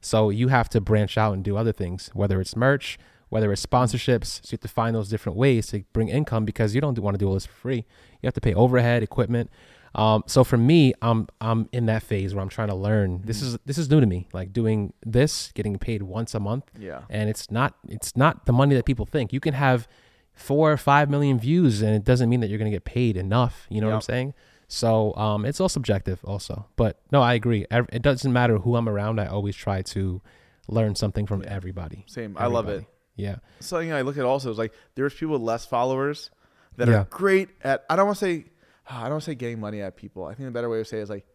[0.00, 2.98] So you have to branch out and do other things, whether it's merch,
[3.28, 4.40] whether it's sponsorships.
[4.44, 7.14] So you have to find those different ways to bring income because you don't want
[7.14, 7.84] to do all this for free.
[8.22, 9.50] You have to pay overhead, equipment.
[9.94, 13.22] Um, so for me, I'm I'm in that phase where I'm trying to learn.
[13.24, 14.28] This is this is new to me.
[14.32, 17.00] Like doing this, getting paid once a month, Yeah.
[17.10, 19.32] and it's not it's not the money that people think.
[19.32, 19.88] You can have
[20.32, 23.16] four or five million views, and it doesn't mean that you're going to get paid
[23.16, 23.66] enough.
[23.68, 24.34] You know what I'm saying?
[24.72, 26.66] So um, it's all subjective, also.
[26.76, 27.66] But no, I agree.
[27.70, 29.20] It doesn't matter who I'm around.
[29.20, 30.22] I always try to
[30.68, 32.04] learn something from everybody.
[32.06, 32.36] Same.
[32.38, 32.70] I love it.
[32.70, 32.86] Everybody.
[33.16, 33.36] Yeah.
[33.58, 36.30] Something I look at also is like there's people with less followers
[36.76, 37.00] that Yeah.
[37.00, 37.84] are great at.
[37.90, 38.44] I don't want to say.
[38.88, 40.24] I don't want to say getting money at people.
[40.24, 41.26] I think the better way to say it is like,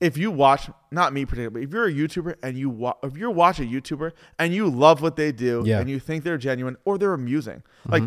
[0.00, 3.16] if you watch, not me particularly, but if you're a YouTuber and you wa- if
[3.16, 5.80] you watch a YouTuber and you love what they do Yeah.
[5.80, 8.02] and you think they're genuine or they're amusing, like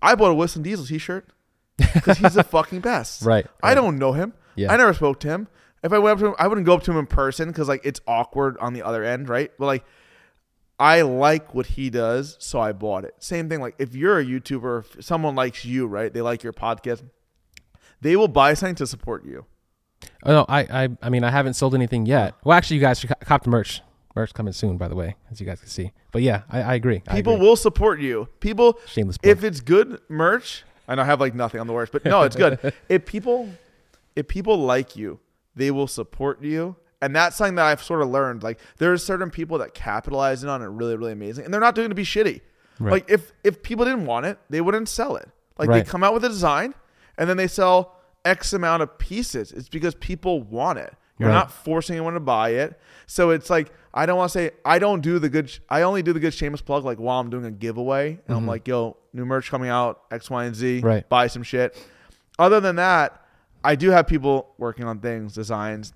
[0.00, 1.28] I bought a Wilson Diesel T-shirt
[1.76, 3.22] because he's the fucking best.
[3.22, 3.46] Right.
[3.62, 3.74] I right.
[3.74, 4.34] don't know him.
[4.56, 4.72] Yeah.
[4.72, 5.48] I never spoke to him.
[5.82, 7.68] If I went up to him, I wouldn't go up to him in person because
[7.68, 9.50] like it's awkward on the other end, right?
[9.58, 9.84] But like,
[10.78, 13.14] I like what he does, so I bought it.
[13.18, 13.60] Same thing.
[13.60, 16.12] Like if you're a YouTuber, if someone likes you, right?
[16.12, 17.02] They like your podcast.
[18.00, 19.46] They will buy something to support you.
[20.24, 22.34] Oh, no, I, I, I mean, I haven't sold anything yet.
[22.42, 23.80] Well, actually, you guys should co- cop the merch.
[24.16, 25.92] Merch coming soon, by the way, as you guys can see.
[26.10, 27.02] But yeah, I, I agree.
[27.06, 27.46] I People agree.
[27.46, 28.28] will support you.
[28.40, 29.30] People, Shameless plug.
[29.30, 32.20] if it's good merch, I know I have like nothing on the worst, but no,
[32.20, 32.58] it's good.
[32.90, 33.48] if people,
[34.14, 35.20] if people like you,
[35.56, 36.76] they will support you.
[37.00, 38.42] And that's something that I've sort of learned.
[38.42, 41.74] Like there's certain people that capitalize it on it really, really amazing, and they're not
[41.74, 42.42] doing it to be shitty.
[42.78, 42.92] Right.
[42.92, 45.30] Like if if people didn't want it, they wouldn't sell it.
[45.58, 45.84] Like Right.
[45.84, 46.74] they come out with a design,
[47.16, 47.96] and then they sell
[48.26, 49.50] X amount of pieces.
[49.50, 50.94] It's because people want it.
[51.18, 51.34] You're Right.
[51.34, 52.78] not forcing anyone to buy it.
[53.06, 55.58] So it's like I don't want to say I don't do the good.
[55.70, 58.40] I only do the good shameless plug like while I'm doing a giveaway, and I'm
[58.40, 58.48] mm-hmm.
[58.48, 60.80] like, yo, new merch coming out X, Y, and Z.
[60.80, 61.08] Right.
[61.08, 61.76] Buy some shit.
[62.38, 63.24] Other than that,
[63.64, 65.92] I do have people working on things, designs.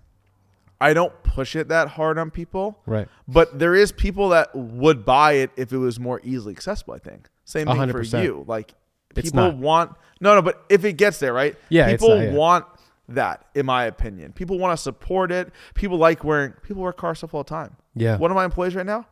[0.80, 3.08] I don't push it that hard on people, right.
[3.26, 6.92] but there is people that would buy it if it was more easily accessible.
[6.92, 8.44] I think same thing hundred for you.
[8.46, 8.74] Like
[9.14, 11.56] people want no, no, but if it gets there, right?
[11.68, 12.32] Yeah, people not, yeah.
[12.32, 12.66] want
[13.08, 14.32] that, in my opinion.
[14.32, 15.50] People want to support it.
[15.74, 16.52] People like wearing.
[16.62, 17.76] People wear car stuff all the time.
[17.94, 18.16] Yeah.
[18.16, 19.06] One of my employees right now,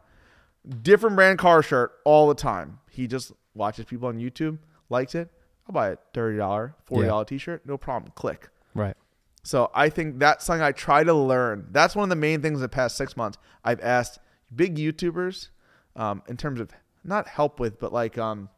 [0.83, 2.81] different brand car shirt all the time.
[2.91, 4.59] He just watches people on YouTube,
[4.91, 5.31] likes it.
[5.69, 8.13] I'll buy a thirty dollar, forty dollar t shirt, no problem.
[8.15, 8.49] Click.
[8.75, 8.97] Right.
[9.43, 11.69] So I think that's something I try to learn.
[11.71, 13.39] That's one of the main things in the past six months.
[13.63, 14.19] I've asked
[14.55, 15.49] big YouTubers,
[15.97, 16.71] um, in terms of
[17.03, 18.49] not help with, but like um,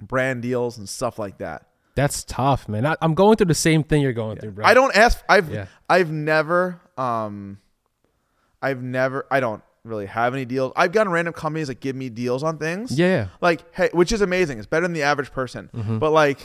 [0.00, 1.66] brand deals and stuff like that.
[1.94, 2.86] That's tough, man.
[2.86, 4.64] I, I'm going through the same thing you're going through, bro.
[4.64, 5.22] I don't ask.
[5.28, 5.66] I've Yeah.
[5.88, 7.58] I've never um,
[8.62, 9.26] I've never.
[9.30, 10.72] I don't really have any deals.
[10.76, 12.96] I've gotten random companies that give me deals on things.
[12.96, 13.06] Yeah.
[13.06, 13.26] yeah.
[13.40, 14.58] Like hey, which is amazing.
[14.58, 15.70] It's better than the average person.
[15.74, 15.98] Mm-hmm.
[15.98, 16.38] But like,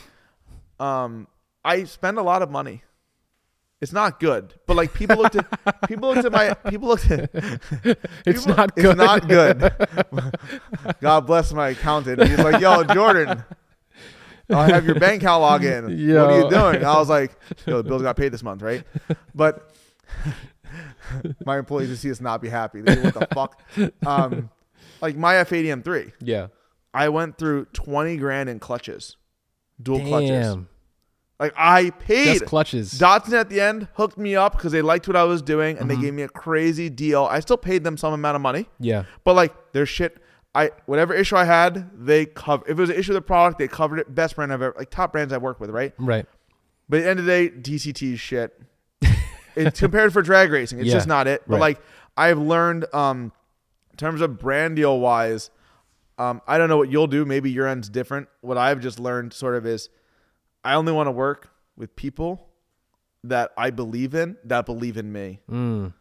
[0.79, 1.27] um,
[1.63, 2.83] I spend a lot of money.
[3.79, 5.45] It's not good, but like people looked at
[5.87, 7.29] people looked at my people looked at
[8.25, 8.85] It's people- not good.
[8.85, 9.71] It's not good.
[11.01, 12.23] God bless my accountant.
[12.27, 13.43] He's like, "Yo, Jordan,
[14.49, 15.83] I'll have your bank account log in.
[15.83, 17.37] What are you doing?" I was like,
[17.67, 18.83] "Yo, the bills got paid this month, right?"
[19.35, 19.71] But
[21.45, 22.81] my employees would see us not be happy.
[22.81, 23.61] They "What the fuck?"
[24.05, 24.49] Um,
[25.01, 26.47] like my F80 M3, Yeah.
[26.93, 29.17] I went through 20 grand in clutches,
[29.81, 30.29] dual clutches.
[30.29, 30.69] Damn.
[31.39, 32.25] Like I paid.
[32.39, 32.97] Just clutches.
[32.97, 35.87] Dodson at the end hooked me up because they liked what I was doing and
[35.87, 36.01] Mm-hmm.
[36.01, 37.25] they gave me a crazy deal.
[37.25, 39.03] I still paid them some amount of money, yeah.
[39.23, 40.17] but like their shit,
[40.55, 42.63] I whatever issue I had, they cover.
[42.65, 44.15] If it was an issue of the product, they covered it.
[44.15, 45.93] Best brand I've ever like top brands I've worked with, right?
[45.99, 46.25] Right.
[46.89, 48.59] But at the end of the day, DCT is shit.
[49.57, 50.79] It's compared for drag racing.
[50.79, 51.43] It's Yeah, just not it.
[51.47, 51.59] But right.
[51.61, 51.81] like
[52.15, 53.31] I've learned, um,
[53.91, 55.49] in terms of brand deal wise,
[56.17, 57.25] um, I don't know what you'll do.
[57.25, 58.27] Maybe your end's different.
[58.41, 59.89] What I've just learned sort of is,
[60.63, 62.47] I only want to work with people
[63.23, 65.39] that I believe in that believe in me.
[65.49, 65.93] Mm.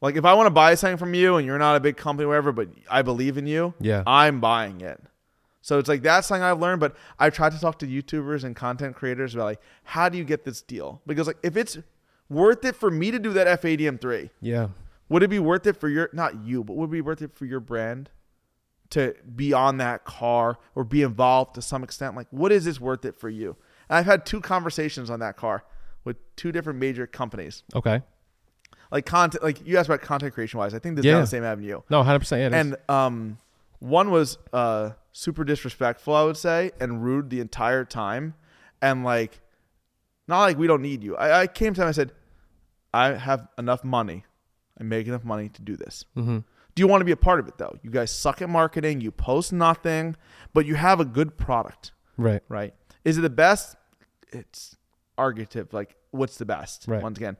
[0.00, 2.26] Like if I want to buy something from you and you're not a big company,
[2.26, 4.02] or whatever, but I believe in you, Yeah.
[4.06, 5.02] I'm buying it.
[5.62, 8.54] So it's like that's something I've learned, but I've tried to talk to YouTubers and
[8.54, 11.00] content creators about like how do you get this deal?
[11.06, 11.78] Because like if it's
[12.28, 14.68] worth it for me to do that F80M3, Yeah.
[15.08, 17.32] would it be worth it for your not you, but would it be worth it
[17.34, 18.10] for your brand
[18.90, 22.16] to be on that car or be involved to some extent?
[22.16, 23.56] Like what is this worth it for you?
[23.88, 25.64] And I've had two conversations on that car
[26.04, 27.62] with two different major companies.
[27.74, 28.02] Okay.
[28.90, 30.72] Like content like you asked about content creation wise.
[30.74, 31.12] I think this is Yeah.
[31.14, 31.82] down the same avenue.
[31.90, 32.30] No, 100%.
[32.38, 32.54] Yeah, it is.
[32.54, 33.38] And um,
[33.80, 38.34] one was uh, super disrespectful, I would say, and rude the entire time.
[38.80, 39.40] And like,
[40.28, 41.16] not like we don't need you.
[41.16, 42.12] I, I came to him, I said,
[42.92, 44.24] I have enough money.
[44.78, 46.04] I make enough money to do this.
[46.16, 46.44] Mhm.
[46.74, 47.78] Do you want to be a part of it though?
[47.82, 49.00] You guys suck at marketing.
[49.00, 50.16] You post nothing,
[50.52, 52.42] but you have a good product, right.
[52.48, 52.74] right?
[53.04, 53.76] Is it the best?
[54.32, 54.76] It's
[55.16, 55.72] argumentative.
[55.72, 56.84] Like, what's the best?
[56.86, 57.02] Right.
[57.02, 57.38] Once again,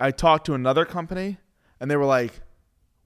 [0.00, 1.38] I talked to another company,
[1.78, 2.40] and they were like,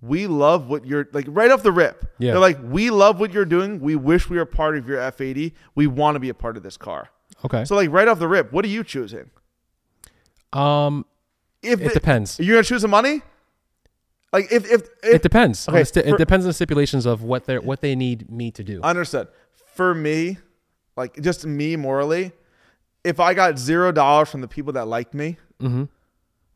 [0.00, 2.04] we love what you're like right off the rip.
[2.18, 2.32] Yeah.
[2.32, 3.80] They're like, we love what you're doing.
[3.80, 5.52] We wish we were part of your F80.
[5.74, 7.10] We want to be a part of this car.
[7.44, 7.64] Okay.
[7.64, 9.30] So like right off the rip, what are you choosing?
[10.52, 11.04] um,
[11.62, 12.38] If it depends.
[12.38, 13.22] You're gonna choose the money?
[14.32, 15.68] Like if if, if It depends.
[15.68, 18.50] okay, sti- for- it depends on the stipulations of what they what they need me
[18.52, 18.80] to do.
[18.82, 19.28] Understood.
[19.74, 20.38] For me,
[20.96, 22.32] like just me morally,
[23.04, 25.84] if I got zero dollars from the people that liked me, mm-hmm.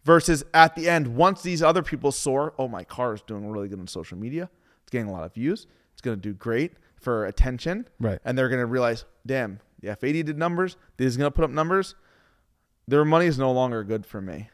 [0.04, 3.68] versus at the end, once these other people soar, oh, my car is doing really
[3.68, 4.48] good on social media.
[4.82, 5.66] It's getting a lot of views.
[5.92, 7.88] It's going to do great for attention.
[7.98, 8.18] Right.
[8.24, 10.76] And they're going to realize, damn, the F80 did numbers.
[10.96, 11.94] This is going to put up numbers.
[12.88, 14.48] Their money is no longer good for me.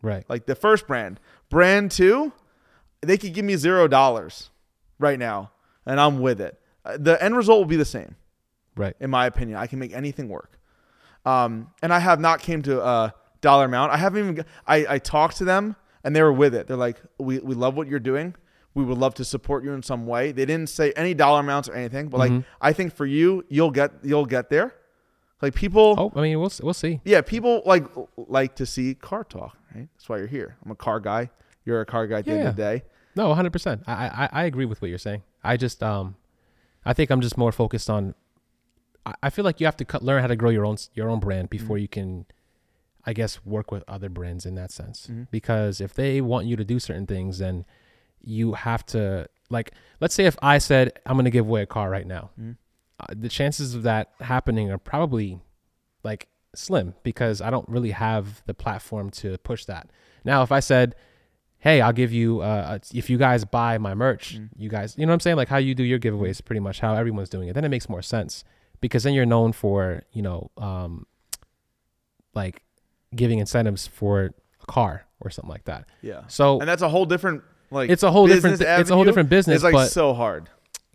[0.00, 0.24] Right.
[0.28, 2.32] Like the first brand, brand two,
[3.02, 4.50] they could give me zero dollars
[4.98, 5.50] right now,
[5.86, 6.60] and I'm with it.
[6.84, 8.16] Uh, The end result will be the same
[8.76, 8.94] Right.
[9.00, 9.58] in my opinion.
[9.58, 10.58] I can make anything work.
[11.24, 13.92] Um, and I have not came to a dollar amount.
[13.92, 14.44] I haven't even.
[14.66, 16.66] I I talked to them and they were with it.
[16.66, 18.34] They're like, we we love what you're doing.
[18.74, 20.32] We would love to support you in some way.
[20.32, 22.48] They didn't say any dollar amounts or anything, but like mm-hmm.
[22.60, 24.74] I think for you, you'll get you'll get there.
[25.42, 27.00] Like people, Oh, I mean, we'll we'll see.
[27.04, 27.84] yeah, people like
[28.16, 29.56] like to see car talk.
[29.74, 30.56] Right, that's why you're here.
[30.64, 31.30] I'm a car guy.
[31.64, 32.82] You're a car guy at the end of the day.
[33.14, 33.52] No, 100.
[33.52, 35.22] percent I, I I agree with what you're saying.
[35.44, 36.16] I just um,
[36.84, 38.14] I think I'm just more focused on.
[39.04, 41.10] I, I feel like you have to cut, learn how to grow your own your
[41.10, 41.58] own brand mm-hmm.
[41.58, 42.26] before you can,
[43.04, 45.08] I guess, work with other brands in that sense.
[45.08, 45.24] Mm-hmm.
[45.30, 47.64] Because if they want you to do certain things, then
[48.24, 49.72] you have to like.
[50.00, 52.30] Let's say if I said I'm going to give away a car right now,
[53.00, 55.40] uh, the chances of that happening are probably
[56.02, 59.90] like slim because I don't really have the platform to push that.
[60.24, 60.94] Now, if I said,
[61.58, 65.10] "Hey, I'll give you uh, if you guys buy my merch, you guys, you know
[65.10, 65.36] what I'm saying?
[65.36, 67.54] Like how you do your giveaways, pretty much how everyone's doing it.
[67.54, 68.44] Then it makes more sense
[68.80, 71.06] because then you're known for you know, um,
[72.34, 72.62] like
[73.14, 74.30] giving incentives for
[74.62, 75.86] a car or something like that.
[76.02, 76.22] Yeah.
[76.28, 77.42] So And that's a whole different
[77.72, 77.90] like.
[77.90, 80.48] It's a whole different thi- it's a whole different business, It's like so hard.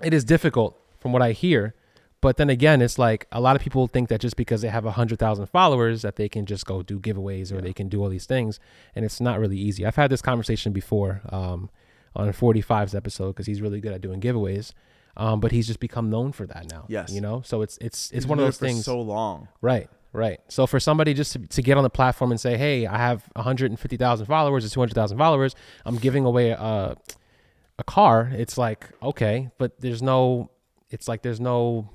[0.03, 1.73] it is difficult from what I hear.
[2.19, 4.85] But then again, it's like a lot of people think that just because they have
[4.85, 8.01] a hundred thousand followers that they can just go do giveaways or they can do
[8.01, 8.59] all these things,
[8.95, 9.85] and it's not really easy.
[9.85, 11.69] I've had this conversation before um,
[12.15, 14.73] on 45's episode because he's really good at doing giveaways,
[15.15, 16.85] um, but he's just become known for that now.
[16.87, 17.11] Yes.
[17.13, 18.83] you know, so it's it's it's He's one of those things.
[18.83, 19.47] So long.
[19.61, 19.87] Right,
[20.17, 20.39] right.
[20.49, 23.23] So for somebody just to, to get on the platform and say, "Hey, I have
[23.35, 25.55] 150,000 followers or 200,000 followers.
[25.85, 26.97] I'm giving away a
[27.79, 30.49] a car." It's like, okay, but there's no
[30.89, 31.89] it's like there's no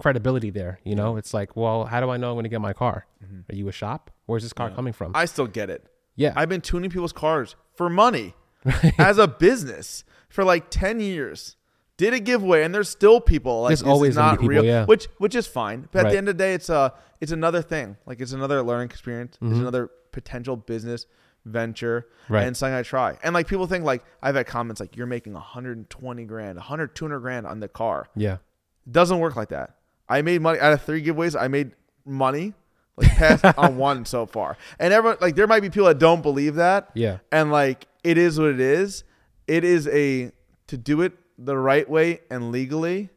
[0.00, 1.16] credibility there, you know?
[1.16, 3.06] It's like, "Well, how do I know I'm going to get my car?
[3.24, 3.40] Mm-hmm.
[3.50, 4.10] Are you a shop?
[4.26, 5.86] Where's this car coming from?" I still get it.
[6.16, 6.32] yeah.
[6.36, 8.34] I've been tuning people's cars for money
[8.98, 11.56] as a business for like 10 years.
[11.98, 14.64] Did a giveaway and there's still people like There's this always is not people, real,
[14.64, 14.86] yeah.
[14.86, 15.88] which which is fine.
[15.92, 16.10] But at Right.
[16.12, 17.96] the end of the day, it's a it's another thing.
[18.06, 19.36] Like it's another learning experience.
[19.36, 19.50] Mm-hmm.
[19.52, 21.04] It's another potential business
[21.44, 22.46] venture Right.
[22.46, 23.18] and something I try.
[23.22, 27.20] And like people think like I've had comments like you're making 120 grand, 100 200
[27.20, 28.08] grand on the car.
[28.16, 28.38] yeah.
[28.90, 29.74] Doesn't work like that.
[30.08, 31.38] I made money out of three giveaways.
[31.38, 31.72] I made
[32.06, 32.54] money
[32.96, 34.56] like past on one so far.
[34.78, 36.90] And everyone like there might be people that don't believe that.
[36.94, 37.18] Yeah.
[37.30, 39.04] And like it is what it is.
[39.46, 40.32] It is a
[40.68, 43.08] to do it the right way and legally.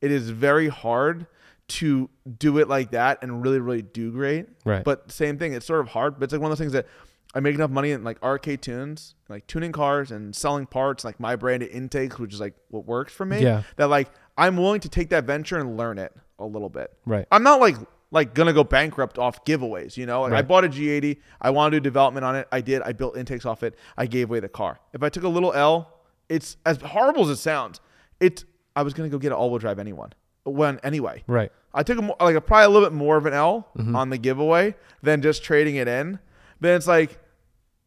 [0.00, 1.26] It is very hard
[1.66, 4.46] to do it like that and really really do great.
[4.64, 4.84] Right.
[4.84, 5.54] But same thing.
[5.54, 6.18] It's sort of hard.
[6.18, 6.86] But it's like one of those things that
[7.34, 11.18] I make enough money in like RK Tunes, like tuning cars and selling parts, like
[11.18, 13.40] my branded intakes, which is like what works for me.
[13.40, 13.62] Yeah.
[13.76, 16.92] That like I'm willing to take that venture and learn it a little bit.
[17.06, 17.26] Right.
[17.32, 17.76] I'm not like
[18.10, 20.22] like gonna go bankrupt off giveaways, you know.
[20.22, 22.46] Like I bought a G80, I want to do development on it.
[22.52, 22.82] I did.
[22.82, 23.74] I built intakes off it.
[23.96, 24.78] I gave away the car.
[24.92, 25.90] If I took a little L,
[26.28, 27.80] it's as horrible as it sounds.
[28.20, 28.44] It's
[28.76, 30.12] I was gonna go get an all-wheel drive anyone
[30.44, 31.22] when anyway.
[31.26, 31.50] Right.
[31.72, 33.96] I took a, like a, probably a little bit more of an L Mm-hmm.
[33.96, 36.18] on the giveaway than just trading it in.
[36.60, 37.18] Then it's like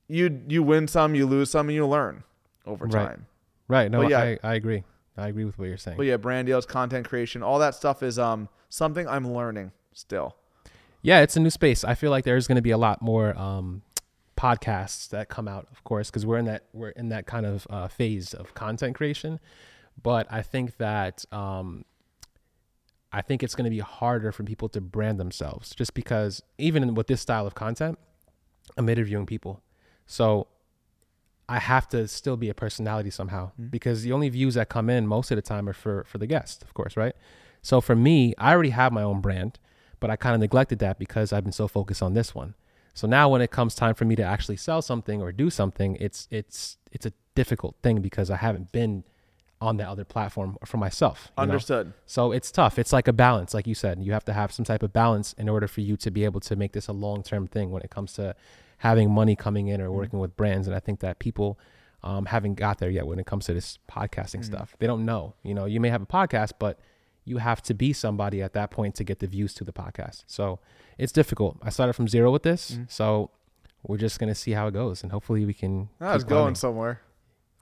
[0.07, 2.23] you you win some, you lose some, and you learn
[2.65, 2.91] over Right.
[3.07, 3.25] time.
[3.67, 3.91] Right.
[3.91, 4.19] No, But yeah.
[4.19, 4.83] I, I agree.
[5.17, 5.97] I agree with what you're saying.
[5.97, 10.35] But yeah, brand deals, content creation, all that stuff is um something I'm learning still.
[11.01, 11.83] yeah, it's a new space.
[11.83, 13.81] I feel like there's going to be a lot more um,
[14.37, 17.67] podcasts that come out, of course, because we're in that we're in that kind of
[17.69, 19.39] uh, phase of content creation.
[20.01, 21.83] But I think that um,
[23.11, 26.93] I think it's going to be harder for people to brand themselves, just because even
[26.93, 27.97] with this style of content,
[28.77, 29.61] I'm interviewing people,
[30.05, 30.47] so
[31.49, 35.07] I have to still be a personality somehow because the only views that come in
[35.07, 37.15] most of the time are for for the guest, of course, right?
[37.61, 39.59] So for me, I already have my own brand,
[39.99, 42.53] but I kind of neglected that because I've been so focused on this one.
[42.97, 45.97] So now when it comes time for me to actually sell something or do something,
[45.99, 49.03] it's it's it's a difficult thing because I haven't been
[49.61, 51.17] on that other platform for myself.
[51.25, 51.43] you know?
[51.43, 51.93] Understood.
[52.05, 52.77] So it's tough.
[52.79, 54.01] It's like a balance, like you said.
[54.03, 56.39] You have to have some type of balance in order for you to be able
[56.41, 58.35] to make this a long term thing when it comes to
[58.79, 60.67] having money coming in or working with brands.
[60.67, 61.59] And I think that people
[62.03, 64.45] um, haven't got there yet when it comes to this podcasting Mm.
[64.45, 64.75] stuff.
[64.79, 65.33] They don't know.
[65.43, 66.79] You know, you may have a podcast, but
[67.27, 70.23] you have to be somebody at that point to get the views to the podcast.
[70.27, 70.59] So
[70.97, 71.57] it's difficult.
[71.61, 72.89] I started from zero with this, Mm.
[72.91, 73.31] so
[73.83, 75.89] we're just gonna see how it goes, and hopefully we can.
[75.99, 77.01] No, it's going somewhere.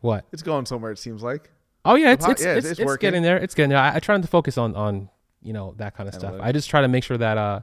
[0.01, 0.25] What?
[0.31, 0.91] It's going somewhere.
[0.91, 1.51] It seems like.
[1.83, 3.37] Oh yeah, it's it's yeah, it's, it's it's, getting there.
[3.37, 3.79] It's getting there.
[3.79, 5.09] I, I try to focus on on
[5.41, 6.35] you know that kind of stuff.
[6.39, 7.61] I just try to make sure that uh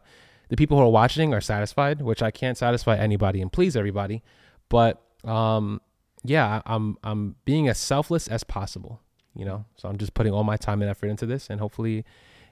[0.49, 4.23] the people who are watching are satisfied, which I can't satisfy anybody and please everybody,
[4.69, 5.81] but um
[6.25, 9.01] yeah, I'm I'm being as selfless as possible.
[9.35, 12.05] You know, so I'm just putting all my time and effort into this, and hopefully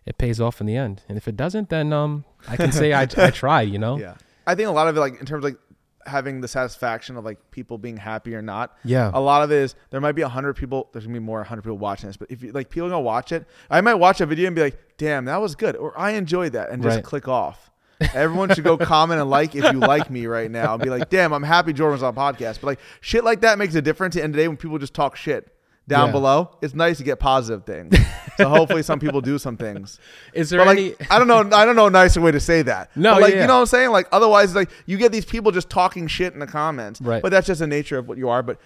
[0.06, 1.02] it pays off in the end.
[1.08, 3.68] And if it doesn't, then um I can say I I tried.
[3.68, 3.98] You know.
[3.98, 4.14] Yeah.
[4.46, 5.60] I think a lot of it, like in terms of like
[6.06, 8.74] having the satisfaction of like people being happy or not.
[8.84, 9.10] Yeah.
[9.12, 10.88] A lot of it is there might be a hundred people.
[10.92, 13.30] There's gonna be more hundred people watching this, but if you like people gonna watch
[13.32, 16.12] it, I might watch a video and be like, "Damn, that was good," or "I
[16.12, 17.04] enjoyed that," and just Right.
[17.04, 17.70] click off.
[18.14, 21.10] Everyone should go comment and like if you like me right now and be like,
[21.10, 24.16] "Damn, I'm happy Jordan's on podcast." But like shit like that makes a difference.
[24.16, 25.52] And today when people just talk shit
[25.90, 26.12] down Yeah.
[26.12, 27.94] below, it's nice to get positive things.
[28.38, 29.98] so hopefully some people do some things.
[30.32, 30.94] Is there But like, any?
[31.10, 31.40] I don't know.
[31.56, 32.96] I don't know a nicer way to say that.
[32.96, 33.42] No, But, like yeah.
[33.42, 33.90] you know what I'm saying.
[33.90, 37.00] Like otherwise, like you get these people just talking shit in the comments.
[37.02, 37.20] Right.
[37.22, 38.42] But that's just the nature of what you are.
[38.42, 38.58] But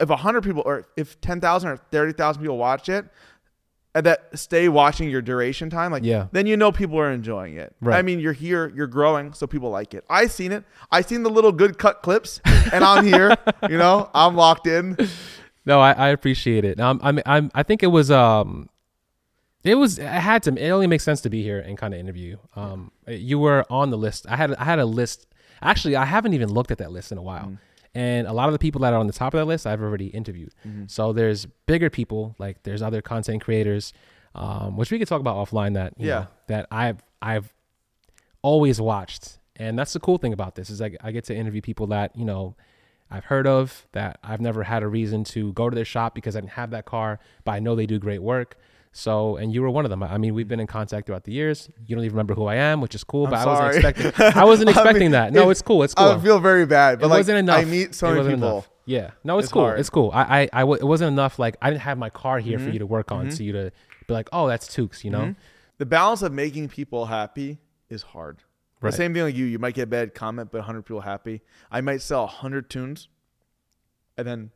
[0.00, 3.04] if hundred people, or if ten thousand or thirty thousand people watch it,
[3.94, 6.28] and that stay watching your duration time, like Yeah.
[6.32, 7.74] then you know people are enjoying it.
[7.80, 7.98] Right.
[7.98, 10.04] I mean, you're here, you're growing, so people like it.
[10.08, 10.64] I seen it.
[10.92, 12.40] I seen the little good cut clips,
[12.72, 13.36] and I'm here.
[13.68, 14.96] you know, I'm locked in.
[15.66, 16.80] No, I, I appreciate it.
[16.80, 18.68] Um, I'm, I'm, I think it was, um,
[19.62, 22.00] it was, I had to, it only makes sense to be here and kind of
[22.00, 22.30] interview.
[22.56, 22.62] you.
[22.62, 24.26] Um, you were on the list.
[24.28, 25.26] I had, I had a list.
[25.62, 27.58] Actually, I haven't even looked at that list in a while.
[27.94, 29.82] And a lot of the people that are on the top of that list, I've
[29.82, 30.52] already interviewed.
[30.86, 33.92] So there's bigger people, like there's other content creators,
[34.34, 35.74] um, which we could talk about offline.
[35.74, 36.06] That Yeah.
[36.06, 37.52] know, that I've, I've
[38.42, 41.60] always watched, and that's the cool thing about this is I, I get to interview
[41.60, 42.54] people that you know
[43.10, 46.36] I've heard of that I've never had a reason to go to their shop because
[46.36, 48.56] I didn't have that car, but I know they do great work.
[48.92, 50.02] So, and you were one of them.
[50.02, 51.68] I mean, we've been in contact throughout the years.
[51.86, 53.26] You don't even remember who I am, which is cool.
[53.26, 53.76] I'm but I wasn't sorry.
[53.76, 54.26] expecting.
[54.42, 55.32] I wasn't I expecting mean, that.
[55.32, 55.82] No, it- it's cool.
[55.84, 56.06] It's cool.
[56.08, 57.58] I feel very bad, but it like wasn't enough.
[57.58, 58.34] I meet so many people.
[58.50, 58.70] enough.
[58.86, 59.62] Yeah, no, it's, It's cool.
[59.62, 59.78] hard.
[59.80, 60.10] It's cool.
[60.12, 61.38] I, I, I w- it wasn't enough.
[61.38, 62.66] Like I didn't have my car here Mm-hmm.
[62.66, 63.70] for you to work on, so you to
[64.08, 65.36] be like, oh, that's Tukes, you know?
[65.78, 67.58] The balance of making people happy
[67.88, 68.38] is hard.
[68.80, 68.90] Right.
[68.90, 69.44] The same thing like you.
[69.44, 71.42] You might get a bad comment, but 100 people happy.
[71.70, 73.08] I might sell 100 tunes,
[74.16, 74.50] and then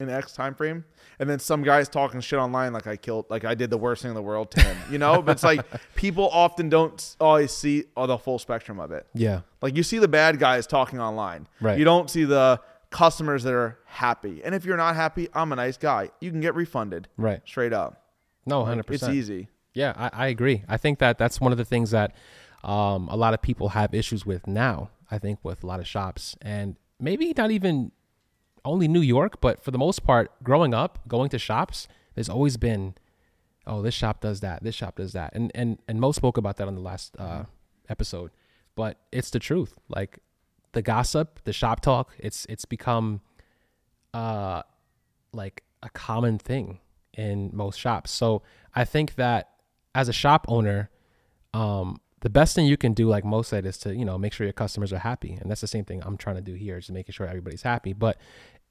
[0.00, 0.84] in X time frame,
[1.18, 4.02] and then some guys talking shit online like I killed, like I did the worst
[4.02, 4.76] thing in the world to him.
[4.90, 5.64] You know, but it's like
[5.96, 9.06] people often don't always see all the full spectrum of it.
[9.14, 11.48] Yeah, Like you see the bad guys talking online.
[11.60, 11.78] Right.
[11.78, 12.60] You don't see the
[12.90, 14.42] customers that are happy.
[14.44, 16.10] And if you're not happy, I'm a nice guy.
[16.20, 17.40] You can get refunded right.
[17.44, 18.04] straight up.
[18.46, 19.48] No, hundred It's easy.
[19.74, 20.64] Yeah, I, I agree.
[20.68, 22.14] I think that that's one of the things that
[22.64, 24.90] um, a lot of people have issues with now.
[25.10, 27.92] I think with a lot of shops, and maybe not even
[28.64, 32.56] only New York, but for the most part, growing up, going to shops, there's always
[32.56, 32.94] been,
[33.66, 36.56] oh, this shop does that, this shop does that, and and and Mo spoke about
[36.58, 37.44] that on the last uh,
[37.88, 38.30] episode.
[38.74, 39.74] But it's the truth.
[39.88, 40.18] Like
[40.72, 43.22] the gossip, the shop talk, it's it's become
[44.14, 44.62] uh
[45.32, 46.80] like a common thing
[47.14, 48.10] in most shops.
[48.10, 48.42] So
[48.74, 49.50] I think that
[49.94, 50.90] as a shop owner,
[51.52, 54.32] um, the best thing you can do, like most said, is to you know make
[54.32, 56.78] sure your customers are happy, and that's the same thing I'm trying to do here,
[56.78, 57.92] is making sure everybody's happy.
[57.92, 58.18] But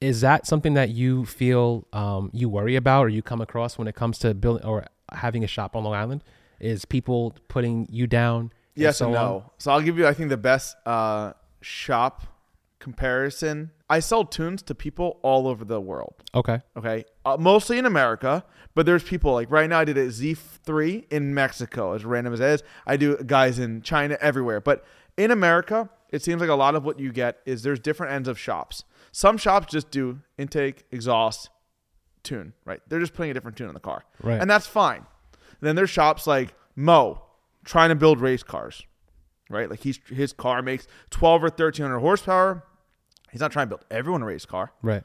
[0.02, 3.88] is that something that you feel um, you worry about, or you come across when
[3.88, 6.24] it comes to building or having a shop on Long Island?
[6.60, 8.52] Is people putting you down?
[8.76, 9.26] Yes so and on?
[9.26, 9.52] no.
[9.58, 12.24] So I'll give you, I think, the best uh, shop
[12.80, 13.72] comparison.
[13.90, 16.16] I sell tunes to people all over the world.
[16.36, 16.62] Okay.
[16.76, 18.44] Okay, uh, mostly in America,
[18.76, 19.80] but there's people like right now.
[19.80, 22.64] I did a Z3 in Mexico, as random as it is.
[22.86, 24.60] I do guys in China, everywhere.
[24.60, 24.84] But
[25.16, 28.28] in America, it seems like a lot of what you get is there's different ends
[28.28, 28.84] of shops.
[29.14, 31.50] Some shops just do intake, exhaust,
[32.24, 32.54] tune.
[32.66, 34.40] Right, they're just putting a different tune in the car, Right.
[34.42, 35.06] and that's fine.
[35.62, 37.24] then there's shops like Mo,
[37.66, 38.84] trying to build race cars.
[39.50, 42.64] Right, like he's his car makes 12 or 1300 horsepower.
[43.32, 44.72] He's not trying to build everyone a race car.
[44.82, 45.04] Right.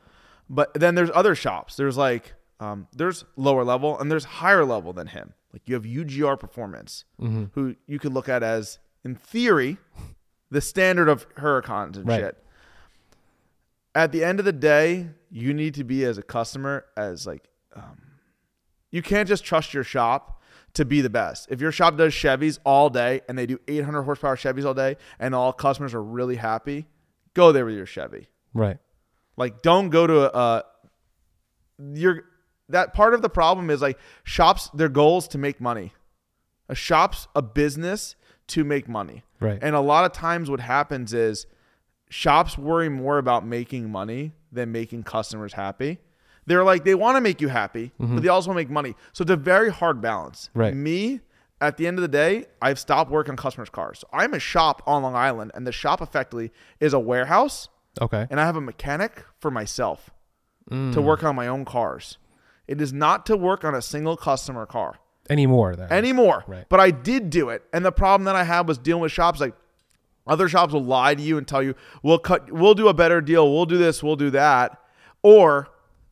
[0.48, 1.76] But then there's other shops.
[1.76, 5.34] There's like um, there's lower level and there's higher level than him.
[5.52, 7.44] Like you have UGR Performance, Mm-hmm.
[7.52, 9.76] who you could look at as, in theory,
[10.50, 12.20] the standard of Huracans and Right.
[12.20, 12.44] shit.
[13.94, 17.48] At the end of the day, you need to be as a customer as like,
[17.76, 18.00] um,
[18.90, 20.40] you can't just trust your shop
[20.74, 21.48] to be the best.
[21.50, 24.96] If your shop does Chevys all day and they do 800 horsepower Chevys all day
[25.18, 26.86] and all customers are really happy,
[27.34, 28.28] go there with your Chevy.
[28.54, 28.78] Right.
[29.36, 30.26] Like, don't go to a.
[30.26, 30.62] Uh,
[31.94, 32.22] your
[32.68, 34.70] that part of the problem is like shops.
[34.74, 35.92] Their goal is to make money.
[36.68, 38.14] A shop's a business
[38.48, 39.58] to make money, Right.
[39.62, 41.46] and a lot of times what happens is
[42.08, 45.98] shops worry more about making money than making customers happy.
[46.46, 48.94] They're like they want to make you happy, but they also want to make money.
[49.12, 50.50] So it's a very hard balance.
[50.54, 50.74] Right.
[50.74, 51.20] Me,
[51.62, 54.00] at the end of the day, I've stopped working on customers' cars.
[54.00, 57.68] So I'm a shop on Long Island, and the shop effectively is a warehouse,
[58.00, 58.26] Okay.
[58.30, 60.10] and I have a mechanic for myself
[60.70, 61.02] to Mm.
[61.04, 62.18] work on my own cars.
[62.68, 64.96] It is not to work on a single customer car
[65.30, 65.92] Anymore there.
[65.92, 66.44] anymore.
[66.46, 66.64] Right.
[66.68, 69.40] But I did do it, and the problem that I had was dealing with shops
[69.40, 69.54] like
[70.26, 73.20] other shops will lie to you and tell you we'll cut, we'll do a better
[73.20, 74.78] deal, we'll do this, we'll do that,
[75.22, 75.68] or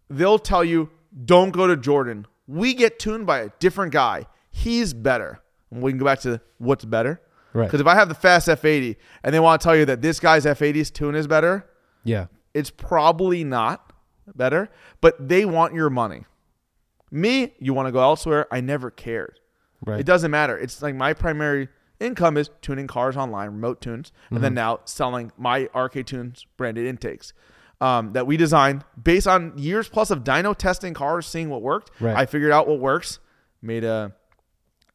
[0.08, 0.90] they'll tell you
[1.24, 2.26] don't go to Jordan.
[2.48, 4.26] We get tuned by a different guy.
[4.50, 5.40] He's better.
[5.70, 7.20] And we can go back to what's better.
[7.52, 7.66] Right.
[7.66, 10.20] Because if I have the fast F80 and they want to tell you that this
[10.20, 11.68] guy's F80's tune is better,
[12.04, 12.26] yeah.
[12.54, 13.92] it's probably not
[14.34, 14.68] better,
[15.00, 16.26] but they want your money.
[17.10, 18.46] Me, you want to go elsewhere.
[18.52, 19.40] I never cared.
[19.84, 19.98] Right.
[19.98, 20.56] It doesn't matter.
[20.56, 21.68] It's like my primary
[21.98, 24.42] income is tuning cars online, remote tunes, and Mm-hmm.
[24.42, 27.32] then now selling my RK Tunes branded intakes
[27.80, 31.90] um, that we designed based on years plus of dyno testing cars, seeing what worked.
[32.00, 32.16] Right.
[32.16, 33.18] I figured out what works,
[33.60, 34.12] made a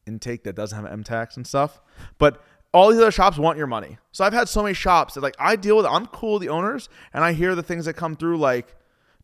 [0.06, 1.80] intake that doesn't have M tax and stuff.
[2.18, 2.42] But
[2.72, 3.98] all these other shops want your money.
[4.12, 5.86] So I've had so many shops that like I deal with.
[5.86, 8.74] I'm cool with the owners, and I hear the things that come through like,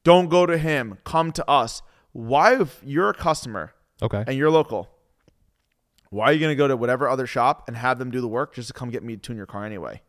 [0.04, 1.82] "Don't go to him, come to us."
[2.12, 3.72] Why, if you're a customer
[4.02, 4.22] Okay.
[4.26, 4.90] and you're local,
[6.10, 8.28] why are you going to go to whatever other shop and have them do the
[8.28, 10.02] work just to come get me to tune your car anyway?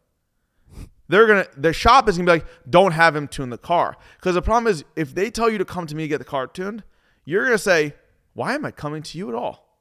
[1.10, 3.98] They're gonna the shop is gonna be like, don't have him tune the car.
[4.18, 6.24] Because the problem is if they tell you to come to me to get the
[6.26, 6.84] car tuned,
[7.26, 7.94] you're gonna say,
[8.34, 9.73] Why am I coming to you at all?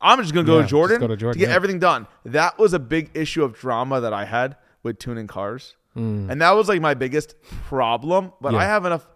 [0.00, 1.54] I'm just gonna go Yeah, to Jordan, go to Jordan, get yeah.
[1.54, 2.06] everything done.
[2.24, 5.76] That was a big issue of drama that I had with tuning cars.
[5.96, 6.30] Mm.
[6.30, 7.34] And that was like my biggest
[7.66, 8.32] problem.
[8.40, 8.58] But Yeah.
[8.60, 9.06] I have enough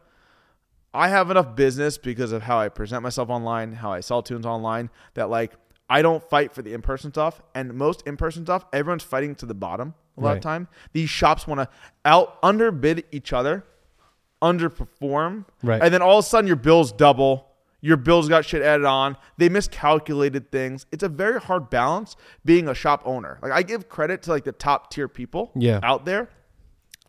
[0.95, 4.47] I have enough business because of how I present myself online, how I sell tunes
[4.47, 5.53] online, that like
[5.91, 7.43] I don't fight for the in person stuff.
[7.55, 10.37] And most in person stuff, everyone's fighting to the bottom a lot Right.
[10.39, 10.69] of time.
[10.95, 11.69] These shops want to
[12.07, 13.65] out underbid each other,
[14.43, 15.83] underperform, Right.
[15.83, 17.48] and then all of a sudden your bills double.
[17.81, 19.17] Your bills got shit added on.
[19.37, 20.87] They miscalculated things.
[20.91, 23.39] It's a very hard balance being a shop owner.
[23.43, 25.79] Like I give credit to like the top tier people Yeah.
[25.83, 26.29] out there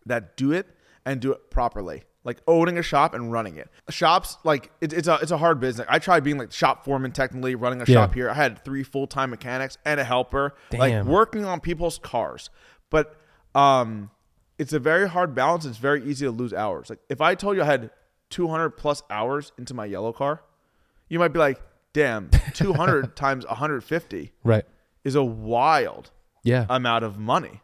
[0.06, 0.66] that do it
[1.04, 2.04] and do it properly.
[2.22, 3.68] Like owning a shop and running it.
[3.88, 5.86] Shops like it, it's a it's a hard business.
[5.90, 7.94] I tried being like shop foreman technically running a Yeah.
[8.02, 8.28] shop here.
[8.30, 10.80] I had three full time mechanics and a helper, Damn.
[10.80, 12.50] like working on people's cars.
[12.90, 13.16] But
[13.54, 14.10] um,
[14.58, 15.64] it's a very hard balance.
[15.64, 16.90] It's very easy to lose hours.
[16.90, 17.90] Like if I told you I had
[18.28, 20.42] 200 plus hours into my yellow car,
[21.10, 21.60] you might be like,
[21.92, 24.64] "Damn, 200 times 150 Right.
[25.04, 26.10] is a wild
[26.42, 26.64] Yeah.
[26.70, 27.60] amount of money,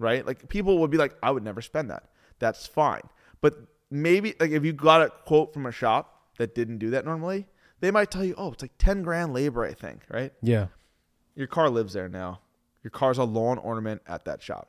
[0.00, 0.26] right?
[0.26, 2.08] Like people would be like, I would never spend that.
[2.40, 3.02] That's fine.
[3.40, 3.54] But
[3.90, 7.46] maybe like if you got a quote from a shop that didn't do that normally,
[7.80, 10.32] they might tell you, oh, it's like 10 grand labor, I think, right?
[10.40, 10.66] yeah.
[11.34, 12.40] Your car lives there now.
[12.82, 14.68] Your car's a lawn ornament at that shop,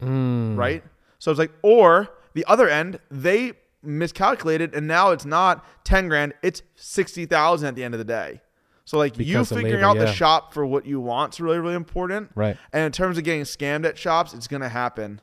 [0.00, 0.56] Mm.
[0.56, 0.82] right?
[1.18, 3.52] So it's like, or the other end, they
[3.82, 8.40] miscalculated and now it's not 10 grand, it's 60,000 at the end of the day.
[8.84, 10.04] So like you Because of figuring labor, out yeah.
[10.04, 12.30] the shop for what you want is really, really important.
[12.34, 12.56] Right.
[12.72, 15.20] And in terms of getting scammed at shops, it's gonna happen.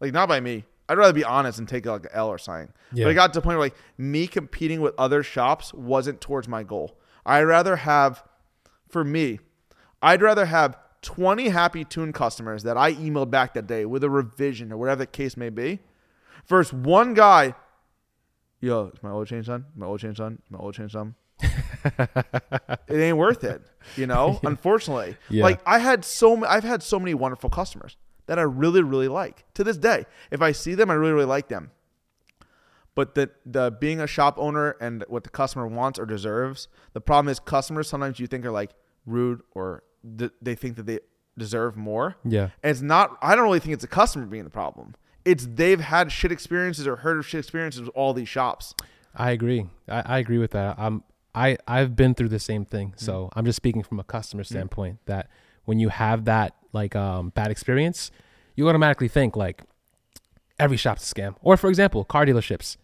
[0.00, 0.64] Like not by me.
[0.88, 2.72] I'd rather be honest and take like an L or something.
[2.92, 3.04] Yeah.
[3.04, 6.48] But it got to the point where like me competing with other shops wasn't towards
[6.48, 6.98] my goal.
[7.24, 8.24] I'd rather have,
[8.88, 9.38] for me,
[10.02, 14.10] I'd rather have 20 happy tune customers that I emailed back that day with a
[14.10, 15.80] revision or whatever the case may be,
[16.46, 17.54] versus one guy.
[18.60, 19.64] Yo, is my oil change done?
[19.74, 20.40] My oil change done?
[20.50, 21.14] My oil change done?
[21.42, 23.62] it ain't worth it,
[23.96, 24.38] you know.
[24.44, 25.44] Unfortunately, Yeah.
[25.44, 27.96] like I had so ma- I've had so many wonderful customers
[28.26, 30.04] that I really really like to this day.
[30.30, 31.70] If I see them, I really really like them.
[32.94, 37.00] But the the being a shop owner and what the customer wants or deserves, the
[37.00, 38.72] problem is customers sometimes you think are like
[39.06, 39.82] rude or
[40.18, 40.98] th- they think that they
[41.38, 42.16] deserve more.
[42.24, 42.50] Yeah.
[42.62, 43.16] And it's not.
[43.22, 44.94] I don't really think it's the customer being the problem.
[45.24, 48.74] It's they've had shit experiences or heard of shit experiences with all these shops.
[49.14, 49.66] I agree.
[49.88, 50.78] I, I agree with that.
[50.78, 51.02] I'm
[51.34, 52.88] I I've been through the same thing.
[52.88, 53.04] Mm-hmm.
[53.04, 55.28] So I'm just speaking from a customer standpoint that
[55.64, 58.10] when you have that like um bad experience,
[58.54, 59.62] you automatically think like
[60.58, 61.36] every shop's a scam.
[61.42, 62.76] Or for example, car dealerships.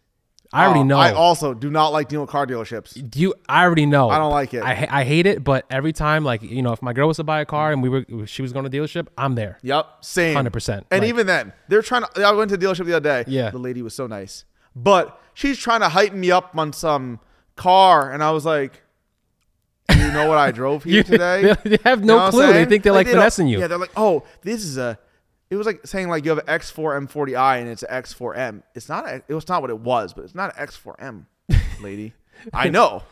[0.57, 0.97] I already Oh, know.
[0.99, 2.95] I also do not like dealing with car dealerships.
[3.11, 4.09] Do you I already know.
[4.11, 4.63] I don't like it.
[4.63, 7.25] I I hate it, but every time like you know if my girl was to
[7.25, 9.59] buy a car and we were she was going to dealership, I'm there.
[9.63, 10.35] Yep, same.
[10.37, 10.85] 100%.
[10.91, 12.23] And Like- even then, they're trying to.
[12.25, 13.31] I went to the dealership the other day.
[13.31, 13.51] Yeah.
[13.51, 17.21] the lady was so nice, but she's trying to hype me up on some
[17.57, 18.83] car, and I was like,
[19.89, 22.53] "Do you know what I drove here today?" they have no clue.
[22.53, 23.59] They think they're like, they finessing you.
[23.61, 24.99] Yeah, they're like, "Oh, this is a."
[25.51, 28.63] It was like saying like you have an X4 M40i and it's an X4M.
[28.75, 29.07] It's not.
[29.07, 31.27] A, it was not what it was, but it's not an X4M,
[31.81, 32.13] lady.
[32.53, 33.03] I know.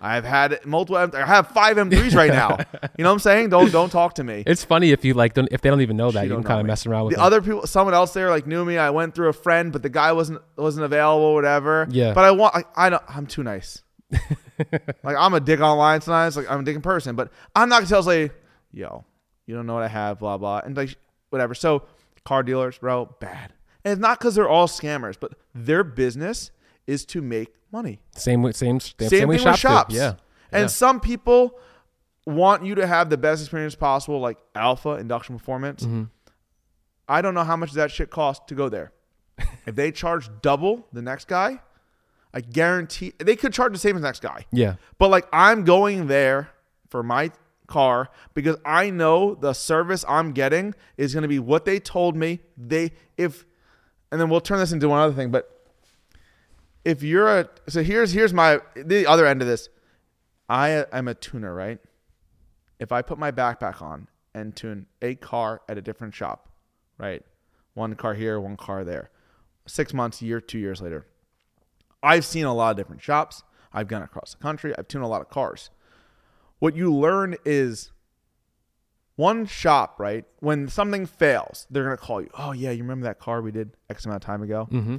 [0.00, 0.96] I've had multiple.
[0.98, 2.58] M- I have five M3s right now.
[2.98, 3.50] You know what I'm saying?
[3.50, 4.42] Don't don't talk to me.
[4.46, 6.48] It's funny if you like don't, if they don't even know that you don't can
[6.48, 6.68] kind of me.
[6.68, 7.26] mess around with the them.
[7.26, 7.66] other people.
[7.68, 8.78] Someone else there like knew me.
[8.78, 11.34] I went through a friend, but the guy wasn't wasn't available.
[11.34, 11.86] Whatever.
[11.90, 12.14] Yeah.
[12.14, 12.56] But I want.
[12.56, 13.02] I, I don't.
[13.08, 13.82] I'm too nice.
[15.04, 16.36] like I'm a dick online sometimes.
[16.36, 18.30] Like I'm a dick in person, but I'm not gonna tell say,
[18.72, 19.04] yo,
[19.46, 20.96] you don't know what I have, blah blah, and like
[21.32, 21.54] whatever.
[21.54, 21.84] So
[22.24, 23.52] car dealers, bro, bad.
[23.84, 26.50] And it's not because they're all scammers, but their business
[26.86, 28.00] is to make money.
[28.14, 29.58] Same with same same, Same way thing with shops.
[29.60, 29.94] shops.
[29.94, 30.14] Yeah.
[30.52, 30.66] And Yeah.
[30.68, 31.58] some people
[32.26, 35.82] want you to have the best experience possible, like Alpha Induction Performance.
[35.82, 36.04] Mm-hmm.
[37.08, 38.92] I don't know how much that shit costs to go there.
[39.66, 41.60] if they charge double the next guy,
[42.32, 44.46] I guarantee they could charge the same as the next guy.
[44.52, 44.76] Yeah.
[44.98, 46.50] But like I'm going there
[46.88, 47.30] for my
[47.72, 52.16] car because I know the service I'm getting is going to be what they told
[52.16, 52.40] me.
[52.56, 53.46] They if
[54.10, 55.48] and then we'll turn this into one other thing, but
[56.84, 59.68] if you're a so here's here's my the other end of this.
[60.48, 61.78] I am a tuner, right?
[62.78, 66.50] If I put my backpack on and tune a car at a different shop,
[66.98, 67.22] right?
[67.74, 69.10] One car here, one car there.
[69.66, 71.06] 6 months, year, 2 years later.
[72.02, 73.44] I've seen a lot of different shops.
[73.72, 74.74] I've gone across the country.
[74.76, 75.70] I've tuned a lot of cars.
[76.62, 77.90] What you learn is
[79.16, 80.24] one shop, right?
[80.38, 82.30] When something fails, they're gonna call you.
[82.38, 84.68] Oh yeah, you remember that car we did X amount of time ago?
[84.70, 84.98] Mm-hmm.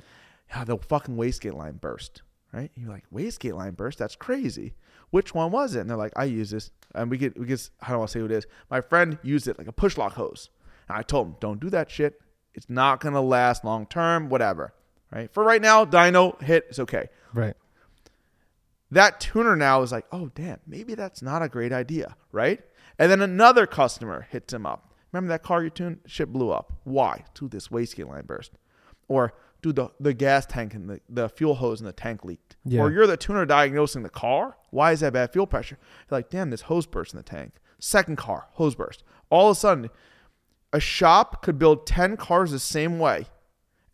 [0.49, 2.22] Yeah, the fucking wastegate line burst,
[2.52, 2.69] right?
[2.76, 3.98] You're like, wastegate line burst?
[3.98, 4.73] That's crazy.
[5.11, 5.80] Which one was it?
[5.80, 7.69] And they're like, I use this, and we get we get.
[7.80, 8.45] I don't want to say who it is.
[8.69, 10.49] My friend used it like a push lock hose,
[10.90, 12.19] and I told him, don't do that shit.
[12.53, 14.27] It's not gonna last long term.
[14.27, 14.73] Whatever,
[15.14, 15.34] right?
[15.34, 17.56] For right now, dyno hit is okay Right.
[18.94, 22.61] That tuner now is like, oh damn, maybe that's not a great idea, right?
[22.99, 24.94] And then another customer hits him up.
[25.11, 25.99] Remember that car you tuned?
[26.06, 26.74] Shit blew up.
[26.84, 27.24] Why?
[27.34, 28.52] Dude, this wastegate line burst.
[29.07, 32.56] Or dude, the, the gas tank and the, the fuel hose in the tank leaked.
[32.65, 32.82] Yeah.
[32.82, 34.57] Or you're the tuner diagnosing the car.
[34.72, 35.78] Why is that bad fuel pressure?
[36.10, 37.53] You're like, damn, this hose burst in the tank.
[37.80, 39.03] Second car, hose burst.
[39.30, 39.90] All of a sudden,
[40.72, 43.28] a shop could build 10 cars the same way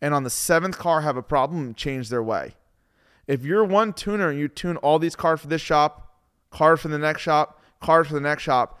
[0.00, 2.54] and on the seventh car have a problem and change their way.
[3.30, 6.16] If you're one tuner and you tune all these cars for this shop,
[6.50, 8.80] cars for the next shop, cars for the next shop,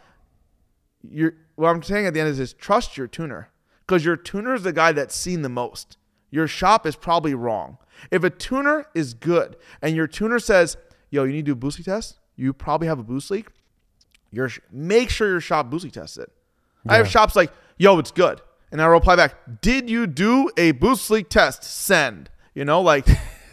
[1.08, 3.50] you're what I'm saying at the end is, is trust your tuner
[3.86, 5.98] because your tuner is the guy that's seen the most.
[6.32, 7.78] Your shop is probably wrong.
[8.10, 10.76] If a tuner is good and your tuner says,
[11.10, 13.50] "Yo, you need to do a boost leak test," you probably have a boost leak.
[14.32, 16.32] Your sh- make sure your shop boost leak tests it.
[16.88, 18.40] I have shops like, "Yo, it's good,"
[18.72, 21.62] and I reply back, "Did you do a boost leak test?
[21.62, 23.06] Send." You know, like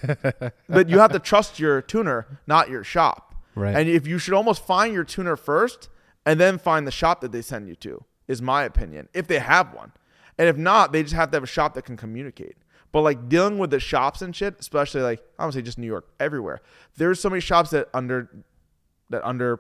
[0.69, 3.35] but you have to trust your tuner, not your shop.
[3.55, 3.75] Right.
[3.75, 5.89] And if you should almost find your tuner first
[6.25, 9.39] and then find the shop that they send you to, is my opinion, if they
[9.39, 9.91] have one.
[10.37, 12.57] And if not, they just have to have a shop that can communicate.
[12.91, 15.87] But like dealing with the shops and shit, especially like I don't say just New
[15.87, 16.61] York, everywhere.
[16.95, 18.29] There's so many shops that under
[19.09, 19.59] that under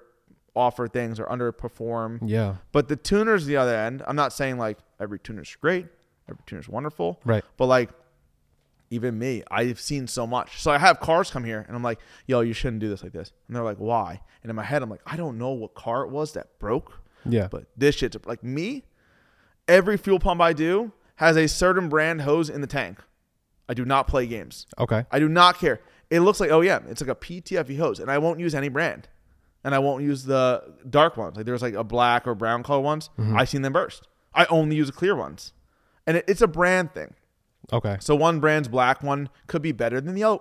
[0.55, 2.19] offer things or underperform.
[2.25, 2.55] Yeah.
[2.71, 5.87] But the tuners the other end, I'm not saying like every tuner's great,
[6.29, 7.19] every tuner's wonderful.
[7.25, 7.43] Right.
[7.57, 7.89] But like
[8.89, 10.61] even me, I've seen so much.
[10.61, 13.11] So I have cars come here and I'm like, yo, you shouldn't do this like
[13.11, 13.31] this.
[13.47, 14.21] And they're like, why?
[14.43, 16.93] And in my head, I'm like, I don't know what car it was that broke,
[17.25, 17.47] Yeah.
[17.51, 18.83] but this shit's like me.
[19.67, 22.99] Every fuel pump I do has a certain brand hose in the tank.
[23.67, 24.65] I do not play games.
[24.79, 25.05] okay.
[25.11, 25.81] I do not care.
[26.09, 26.89] It looks like oh, OEM.
[26.89, 29.09] It's like a PTFE hose, and I won't use any brand.
[29.65, 31.35] And I won't use the dark ones.
[31.35, 33.09] Like there's like a black or brown color ones.
[33.19, 33.35] Mm-hmm.
[33.37, 34.07] I've seen them burst.
[34.33, 35.51] I only use the clear ones,
[36.05, 37.13] and it, it's a brand thing.
[37.71, 37.97] Okay.
[37.99, 40.39] So one brand's black one could be better than the other.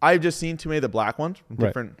[0.00, 1.66] I've just seen too many of the black ones from Right.
[1.68, 1.98] different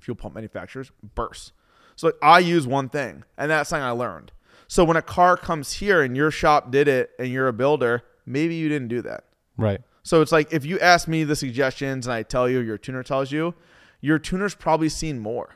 [0.00, 1.52] fuel pump manufacturers burst.
[1.96, 4.32] So like, I use one thing, and that's something I learned.
[4.66, 8.02] So when a car comes here and your shop did it, and you're a builder,
[8.26, 9.24] maybe you didn't do that.
[9.56, 9.80] Right.
[10.02, 13.02] So it's like if you ask me the suggestions and I tell you, your tuner
[13.02, 13.54] tells you,
[14.00, 15.54] your tuner's probably seen more.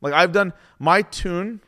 [0.00, 1.60] Like I've done, my tune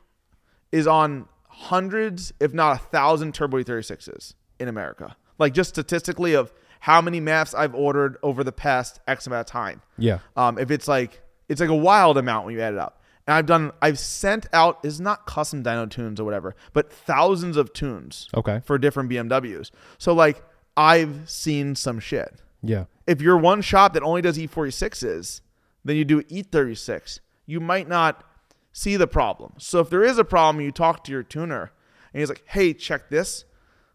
[0.72, 5.16] is on hundreds, if not a thousand Turbo E36s in America.
[5.38, 9.46] Like just statistically of how many maps I've ordered over the past X amount of
[9.46, 9.82] time.
[9.98, 10.18] Yeah.
[10.36, 13.00] Um, if it's like it's like a wild amount when you add it up.
[13.26, 17.56] And I've done, I've sent out is not custom dyno tunes or whatever, but thousands
[17.56, 18.60] of tunes Okay.
[18.66, 19.70] for different BMWs.
[19.98, 20.42] So like
[20.76, 22.34] I've seen some shit.
[22.62, 22.84] Yeah.
[23.06, 25.40] If you're one shop that only does E46s,
[25.84, 27.20] then you do E36.
[27.46, 28.24] You might not
[28.72, 29.52] see the problem.
[29.58, 31.72] So if there is a problem, you talk to your tuner
[32.12, 33.44] and he's like, "Hey, check this."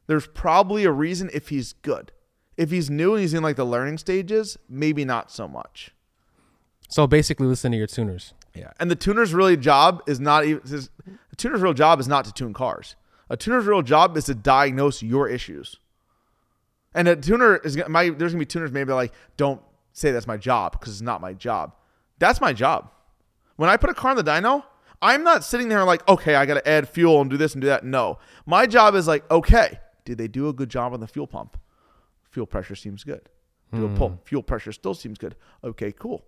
[0.09, 2.11] There's probably a reason if he's good.
[2.57, 5.91] If he's new and he's in like the learning stages, maybe not so much.
[6.89, 8.33] So basically, listen to your tuners.
[8.55, 8.71] Yeah.
[8.79, 12.25] And the tuner's really job is not even is- the tuner's real job is not
[12.25, 12.95] to tune cars.
[13.29, 15.77] A tuner's real job is to diagnose your issues.
[16.95, 19.61] And a tuner is my there's gonna be tuners maybe like don't
[19.93, 21.73] say that's my job because it's not my job.
[22.17, 22.89] That's my job.
[23.57, 24.63] When I put a car in the dyno,
[25.03, 27.61] I'm not sitting there like, okay, I got to add fuel and do this and
[27.61, 27.83] do that.
[27.83, 28.17] No,
[28.47, 29.79] my job is like, okay,
[30.09, 31.55] did they do a good job on the fuel pump?
[32.31, 33.29] Fuel pressure seems good.
[33.71, 33.95] Do a hmm.
[33.95, 34.21] pull.
[34.25, 35.35] Fuel pressure still seems good.
[35.63, 36.25] Okay, cool.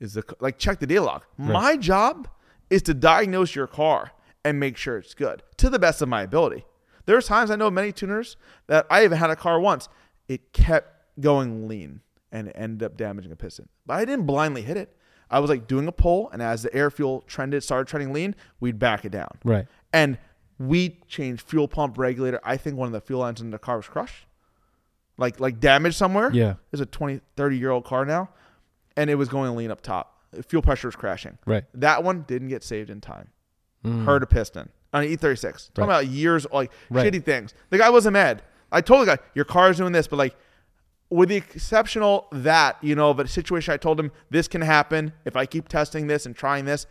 [0.00, 1.24] Is the like check the data log.
[1.36, 2.26] My job
[2.70, 4.12] is to diagnose your car
[4.46, 6.64] and make sure it's good to the best of my ability.
[7.04, 9.90] There's times I know many tuners that I even had a car once.
[10.26, 13.68] It kept going lean and ended up damaging a piston.
[13.84, 14.96] But I didn't blindly hit it.
[15.30, 18.34] I was like doing a pull, and as the air fuel trended, started trending lean,
[18.58, 19.36] we'd back it down.
[19.44, 19.66] Right.
[19.92, 20.16] And
[20.58, 22.40] we changed fuel pump regulator.
[22.44, 24.26] I think one of the fuel lines in the car was crushed.
[25.18, 26.30] Like like damaged somewhere.
[26.32, 26.54] Yeah.
[26.72, 28.30] It's a 20, 30 year old car now.
[28.96, 30.18] And it was going to lean up top.
[30.48, 31.38] Fuel pressure was crashing.
[31.46, 31.64] Right.
[31.74, 33.28] That one didn't get saved in time.
[33.84, 34.04] Mm.
[34.04, 35.70] Heard a piston on an E36.
[35.74, 36.00] Talking Right.
[36.00, 37.12] about years like Right.
[37.12, 37.54] shitty things.
[37.70, 38.42] The guy wasn't mad.
[38.70, 40.34] I told the guy, your car's doing this, but like
[41.10, 45.12] with the exceptional that, you know, of a situation I told him this can happen
[45.26, 46.86] if I keep testing this and trying this.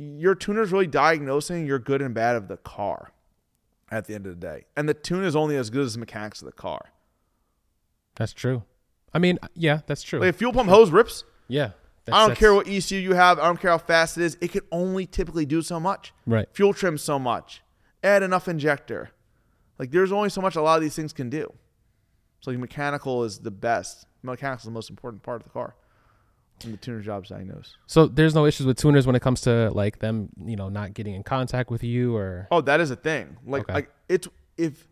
[0.00, 3.12] Your tuner's really diagnosing your good and bad of the car
[3.90, 4.64] at the end of the day.
[4.76, 6.92] And the tune is only as good as the mechanics of the car.
[8.14, 8.62] That's true.
[9.12, 10.20] I mean, yeah, that's true.
[10.20, 11.72] Like if fuel pump hose rips, yeah.
[12.10, 13.38] I don't care what ECU you have.
[13.38, 14.38] I don't care how fast it is.
[14.40, 16.12] It can only typically do so much.
[16.26, 16.48] Right.
[16.52, 17.62] Fuel trim so much.
[18.02, 19.10] Add enough injector.
[19.78, 21.52] Like there's only so much a lot of these things can do.
[22.40, 24.06] So like mechanical is the best.
[24.22, 25.74] Mechanical is the most important part of the car.
[26.64, 27.76] And the tuner job's diagnosed.
[27.86, 30.94] So there's no issues with tuners when it comes to like them, you know, not
[30.94, 33.36] getting in contact with you or Oh, that is a thing.
[33.46, 33.72] Like, Okay.
[33.74, 34.86] like it's if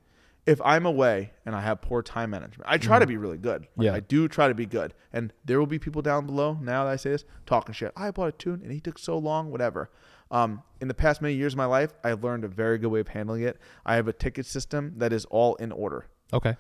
[0.47, 3.67] if I'm away and I have poor time management, I try to be really good.
[3.77, 3.95] Like, Yeah.
[3.95, 4.95] I do try to be good.
[5.13, 7.93] And there will be people down below now that I say this talking shit.
[7.97, 9.91] I bought a tune and he took so long, whatever.
[10.31, 13.01] Um, in the past many years of my life, I've learned a very good way
[13.01, 13.59] of handling it.
[13.85, 16.07] I have a ticket system that is all in order.
[16.33, 16.57] okay.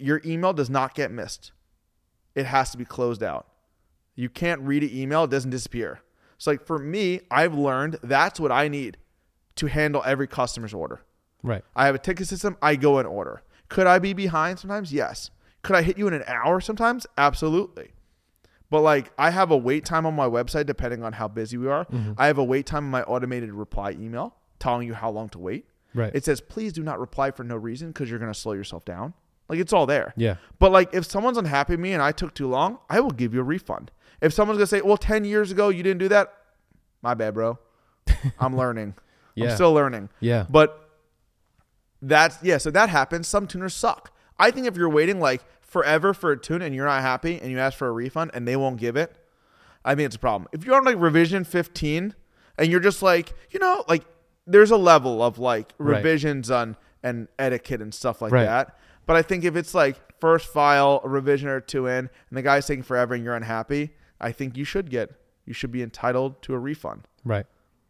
[0.00, 1.50] Your email does not get missed.
[2.36, 3.48] It has to be closed out.
[4.18, 6.00] You can't read an email, it doesn't disappear.
[6.38, 8.96] So like for me, I've learned that's what I need
[9.54, 11.02] to handle every customer's order.
[11.44, 11.62] Right.
[11.76, 12.56] I have a ticket system.
[12.60, 13.42] I go in order.
[13.68, 14.92] Could I be behind sometimes?
[14.92, 15.30] Yes.
[15.62, 17.06] Could I hit you in an hour sometimes?
[17.16, 17.92] Absolutely.
[18.70, 21.68] But like I have a wait time on my website depending on how busy we
[21.68, 21.84] are.
[21.84, 22.14] Mm-hmm.
[22.18, 25.38] I have a wait time in my automated reply email telling you how long to
[25.38, 25.66] wait.
[25.94, 26.12] Right.
[26.12, 28.84] It says please do not reply for no reason because you're going to slow yourself
[28.84, 29.14] down.
[29.48, 30.12] Like it's all there.
[30.16, 30.38] Yeah.
[30.58, 33.32] But like if someone's unhappy with me and I took too long, I will give
[33.32, 33.92] you a refund.
[34.20, 36.32] If someone's gonna say, "Well, ten years ago you didn't do that,"
[37.02, 37.58] my bad, bro.
[38.40, 38.94] I'm learning.
[39.34, 39.50] Yeah.
[39.50, 40.08] I'm still learning.
[40.20, 40.46] Yeah.
[40.48, 40.88] But
[42.02, 42.58] that's yeah.
[42.58, 43.26] So that happens.
[43.28, 44.12] Some tuners suck.
[44.38, 47.50] I think if you're waiting like forever for a tune and you're not happy and
[47.50, 49.16] you ask for a refund and they won't give it,
[49.84, 50.48] I think it's a problem.
[50.52, 52.14] If you're on like revision 15
[52.56, 54.04] and you're just like, you know, like
[54.46, 55.96] there's a level of like Right.
[55.96, 58.44] revisions on and etiquette and stuff like Right.
[58.44, 58.76] that.
[59.06, 62.42] But I think if it's like first file, a revision or two in, and the
[62.42, 65.10] guy's taking forever and you're unhappy, I think you should get,
[65.44, 67.06] you should be entitled to a refund.
[67.24, 67.46] Right.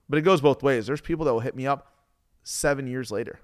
[0.08, 0.86] But it goes both ways.
[0.86, 1.92] There's people that will hit me up
[2.42, 3.40] seven years later.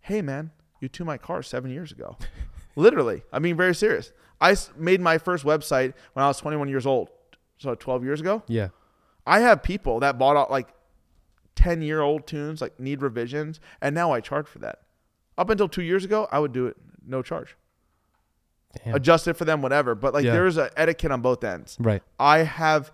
[0.00, 2.16] Hey, man, you tuned my car seven years ago.
[2.76, 3.22] Literally.
[3.32, 4.12] I mean, very serious.
[4.40, 7.10] I made my first website when I was 21 years old.
[7.58, 8.42] So 12 years ago.
[8.46, 8.68] Yeah.
[9.26, 10.68] I have people that bought out like
[11.56, 14.80] 10 year old tunes, like need revisions, and now I charge for that.
[15.36, 16.76] Up until two years ago, I would do it
[17.06, 17.56] no charge.
[18.84, 18.94] Damn.
[18.94, 19.94] Adjust it for them, whatever.
[19.94, 20.32] But like Yeah.
[20.32, 21.76] there's an etiquette on both ends.
[21.80, 22.02] Right.
[22.18, 22.92] I have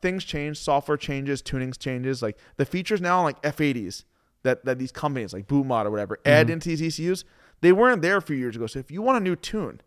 [0.00, 2.22] things change, software changes, tunings changes.
[2.22, 4.04] Like the features now on like F80s
[4.42, 6.54] that, that these companies like Bootmod or whatever add mm-hmm.
[6.54, 7.24] into these ECUs,
[7.60, 8.66] they weren't there a few years ago.
[8.66, 9.80] So if you want a new tune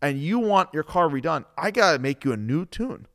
[0.00, 3.06] and you want your car redone, I gotta make you a new tune.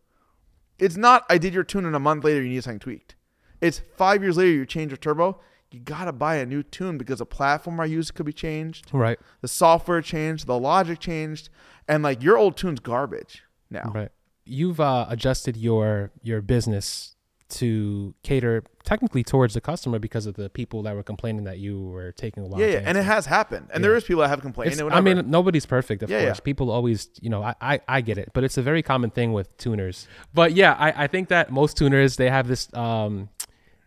[0.80, 3.16] It's not I did your tune and a month later you need something tweaked.
[3.60, 5.40] It's five years later you change your turbo.
[5.72, 9.18] You gotta buy a new tune because the platform I use could be changed Right.
[9.41, 11.49] the software changed, the logic changed,
[11.88, 13.91] and like your old tune's garbage now.
[13.95, 14.10] Right.
[14.43, 17.15] You've uh, adjusted your your business
[17.49, 21.81] to cater technically towards the customer because of the people that were complaining that you
[21.81, 22.61] were taking a while.
[22.61, 23.89] Yeah, yeah, and it has happened, and Yeah.
[23.89, 24.80] there is people that have complained.
[24.80, 26.38] And I mean, nobody's perfect, of Yeah, course.
[26.38, 26.43] yeah.
[26.43, 29.34] People always, you know, I, I, I get it, but it's a very common thing
[29.34, 30.07] with tuners.
[30.34, 33.30] But yeah, I, I think that most tuners they have this um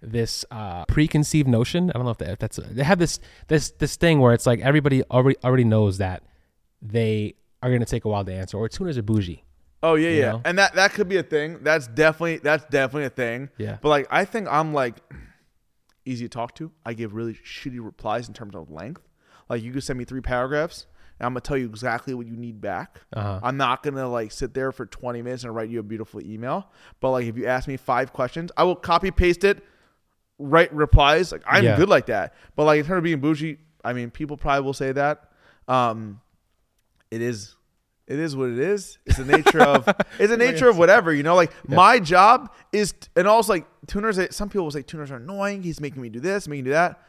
[0.04, 1.90] this uh preconceived notion.
[1.90, 4.46] I don't know if, that, if that's they have this this this thing where it's
[4.46, 6.22] like everybody already already knows that
[6.82, 9.44] they are gonna take a while to answer, or tuners are bougie.
[9.82, 10.42] oh yeah, yeah, know?
[10.44, 11.58] and that that could be a thing.
[11.62, 13.50] That's definitely that's definitely a thing.
[13.58, 13.78] Yeah.
[13.80, 14.96] but like I think I'm like
[16.04, 16.70] easy to talk to.
[16.84, 19.02] I give really shitty replies in terms of length.
[19.48, 20.86] Like you could send me three paragraphs.
[21.18, 23.00] And I'm gonna tell you exactly what you need back.
[23.12, 23.40] Uh-huh.
[23.42, 26.70] I'm not gonna like sit there for 20 minutes and write you a beautiful email.
[27.00, 29.64] But like if you ask me five questions, I will copy paste it,
[30.38, 31.32] write replies.
[31.32, 31.76] Like I'm Yeah.
[31.76, 32.34] good like that.
[32.56, 35.30] But like in terms of being bougie, I mean people probably will say that.
[35.68, 36.20] Um,
[37.10, 37.56] it is
[38.06, 38.98] it is what it is.
[39.06, 39.88] It's the nature of
[40.18, 41.34] it's the nature of whatever, you know.
[41.34, 44.18] Like my job is, and also like tuners.
[44.34, 45.62] Some people will say tuners are annoying.
[45.62, 47.00] He's making me do this, making me do that.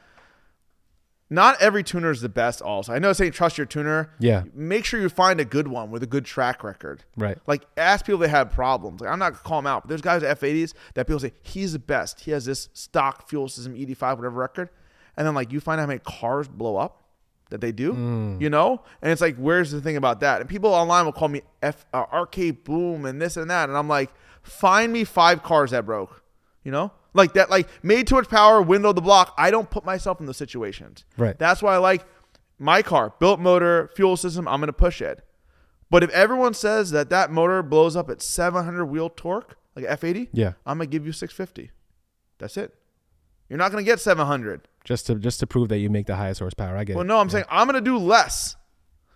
[1.29, 2.61] Not every tuner is the best.
[2.61, 4.11] Also, I know saying trust your tuner.
[4.19, 4.43] Yeah.
[4.53, 7.03] Make sure you find a good one with a good track record.
[7.17, 7.37] Right.
[7.47, 9.01] Like ask people they have problems.
[9.01, 11.33] Like I'm not gonna call them out, but there's guys at F80s that people say
[11.41, 12.19] he's the best.
[12.21, 14.69] He has this stock fuel system E85 whatever record,
[15.17, 17.01] and then like you find out how many cars blow up
[17.49, 18.41] that they do, Mm.
[18.41, 20.41] you know, and it's like where's the thing about that?
[20.41, 23.77] And people online will call me F uh, arcade boom and this and that, and
[23.77, 24.11] I'm like,
[24.43, 26.23] find me five cars that broke,
[26.63, 29.33] you know, like that, like made too much power, window the block.
[29.37, 31.05] I don't put myself in those situations.
[31.17, 31.37] Right.
[31.39, 32.05] That's why I like
[32.59, 34.47] my car, built motor, fuel system.
[34.47, 35.21] I'm gonna push it.
[35.89, 40.29] But if everyone says that that motor blows up at 700 wheel torque, like F80,
[40.33, 40.53] Yeah.
[40.65, 41.71] I'm gonna give you 650.
[42.37, 42.73] That's it.
[43.49, 44.67] You're not gonna get 700.
[44.83, 46.75] Just to just to prove that you make the highest horsepower.
[46.77, 47.07] I get Well, it.
[47.07, 48.55] no, I'm saying I'm gonna do less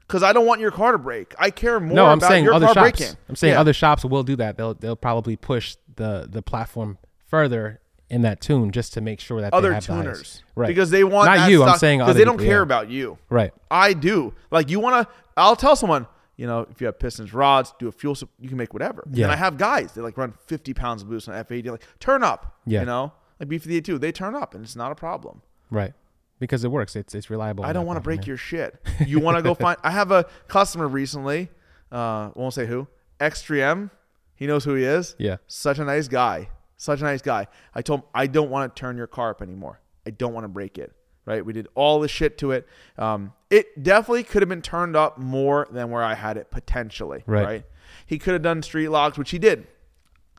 [0.02, 1.34] because I don't want your car to break.
[1.40, 2.98] I care more no, I'm about saying your other car shops.
[3.00, 3.18] breaking.
[3.28, 3.60] I'm saying Yeah.
[3.60, 4.58] other shops will do that.
[4.58, 6.98] They'll they'll probably push the the platform
[7.28, 10.68] further in that tune just to make sure that other they have the tuners, right?
[10.68, 11.64] because they want not that you.
[11.64, 12.64] I'm saying because they don't people, care yeah.
[12.64, 13.18] about you.
[13.30, 13.54] right.
[13.70, 14.34] I do.
[14.52, 15.14] Like you want to?
[15.38, 16.08] I'll tell someone.
[16.38, 19.04] You know, if you have pistons, rods, do a fuel, you can make whatever.
[19.12, 19.26] Yeah.
[19.26, 22.24] And I have guys that like run 50 pounds of boost on F80, like turn
[22.24, 22.56] up.
[22.66, 22.80] Yeah.
[22.80, 23.12] You know,
[23.42, 25.42] like B58 they turn up and it's not a problem.
[25.70, 25.94] Right.
[26.40, 26.96] Because it works.
[26.96, 27.66] It's it's reliable.
[27.66, 28.76] I don't want to break your shit.
[29.06, 29.78] You want to go find?
[29.84, 31.50] I have a customer recently.
[31.92, 32.88] Uh, won't say who.
[33.20, 33.92] X3M.
[34.36, 35.16] He knows who he is.
[35.20, 35.38] Yeah.
[35.48, 36.48] Such a nice guy.
[36.80, 37.48] Such a nice guy.
[37.76, 39.82] I told him I don't want to turn your car up anymore.
[40.08, 40.94] I don't want to break it.
[41.26, 41.46] Right.
[41.46, 42.68] We did all the shit to it.
[42.98, 47.24] Um, it definitely could have been turned up more than where I had it potentially.
[47.28, 47.46] Right.
[47.46, 47.66] right?
[48.06, 49.68] He could have done street locks, which he did.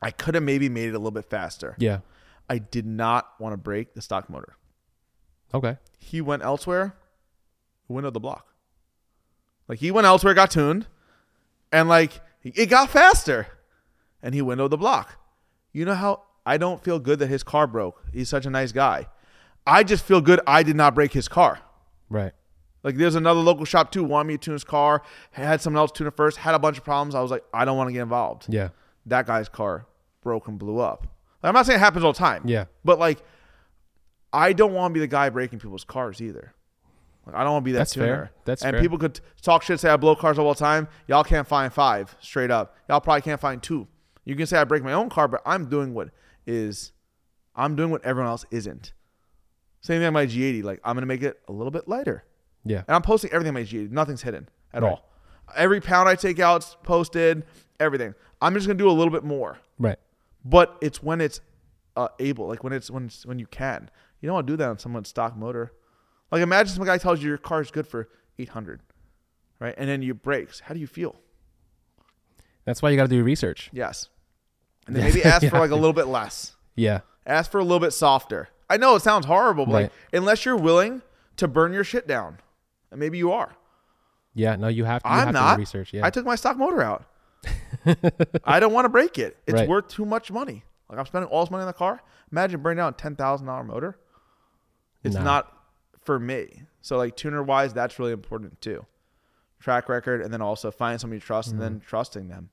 [0.01, 1.75] I could have maybe made it a little bit faster.
[1.77, 1.99] Yeah.
[2.49, 4.57] I did not want to break the stock motor
[5.53, 5.77] Okay.
[5.99, 6.95] he went elsewhere,
[7.87, 8.47] windowed the block.
[9.67, 10.87] Like he went elsewhere, got tuned,
[11.71, 13.47] and like it got faster,
[14.23, 15.17] and he windowed the block.
[15.71, 18.03] You know how I don't feel good that his car broke.
[18.13, 19.07] He's such a nice guy.
[19.65, 21.59] I just feel good I did not break his car.
[22.09, 22.33] Right.
[22.83, 25.91] Like there's another local shop too, wanted me to tune his car, had someone else
[25.91, 27.13] tune it first, had a bunch of problems.
[27.13, 28.45] I was like, I don't want to get involved.
[28.49, 28.69] Yeah.
[29.05, 29.85] That guy's car
[30.23, 31.07] broke and blew up.
[31.43, 32.43] Like, I'm not saying it happens all the time.
[32.45, 32.65] Yeah.
[32.83, 33.19] But like,
[34.33, 36.53] I don't want to be the guy breaking people's cars either.
[37.25, 38.05] Like, I don't want to be that That's tuner.
[38.05, 38.31] fair.
[38.45, 38.81] That's and fair.
[38.81, 40.87] people could talk shit, say I blow cars all the time.
[41.07, 42.75] Y'all can't find five straight up.
[42.89, 43.87] Y'all probably can't find two.
[44.25, 46.09] You can say I break my own car, but I'm doing what
[46.45, 46.91] is,
[47.55, 48.93] I'm doing what everyone else isn't.
[49.81, 50.63] Same thing on my G80.
[50.63, 52.23] Like I'm gonna make it a little bit lighter,
[52.63, 52.83] Yeah.
[52.87, 53.89] and I'm posting everything on my G80.
[53.91, 54.89] Nothing's hidden at Right.
[54.91, 55.09] all.
[55.55, 57.45] Every pound I take out's posted.
[57.79, 58.13] Everything.
[58.41, 59.97] I'm just gonna do a little bit more Right.
[60.45, 61.41] but it's when it's
[61.97, 63.89] uh, able, like when it's when it's, when you can.
[64.21, 65.73] You don't want to do that on someone's stock motor.
[66.31, 68.07] Like imagine some guy tells you your car is good for
[68.39, 68.81] 800,
[69.59, 69.73] right?
[69.77, 70.61] And then you brakes.
[70.61, 71.15] How do you feel?
[72.63, 73.69] That's why you got to do research.
[73.73, 74.09] Yes.
[74.93, 76.55] And then maybe ask for like a little bit less.
[76.75, 77.01] Yeah.
[77.25, 78.49] Ask for a little bit softer.
[78.69, 81.01] I know it sounds horrible, but like unless you're willing
[81.37, 82.39] to burn your shit down,
[82.91, 83.55] and maybe you are.
[84.33, 84.55] Yeah.
[84.55, 85.09] No, you have to.
[85.09, 85.53] You I'm have not.
[85.55, 85.93] to research.
[85.93, 86.05] Yeah.
[86.05, 87.05] I took my stock motor out.
[88.43, 89.37] I don't want to break it.
[89.47, 89.67] It's Right.
[89.69, 90.63] worth too much money.
[90.89, 92.01] Like I'm spending all this money on the car.
[92.31, 93.97] Imagine burning down a ten thousand dollar motor.
[95.03, 95.23] It's Nah.
[95.23, 95.53] not
[96.03, 96.63] for me.
[96.81, 98.85] So like tuner wise, that's really important too.
[99.59, 101.73] Track record, and then also find somebody you trust, and Mm-hmm.
[101.73, 102.49] then trusting them.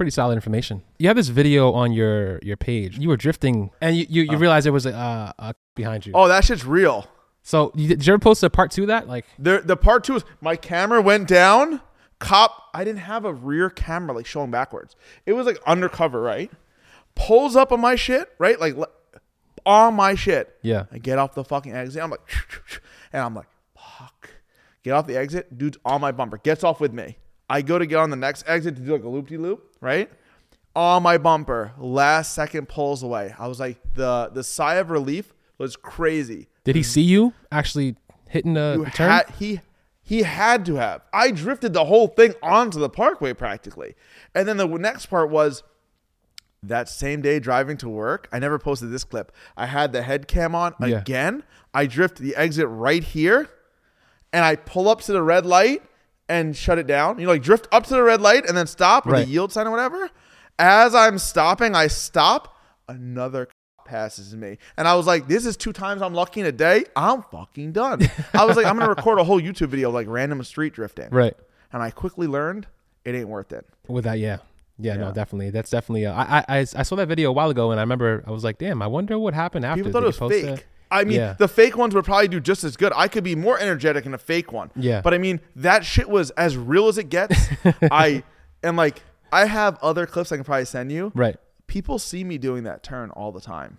[0.00, 0.82] Pretty solid information.
[0.98, 2.96] You have this video on your your page.
[2.96, 6.12] You were drifting, and you you, you realized there was a, uh, a behind you.
[6.14, 7.06] Oh, that shit's real.
[7.42, 9.08] So you, did you ever post a part two of that?
[9.08, 11.82] Like, The the part two is my camera went down.
[12.18, 14.96] Cop, I didn't have a rear camera like showing backwards.
[15.26, 16.50] It was like undercover, right?
[17.14, 18.58] Pulls up on my shit, right?
[18.58, 18.76] Like
[19.66, 20.56] on my shit.
[20.62, 22.02] yeah, I get off the fucking exit.
[22.02, 22.20] I'm like,
[23.12, 24.30] and I'm like, fuck.
[24.82, 25.58] Get off the exit.
[25.58, 26.38] Dude's on my bumper.
[26.38, 27.18] Gets off with me.
[27.50, 29.74] I go to get on the next exit to do like a loop de loop,
[29.80, 30.08] right?
[30.76, 31.72] On my bumper.
[31.78, 33.34] Last second pulls away.
[33.38, 36.48] I was like, the the sigh of relief was crazy.
[36.64, 37.96] did he see you actually
[38.28, 39.10] hitting a, You the turn?
[39.10, 39.60] had he
[40.00, 41.02] he had to have.
[41.12, 43.94] I drifted the whole thing onto the parkway practically.
[44.34, 45.62] And then the next part was
[46.62, 48.28] that same day driving to work.
[48.32, 49.32] I never posted this clip.
[49.56, 50.98] I had the head cam on Yeah.
[50.98, 51.42] again.
[51.74, 53.48] I drift the exit right here
[54.32, 55.82] and I pull up to the red light
[56.30, 57.18] and shut it down.
[57.18, 59.26] You know, like drift up to the red light and then stop or Right.
[59.26, 60.08] the yield sign or whatever.
[60.58, 62.56] As I'm stopping, I stop.
[62.88, 63.48] Another
[63.84, 64.58] passes me.
[64.76, 66.84] And I was like, this is two times I'm lucky in a day.
[66.96, 68.08] I'm fucking done.
[68.32, 70.72] I was like, I'm going to record a whole YouTube video of like random street
[70.72, 71.08] drifting.
[71.10, 71.34] right.
[71.72, 72.66] And I quickly learned
[73.04, 73.66] it ain't worth it.
[73.88, 74.38] With that, yeah.
[74.82, 75.50] Yeah, no, definitely.
[75.50, 76.06] That's definitely.
[76.06, 78.30] Uh, I, I I I saw that video a while ago, and I remember I
[78.30, 80.66] was like, "Damn, I wonder what happened after." People thought it was fake.
[80.90, 81.34] I mean, Yeah.
[81.38, 82.92] the fake ones would probably do just as good.
[82.96, 84.70] I could be more energetic in a fake one.
[84.74, 85.00] Yeah.
[85.02, 87.36] But I mean, that shit was as real as it gets.
[87.82, 88.22] I
[88.62, 89.02] and like
[89.32, 91.12] I have other clips I can probably send you.
[91.14, 91.36] Right.
[91.68, 93.78] People see me doing that turn all the time.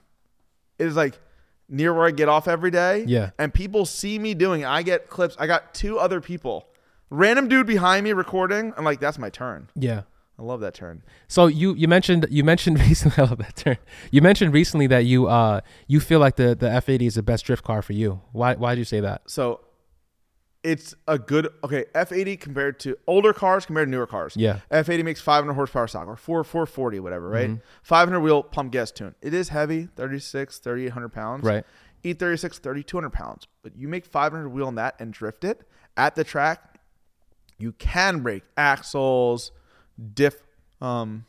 [0.79, 1.19] It is like
[1.67, 3.03] near where I get off every day.
[3.07, 3.31] Yeah.
[3.37, 4.67] And people see me doing it.
[4.67, 5.35] I get clips.
[5.39, 6.67] I got two other people.
[7.09, 8.73] Random dude behind me recording.
[8.77, 9.69] I'm like, that's my turn.
[9.75, 10.03] Yeah.
[10.41, 11.03] I love that turn.
[11.27, 13.77] So you you mentioned you mentioned recently I love that term.
[14.09, 17.45] You mentioned recently that you uh you feel like the the F80 is the best
[17.45, 18.21] drift car for you.
[18.31, 19.21] Why why did you say that?
[19.27, 19.61] So
[20.63, 24.35] it's a good okay F80 compared to older cars compared to newer cars.
[24.35, 24.61] Yeah.
[24.71, 27.51] F80 makes 500 horsepower stock or 4 440 whatever, right?
[27.83, 29.13] 500 wheel pump gas tune.
[29.21, 31.43] It is heavy, 36 3800 pounds.
[31.43, 31.63] Right.
[32.03, 33.47] E36 3200 pounds.
[33.61, 35.61] But you make 500 wheel on that and drift it
[35.97, 36.79] at the track,
[37.59, 39.51] you can break axles,
[40.13, 40.35] diff
[40.81, 41.25] um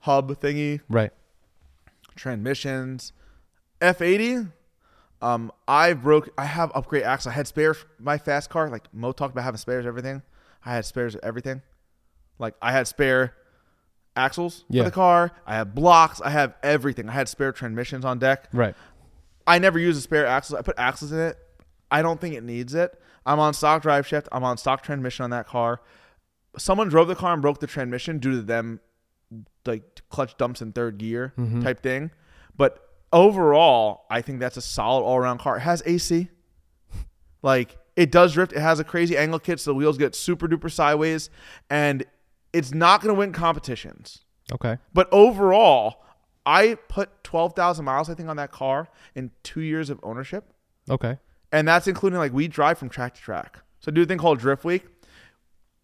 [0.00, 1.12] hub thingy, Right.
[2.16, 3.12] transmissions.
[3.80, 4.50] F80,
[5.20, 6.30] um, I broke.
[6.38, 7.30] I have upgrade axle.
[7.32, 7.84] I had spares.
[7.98, 10.22] My fast car, like Mo talked about having spares, everything.
[10.64, 11.62] I had spares, everything.
[12.38, 13.34] Like I had spare
[14.16, 14.82] axles Yeah.
[14.84, 15.30] for the car.
[15.46, 16.20] I have blocks.
[16.20, 17.08] I have everything.
[17.08, 18.48] I had spare transmissions on deck.
[18.52, 18.74] Right.
[19.46, 20.56] I never use a spare axle.
[20.56, 21.36] I put axles in it.
[21.90, 22.98] I don't think it needs it.
[23.26, 24.28] I'm on stock drive shift.
[24.32, 25.80] I'm on stock transmission on that car.
[26.56, 28.80] Someone drove the car and broke the transmission due to them
[29.66, 31.62] like clutch dumps in third gear mm-hmm.
[31.62, 32.10] type thing.
[32.56, 35.56] But overall, I think that's a solid all around car.
[35.56, 36.28] It has AC.
[37.42, 38.54] Like it does drift.
[38.54, 41.28] It has a crazy angle kit, so the wheels get super duper sideways,
[41.68, 42.04] and
[42.54, 44.24] it's not going to win competitions.
[44.50, 44.78] Okay.
[44.94, 46.04] But overall,
[46.46, 50.52] I put 12,000 miles, I think, on that car in two years of ownership.
[50.88, 51.18] Okay.
[51.52, 53.58] And that's including like we drive from track to track.
[53.80, 54.86] So I do a thing called Drift Week.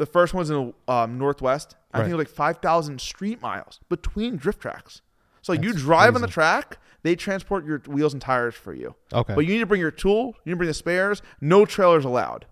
[0.00, 1.76] The first one's in the um, Northwest.
[1.92, 2.16] I think Right.
[2.16, 5.02] was like 5,000 street miles between drift tracks.
[5.42, 8.94] So like you drive on the track, they transport your wheels and tires for you.
[9.12, 9.34] Okay.
[9.34, 12.06] But you need to bring your tool, you need to bring the spares, no trailers
[12.06, 12.46] allowed.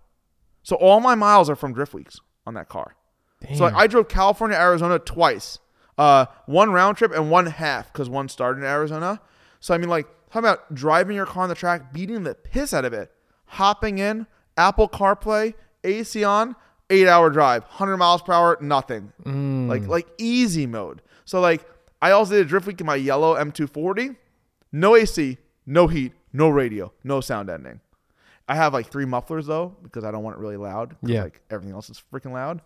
[0.61, 2.95] So all my miles are from Drift Weeks on that car.
[3.55, 5.57] So like, I drove California, Arizona twice.
[5.97, 9.19] Uh, one round trip and one half because one started in Arizona.
[9.59, 12.75] So I mean, like, how about driving your car on the track, beating the piss
[12.75, 13.11] out of it,
[13.45, 16.55] hopping in, Apple CarPlay, AC on,
[16.89, 19.11] eight hour drive, hundred miles per hour, nothing,
[19.69, 21.01] like like easy mode.
[21.25, 21.63] So like,
[22.01, 24.15] I also did a drift week in my yellow M240,
[24.71, 27.79] no AC, no heat, no radio, no sound ending.
[28.47, 30.95] I have like three mufflers though because I don't want it really loud.
[31.03, 31.23] Yeah.
[31.23, 32.61] like everything else is freaking loud.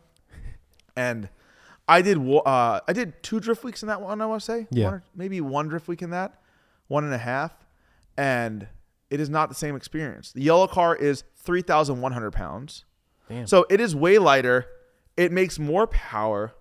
[0.95, 1.27] And
[1.87, 4.21] I did uh, I did two drift weeks in that one.
[4.21, 4.85] I want to say Yeah.
[4.85, 6.39] One or- maybe one drift week in that,
[6.87, 7.51] one and a half,
[8.15, 8.67] and
[9.09, 10.31] it is not the same experience.
[10.31, 12.85] The yellow car is three thousand one hundred pounds,
[13.33, 13.47] Damn.
[13.47, 14.67] so it is way lighter.
[15.17, 16.53] It makes more power.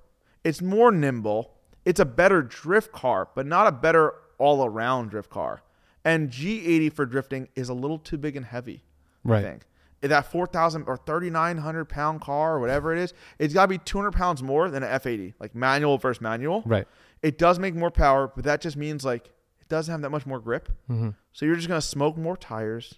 [0.44, 1.54] It's more nimble.
[1.84, 5.62] It's a better drift car, but not a better all around drift car.
[6.04, 8.82] And G80 for drifting is a little too big and heavy.
[9.24, 9.38] Right.
[9.38, 9.66] I think.
[10.00, 14.10] That 4,000 or 3,900 pound car or whatever it is, it's got to be 200
[14.10, 16.62] pounds more than an F80, like manual versus manual.
[16.66, 16.88] Right.
[17.22, 19.26] It does make more power, but that just means like
[19.60, 20.70] it doesn't have that much more grip.
[20.90, 21.10] Mm-hmm.
[21.32, 22.94] So you're just going to smoke more tires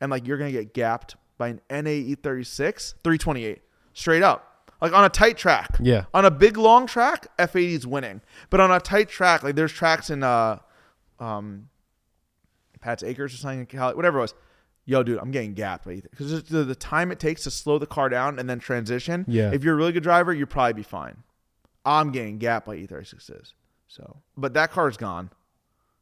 [0.00, 4.52] and like you're going to get gapped by an NA E36 328 straight up.
[4.80, 5.76] Like on a tight track.
[5.80, 6.04] Yeah.
[6.12, 8.20] On a big long track, F80 is winning.
[8.50, 10.58] But on a tight track, like there's tracks in uh
[11.18, 11.68] um
[12.80, 14.34] Pat's Acres or something, in Cali, whatever it was.
[14.84, 17.86] Yo, dude, I'm getting gapped by because the, the time it takes to slow the
[17.86, 19.24] car down and then transition.
[19.26, 19.50] Yeah.
[19.52, 21.24] If you're a really good driver, you'll probably be fine.
[21.84, 23.52] I'm getting gapped by E36s.
[23.88, 25.30] So, but that car's gone.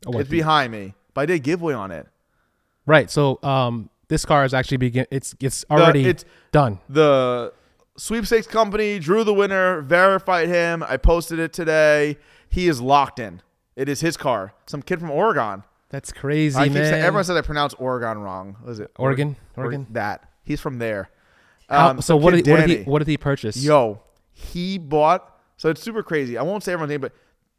[0.06, 0.94] Oh, it's behind me.
[1.14, 2.06] But I did giveaway on it.
[2.86, 3.10] Right.
[3.10, 6.78] So um this car is actually begin it's it's already it's- done.
[6.88, 7.52] The
[7.96, 10.82] sweepstakes company drew the winner, verified him.
[10.86, 12.18] I posted it today.
[12.48, 13.42] He is locked in.
[13.76, 14.52] It is his car.
[14.66, 15.64] Some kid from Oregon.
[15.90, 16.84] That's crazy, I keep man.
[16.90, 18.56] saying, everyone says I pronounce Oregon wrong.
[18.62, 18.90] What is it?
[18.98, 19.36] Oregon?
[19.56, 19.86] Or- Oregon?
[19.90, 20.28] That.
[20.42, 21.08] He's from there.
[21.68, 23.56] How- Um, so what did, what did he what did he purchase?
[23.56, 24.00] Yo,
[24.32, 25.30] he bought.
[25.56, 26.36] So it's super crazy.
[26.36, 27.12] I won't say everyone's name, but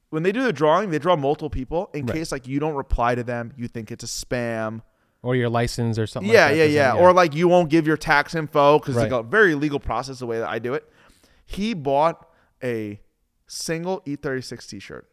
[0.09, 2.15] when they do the drawing, they draw multiple people in Right.
[2.17, 4.81] case like you don't reply to them, you think it's a spam.
[5.25, 6.31] Or your license or something.
[6.31, 8.95] yeah, like that, yeah, doesn't- yeah, Or like you won't give your tax info because
[8.95, 9.05] Right.
[9.05, 10.89] it's like a very legal process the way that I do it.
[11.45, 12.29] He bought
[12.63, 13.01] a
[13.47, 15.09] single E36 T-shirt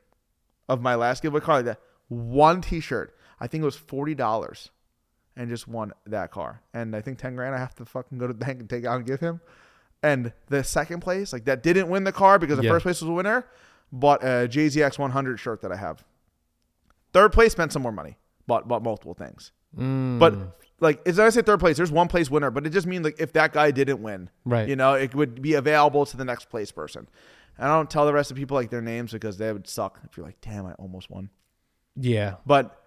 [0.68, 1.56] of my last giveaway car.
[1.56, 3.16] Like that one T-shirt.
[3.40, 4.70] I think it was forty dollars,
[5.36, 6.62] and just won that car.
[6.72, 7.54] And I think ten grand.
[7.54, 9.40] I have to fucking go to the bank and take out and give him.
[10.02, 12.70] And the second place, like that, didn't win the car because the Yeah.
[12.70, 13.46] first place was a winner.
[13.92, 16.04] Bought a JZX 100 shirt that I have.
[17.12, 18.16] Third place spent some more money.
[18.46, 19.52] Bought bought multiple things.
[19.76, 20.34] Mm, But
[20.80, 21.76] like, as I say third place.
[21.76, 24.68] There's one place winner, but it just means like if that guy didn't win, Right.
[24.68, 27.08] You know, it would be available to the next place person.
[27.58, 30.00] And I don't tell the rest of people like their names because they would suck
[30.04, 31.30] if you're like, damn, I almost won.
[31.96, 32.36] yeah.
[32.46, 32.78] But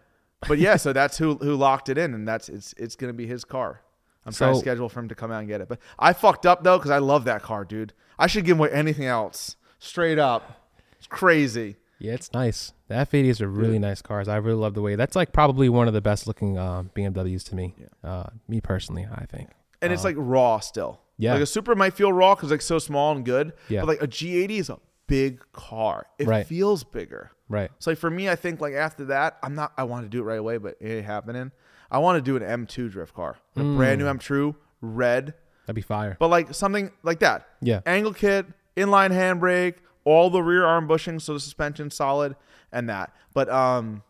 [0.48, 3.26] but yeah, so that's who who locked it in, and that's it's it's gonna be
[3.28, 3.82] his car.
[4.26, 5.70] I'm trying to schedule for him to come out and get it.
[5.70, 7.94] But I fucked up though because I love that car, dude.
[8.20, 9.56] I should give away anything else.
[9.80, 10.68] Straight up,
[10.98, 11.78] it's crazy.
[12.00, 12.74] Yeah, it's nice.
[12.88, 14.28] The F80s are really nice cars.
[14.28, 14.96] I really love the way.
[14.96, 17.74] That's like probably one of the best looking uh, BMWs to me.
[18.04, 19.50] Uh, me personally, I think.
[19.82, 21.00] and it's like raw still.
[21.18, 21.34] Yeah.
[21.34, 23.54] like a Supra might feel raw because like so small and good.
[23.70, 23.82] Yeah.
[23.82, 24.78] but like a G80 is a
[25.08, 26.08] big car.
[26.20, 26.46] It Right.
[26.46, 27.32] feels bigger.
[27.48, 27.72] Right.
[27.80, 29.72] So like for me, I think like after that, I'm not.
[29.78, 31.52] I want to do it right away, but it ain't happening.
[31.90, 34.06] I want to do an M2 drift car, a brand Mm.
[34.06, 35.34] new M2, red,
[35.66, 36.18] That'd be fire.
[36.20, 37.48] but like something like that.
[37.62, 37.80] Yeah.
[37.86, 38.46] angle kit,
[38.76, 42.36] inline handbrake, all the rear arm bushings, so the suspension solid,
[42.72, 43.14] and that.
[43.34, 44.02] But um,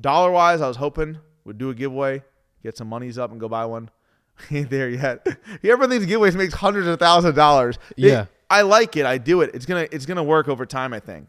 [0.00, 2.22] dollar wise, I was hoping would do a giveaway,
[2.62, 3.90] get some monies up, and go buy one.
[4.50, 5.26] Ain't there yet.
[5.62, 7.78] Everyone thinks giveaways makes hundreds of thousands of dollars.
[7.96, 8.26] Yeah.
[8.50, 9.06] I like it.
[9.06, 9.50] I do it.
[9.54, 10.92] It's gonna it's gonna work over time.
[10.92, 11.28] I think.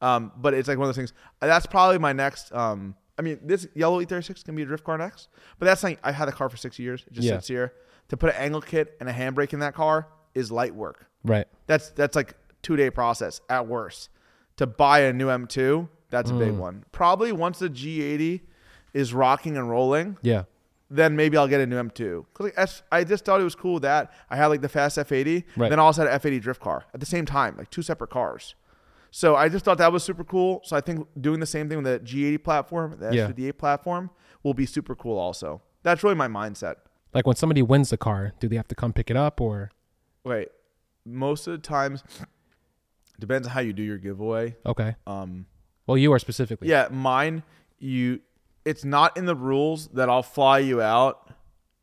[0.00, 1.12] Um, but it's like one of those things.
[1.40, 2.52] That's probably my next.
[2.52, 5.28] Um, I mean, this yellow E36 can be a drift car next,
[5.58, 7.04] but that's like I had the car for six years.
[7.06, 7.34] It just Yeah.
[7.36, 7.72] sits here.
[8.08, 11.06] To put an angle kit and a handbrake in that car is light work.
[11.24, 11.46] Right.
[11.66, 12.34] That's that's like
[12.66, 14.08] two day process at worst.
[14.56, 16.58] To buy a new M2, that's a big Mm.
[16.58, 16.84] one.
[16.90, 18.42] Probably once the G80
[18.92, 20.44] is rocking and rolling, Yeah.
[20.90, 22.26] then maybe I'll get a new M2.
[22.34, 22.58] Cause like
[22.90, 25.68] I just thought it was cool that I had like the fast F80, Right.
[25.70, 28.10] then I also had an F80 drift car at the same time, like two separate
[28.10, 28.54] cars.
[29.12, 30.60] So I just thought that was super cool.
[30.64, 33.26] So I think doing the same thing with the G80 platform, the Yeah.
[33.28, 34.10] S58 platform,
[34.42, 35.18] will be super cool.
[35.18, 36.76] Also, that's really my mindset.
[37.14, 39.70] Like when somebody wins the car, do they have to come pick it up or?
[40.24, 40.48] Wait,
[41.04, 42.02] most of the times,
[43.18, 44.56] depends on how you do your giveaway.
[44.64, 44.94] Okay.
[45.06, 45.46] Um,
[45.86, 46.68] Well, you are specifically.
[46.68, 47.42] Yeah, mine
[47.78, 48.20] you
[48.64, 51.30] it's not in the rules that I'll fly you out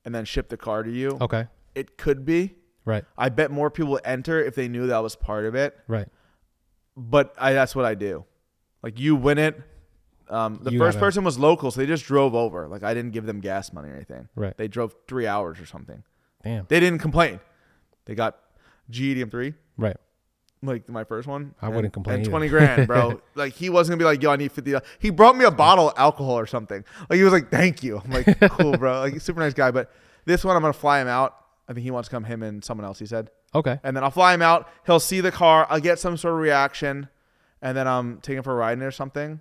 [0.04, 1.18] and then ship the car to you.
[1.22, 1.48] Okay.
[1.76, 2.56] It could be.
[2.86, 3.06] Right.
[3.18, 5.78] I bet more people would enter if they knew that was part of it.
[5.88, 6.08] Right.
[6.98, 8.26] But I that's what I do.
[8.82, 9.60] Like you win it.
[10.30, 12.68] Um, the You first gotta- person was local, so they just drove over.
[12.68, 14.28] Like I didn't give them gas money or anything.
[14.36, 14.56] Right.
[14.58, 16.04] They drove three hours or something.
[16.44, 16.66] Damn.
[16.68, 17.40] They didn't complain.
[18.06, 18.38] They got
[18.92, 19.54] GEDM three.
[19.78, 19.96] Right.
[20.64, 21.54] Like my first one.
[21.62, 22.32] I and- wouldn't complain And either.
[22.32, 23.22] twenty grand, bro.
[23.36, 24.74] like he wasn't gonna be like, yo, I need fifty.
[25.00, 26.84] He brought me a bottle of alcohol or something.
[27.10, 28.02] Like he was like, thank you.
[28.04, 29.02] I'm like, cool, bro.
[29.02, 29.72] Like super nice guy.
[29.72, 29.92] But
[30.26, 31.36] this one, I'm gonna fly him out.
[31.68, 32.24] I think he wants to come.
[32.24, 33.00] Him and someone else.
[33.00, 33.80] He said, Okay.
[33.84, 34.68] and then I'll fly him out.
[34.86, 35.68] He'll see the car.
[35.70, 37.08] I'll get some sort of reaction,
[37.62, 39.40] and then I'm um, take him for a ride in or something.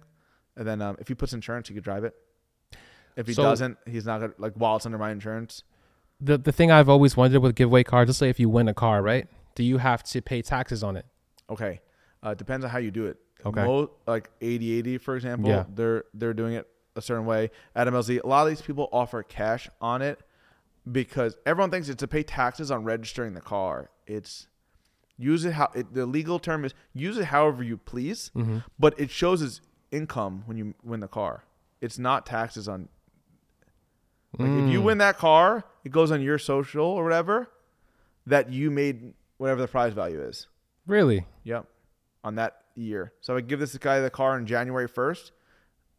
[0.57, 2.15] And then um, if he puts insurance, he could drive it.
[3.16, 5.65] If he So- doesn't, he's not gonna like while it's under my insurance.
[6.20, 8.74] The the thing I've always wondered with giveaway cards, let's say if you win a
[8.74, 9.27] car, right?
[9.57, 11.05] Do you have to pay taxes on it?
[11.53, 11.81] Okay.
[12.23, 13.16] Uh, depends on how you do it.
[13.45, 13.65] Okay.
[13.65, 15.65] Mo- like 8080, for example, Yeah.
[15.74, 17.51] they're they're doing it a certain way.
[17.74, 20.20] At Adam LZ, a lot of these people offer cash on it
[20.91, 23.91] because everyone thinks it's to pay taxes on registering the car.
[24.07, 24.47] It's
[25.19, 28.59] use it how it, the legal term is use it however you please, Mm-hmm.
[28.79, 29.60] but it shows as
[29.91, 31.44] income when you win the car.
[31.81, 32.89] It's not taxes on.
[34.39, 34.70] Like if Mm.
[34.73, 37.51] you win that car, it goes on your social or whatever
[38.26, 40.47] that you made whatever the prize value is.
[40.86, 41.27] Really?
[41.44, 41.67] Yep.
[42.25, 43.12] On that year.
[43.20, 45.31] So I give this guy the car on January 1st.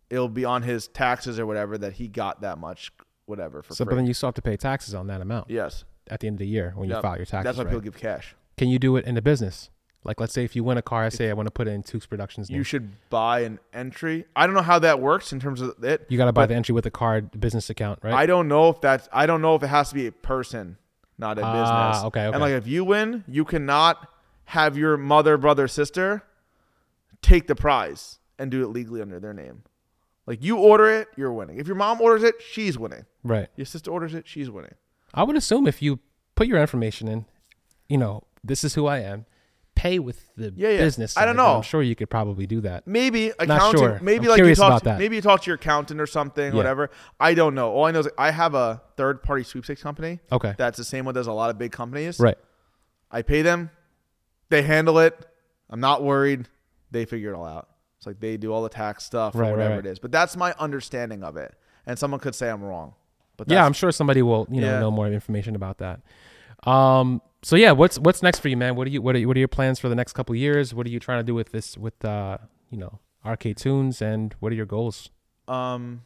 [0.10, 2.92] It'll be on his taxes or whatever that he got that much,
[3.26, 3.92] whatever, for So, free.
[3.92, 5.86] but then you still have to pay taxes on that amount yes.
[6.10, 7.02] at the end of the year when you Yep.
[7.02, 7.44] file your taxes.
[7.45, 7.70] That's why right?
[7.72, 8.36] people give cash.
[8.58, 9.70] Can you do it in the business?
[10.06, 11.72] Like, let's say if you win a car, I say I want to put it
[11.72, 12.50] in Tukes Productions.
[12.50, 12.58] Name.
[12.58, 14.26] You should buy an entry.
[14.36, 16.06] I don't know how that works in terms of it.
[16.10, 18.14] You got to buy the entry with the card business account, right?
[18.14, 20.78] I don't know if that's, I don't know if it has to be a person,
[21.18, 21.53] not a Ah,
[21.94, 22.03] business.
[22.08, 22.34] okay, okay.
[22.34, 24.10] And like if you win, you cannot
[24.46, 26.24] have your mother, brother, sister
[27.22, 29.64] take the prize and do it legally under their name.
[30.26, 31.58] Like you order it, you're winning.
[31.60, 33.06] If your mom orders it, she's winning.
[33.24, 33.48] right.
[33.56, 34.76] Your sister orders it, she's winning.
[35.14, 36.00] I would assume if you
[36.36, 37.26] put your information in,
[37.88, 39.26] you know, this is who I am,
[39.76, 40.78] pay with the Yeah, yeah.
[40.80, 41.18] business.
[41.18, 41.56] I don't know.
[41.58, 42.86] I'm sure you could probably do that.
[42.88, 43.80] Maybe accounting.
[43.80, 44.00] sure.
[44.02, 44.82] Maybe I'm like you talk.
[44.82, 46.54] about To, maybe you talk to your accountant or something, Yeah.
[46.58, 46.90] whatever.
[47.20, 47.72] I don't know.
[47.72, 50.20] All I know is I have a third party sweepstakes company.
[50.32, 50.54] Okay.
[50.58, 52.20] That's the same one as a lot of big companies.
[52.20, 52.38] Right.
[53.12, 53.72] I pay them.
[54.53, 55.17] They handle it.
[55.69, 56.48] I'm not worried.
[56.91, 57.69] They figure it all out.
[57.98, 59.85] It's like they do all the tax stuff or Right, right, whatever right.
[59.85, 59.98] it is.
[59.99, 61.56] But that's my understanding of it.
[61.88, 62.93] And someone could say I'm wrong.
[63.35, 64.80] But Yeah, I'm sure somebody will, you know, Yeah.
[64.80, 66.01] know more information about that.
[66.69, 67.22] Um.
[67.41, 68.75] So yeah, what's what's next for you, man?
[68.75, 70.73] What are you what are, what are your plans for the next couple of years?
[70.73, 72.38] What are you trying to do with this with uh
[72.69, 75.09] you know RK Tunes and what are your goals?
[75.48, 76.03] Um,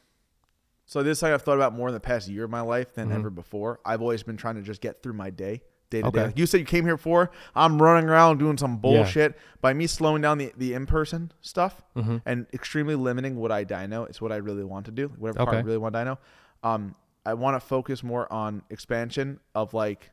[0.85, 3.09] so this thing I've thought about more in the past year of my life than
[3.09, 3.15] Mhm.
[3.15, 3.79] ever before.
[3.85, 6.33] I've always been trying to just get through my day, day to day.
[6.35, 7.31] You said, you came here for.
[7.55, 9.37] I'm running around doing some bullshit.
[9.61, 12.21] By me slowing down the, the in person stuff Mhm.
[12.25, 15.07] and extremely limiting what I dyno, it's what I really want to do.
[15.17, 15.65] Whatever part I Okay.
[15.65, 16.17] really want to dyno.
[16.63, 20.11] Um, I want to focus more on expansion of like,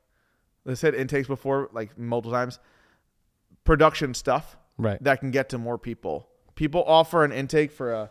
[0.66, 2.58] I said intakes before, like multiple times,
[3.64, 5.02] production stuff Right.
[5.02, 6.28] that can get to more people.
[6.54, 8.10] People offer an intake for a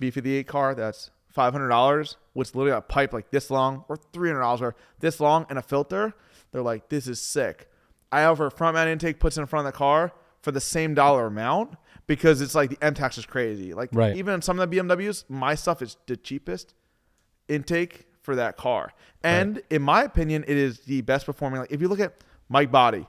[0.00, 4.28] B58 car that's five hundred dollars, with literally a pipe like this long, or three
[4.30, 6.14] hundred dollars, or this long, and a filter.
[6.56, 7.68] They're like, this is sick.
[8.10, 10.10] I offer front mount intake, puts it in front of the car
[10.40, 11.74] for the same dollar amount
[12.06, 13.74] because it's like the M tax is crazy.
[13.74, 14.16] Like Right.
[14.16, 16.72] even some of the BMWs, my stuff is the cheapest
[17.48, 18.92] intake for that car.
[19.22, 21.60] And in my opinion, it is the best performing.
[21.60, 22.14] Like if you look at
[22.48, 23.06] Mike Body,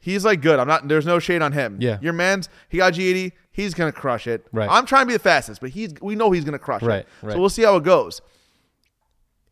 [0.00, 0.58] he's like good.
[0.58, 0.88] I'm not.
[0.88, 1.76] There's no shade on him.
[1.80, 1.98] Yeah.
[2.00, 3.30] your man's he got G80.
[3.52, 4.44] He's gonna crush it.
[4.50, 4.68] Right.
[4.68, 7.08] I'm trying to be the fastest, but he's we know he's gonna crush Right, it.
[7.22, 7.32] right.
[7.34, 8.22] So we'll see how it goes.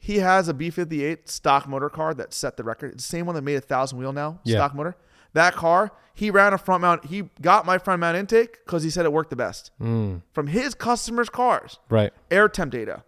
[0.01, 2.95] He has a B58 stock motor car that set the record.
[2.95, 4.41] It's the same one that made a thousand wheel now.
[4.45, 4.57] Yeah.
[4.57, 4.97] Stock motor.
[5.35, 7.05] That car, he ran a front mount.
[7.05, 10.49] He got my front mount intake because he said it worked the best Mm, from
[10.49, 12.12] his customers' cars right.
[12.31, 13.05] air temp data.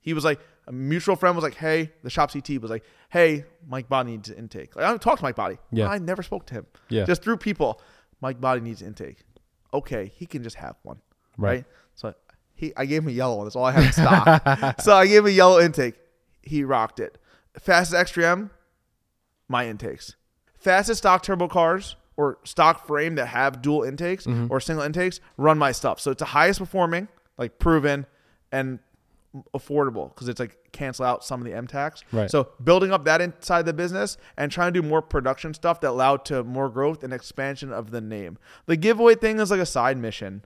[0.00, 3.44] He was like, a mutual friend was like, hey, the shop CT was like, hey,
[3.68, 4.74] Mike Body needs intake.
[4.74, 5.58] Like, I don't talk to Mike Body.
[5.70, 5.88] Yeah.
[5.88, 6.66] I never spoke to him.
[6.88, 7.04] Yeah.
[7.04, 7.80] Just through people.
[8.20, 9.18] Mike Body needs intake.
[9.74, 11.00] Okay, he can just have one.
[11.36, 11.50] Right.
[11.56, 11.64] Right.
[11.94, 12.14] So
[12.54, 13.46] he, I gave him a yellow one.
[13.46, 14.80] That's all I have in stock.
[14.80, 15.94] so I gave him a yellow intake.
[16.42, 17.18] He rocked it.
[17.58, 18.50] Fastest X3M,
[19.48, 20.16] my intakes.
[20.58, 24.46] Fastest stock turbo cars or stock frame that have dual intakes Mm-hmm.
[24.50, 26.00] or single intakes run my stuff.
[26.00, 27.08] So it's the highest performing,
[27.38, 28.06] like proven
[28.52, 28.78] and
[29.52, 32.04] affordable because it's like cancel out some of the M tax.
[32.12, 32.30] Right.
[32.30, 35.90] So building up that inside the business and trying to do more production stuff that
[35.90, 38.38] allowed to more growth and expansion of the name.
[38.66, 40.44] The giveaway thing is like a side mission.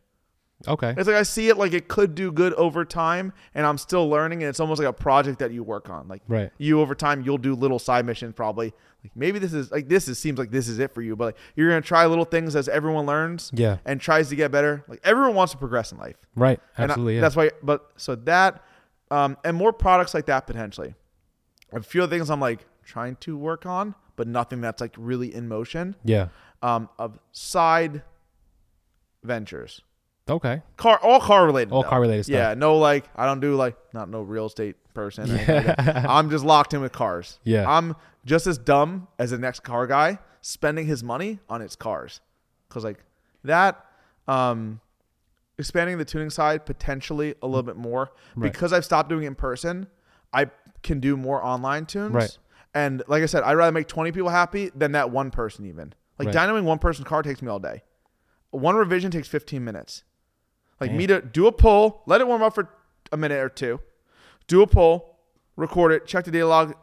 [0.66, 0.94] Okay.
[0.96, 4.08] It's like I see it like it could do good over time, and I'm still
[4.08, 6.08] learning, and it's almost like a project that you work on.
[6.08, 6.50] Like Right.
[6.58, 8.72] you over time, you'll do little side missions probably.
[9.04, 11.26] Like maybe this is like this is seems like this is it for you, but
[11.26, 13.76] like, you're gonna try little things as everyone learns Yeah.
[13.84, 14.82] and tries to get better.
[14.88, 16.16] Like everyone wants to progress in life.
[16.34, 16.58] Right.
[16.76, 17.14] And I- Absolutely.
[17.14, 17.20] yeah.
[17.20, 17.50] That's why.
[17.62, 18.64] But so that,
[19.12, 20.94] um, and more products like that potentially.
[21.72, 24.94] A few of the things I'm like trying to work on, but nothing that's like
[24.98, 25.94] really in motion.
[26.02, 26.28] yeah.
[26.60, 28.02] Um, of side
[29.22, 29.82] ventures,
[30.30, 30.62] Okay.
[30.76, 31.72] car, all car related.
[31.72, 31.88] All though.
[31.88, 32.34] car related stuff.
[32.34, 35.28] Yeah, no like I don't do like not no real estate person.
[35.36, 35.74] like.
[35.78, 37.38] I'm just locked in with cars.
[37.44, 37.68] Yeah.
[37.68, 42.20] I'm just as dumb as the next car guy spending his money on its cars.
[42.68, 42.98] Cause like
[43.44, 43.84] that,
[44.26, 44.80] um,
[45.58, 48.52] expanding the tuning side potentially a little bit more Right.
[48.52, 49.86] because I've stopped doing it in person.
[50.32, 50.50] I
[50.82, 52.12] can do more online tunes.
[52.12, 52.38] Right.
[52.74, 55.94] And like I said, I'd rather make 20 people happy than that one person even.
[56.18, 56.34] Like Right.
[56.36, 57.82] dynoing one person's car takes me all day.
[58.50, 60.04] One revision takes 15 minutes.
[60.80, 62.68] Like me to do a pull, let it warm up for
[63.10, 63.80] a minute or two,
[64.46, 65.16] do a pull,
[65.56, 66.74] record it, check the data log,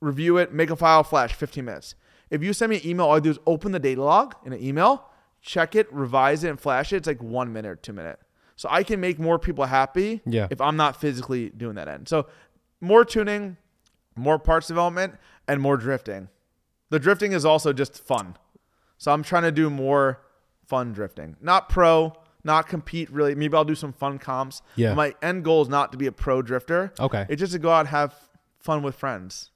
[0.00, 1.94] review it, make a file, flash, 15 minutes.
[2.30, 4.52] If you send me an email, all I do is open the data log in
[4.52, 5.04] an email,
[5.40, 6.96] check it, revise it, and flash it.
[6.98, 8.20] It's like one minute or two minute.
[8.56, 10.48] So I can make more people happy Yeah.
[10.50, 12.08] if I'm not physically doing that end.
[12.08, 12.26] So
[12.80, 13.56] more tuning,
[14.16, 15.14] more parts development,
[15.46, 16.28] and more drifting.
[16.90, 18.36] The drifting is also just fun.
[18.98, 20.20] So I'm trying to do more
[20.66, 21.36] fun drifting.
[21.40, 22.12] Not pro,
[22.48, 23.36] not compete really.
[23.36, 24.62] Maybe I'll do some fun comps.
[24.74, 24.94] Yeah.
[24.94, 26.92] My end goal is not to be a pro drifter.
[26.98, 27.26] Okay.
[27.28, 28.12] It's just to go out and have
[28.58, 29.52] fun with friends.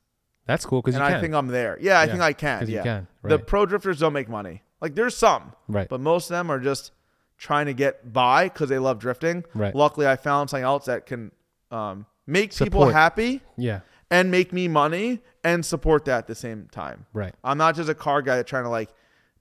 [0.46, 1.16] That's cool because And you can.
[1.16, 1.78] I think I'm there.
[1.80, 2.68] Yeah, I Yeah, think I can.
[2.68, 2.82] Yeah.
[2.82, 4.62] can, The pro drifters don't make money.
[4.80, 5.88] Like there's some, right.
[5.88, 6.92] but most of them are just
[7.38, 9.44] trying to get by because they love drifting.
[9.54, 9.74] Right.
[9.74, 11.32] Luckily, I found something else that can
[11.70, 13.80] um, make people happy yeah.
[14.10, 17.06] and make me money and support that at the same time.
[17.12, 17.34] Right.
[17.42, 18.90] I'm not just a car guy trying to like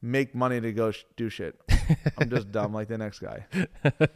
[0.01, 1.59] make money to go sh- do shit.
[2.17, 3.45] I'm just dumb like the next guy.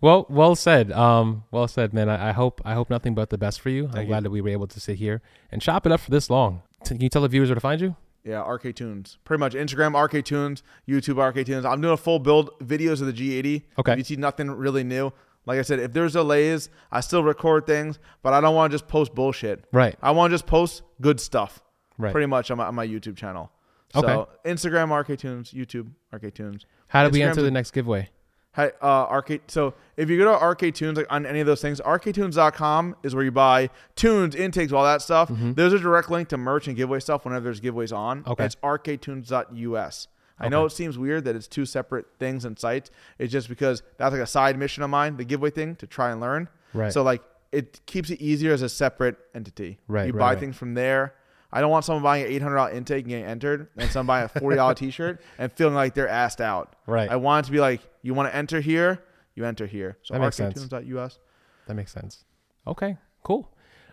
[0.00, 0.92] Well, well said.
[0.92, 2.08] Um, well said, man.
[2.08, 3.86] I, I hope I hope nothing but the best for you.
[3.86, 4.08] I'm Thank you.
[4.08, 6.62] glad that we were able to sit here and chop it up for this long.
[6.84, 7.96] Can you tell the viewers where to find you?
[8.24, 9.18] Yeah, RK Tunes.
[9.24, 11.64] Pretty much Instagram RK Tunes, YouTube RK Tunes.
[11.64, 13.62] I'm doing a full build videos of the G80.
[13.78, 13.96] Okay.
[13.96, 15.12] You see nothing really new.
[15.46, 18.74] Like I said, if there's delays, I still record things, but I don't want to
[18.74, 19.64] just post bullshit.
[19.72, 19.96] Right.
[20.02, 21.62] I want to just post good stuff.
[21.96, 22.12] Right.
[22.12, 23.50] Pretty much on my, on my YouTube channel.
[23.94, 24.06] Okay.
[24.06, 26.66] So Instagram RK Tunes, YouTube RK Tunes.
[26.88, 28.10] How do we Instagram's enter the next giveaway?
[28.52, 29.42] Hi, uh, arcade.
[29.46, 33.14] So if you go to RK Tunes, like on any of those things, rktunes.com is
[33.14, 35.30] where you buy tunes, intakes, all that stuff.
[35.32, 38.24] There's a direct link to merch and giveaway stuff whenever there's giveaways on.
[38.26, 38.44] Okay.
[38.46, 40.08] It's rktunes.us.
[40.40, 42.90] I know it seems weird that it's two separate things and sites.
[43.18, 46.10] It's just because that's like a side mission of mine, the giveaway thing, to try
[46.10, 46.48] and learn.
[46.74, 46.92] Right.
[46.92, 49.78] So like it keeps it easier as a separate entity.
[49.88, 50.40] Right, You right, buy right.
[50.40, 51.14] things from there.
[51.52, 54.06] I don't want someone buying an eight hundred dollar intake and getting entered, and someone
[54.06, 56.76] buying a forty dollar t shirt and feeling like they're asked out.
[56.86, 57.08] Right.
[57.10, 59.02] I want it to be like you want to enter here,
[59.34, 59.96] you enter here.
[60.02, 60.62] So That makes sense.
[60.64, 61.18] rktunes.us.
[61.66, 62.24] That makes sense.
[62.66, 63.50] Okay, cool.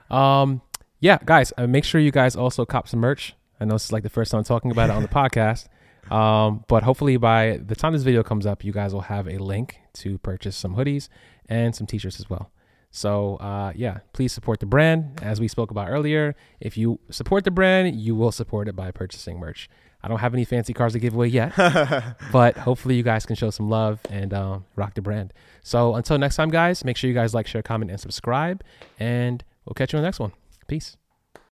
[0.10, 0.62] Um,
[1.00, 3.36] yeah, guys, uh, make sure you guys also cop some merch.
[3.60, 5.68] I know this is like the first time talking about it on the podcast.
[6.12, 9.38] Um, but hopefully by the time this video comes up, you guys will have a
[9.38, 11.10] link to purchase some hoodies
[11.50, 12.52] and some t-shirts as well.
[12.96, 15.20] So uh, yeah, please support the brand.
[15.22, 18.90] As we spoke about earlier, if you support the brand, you will support it by
[18.92, 19.70] purchasing merch.
[20.02, 21.54] I don't have any fancy cars to give away yet,
[22.32, 25.34] but hopefully you guys can show some love and um, rock the brand.
[25.62, 28.64] So until next time, guys, make sure you guys like, share, comment, and subscribe,
[28.98, 30.32] and we'll catch you on the next one.
[30.68, 30.96] Peace.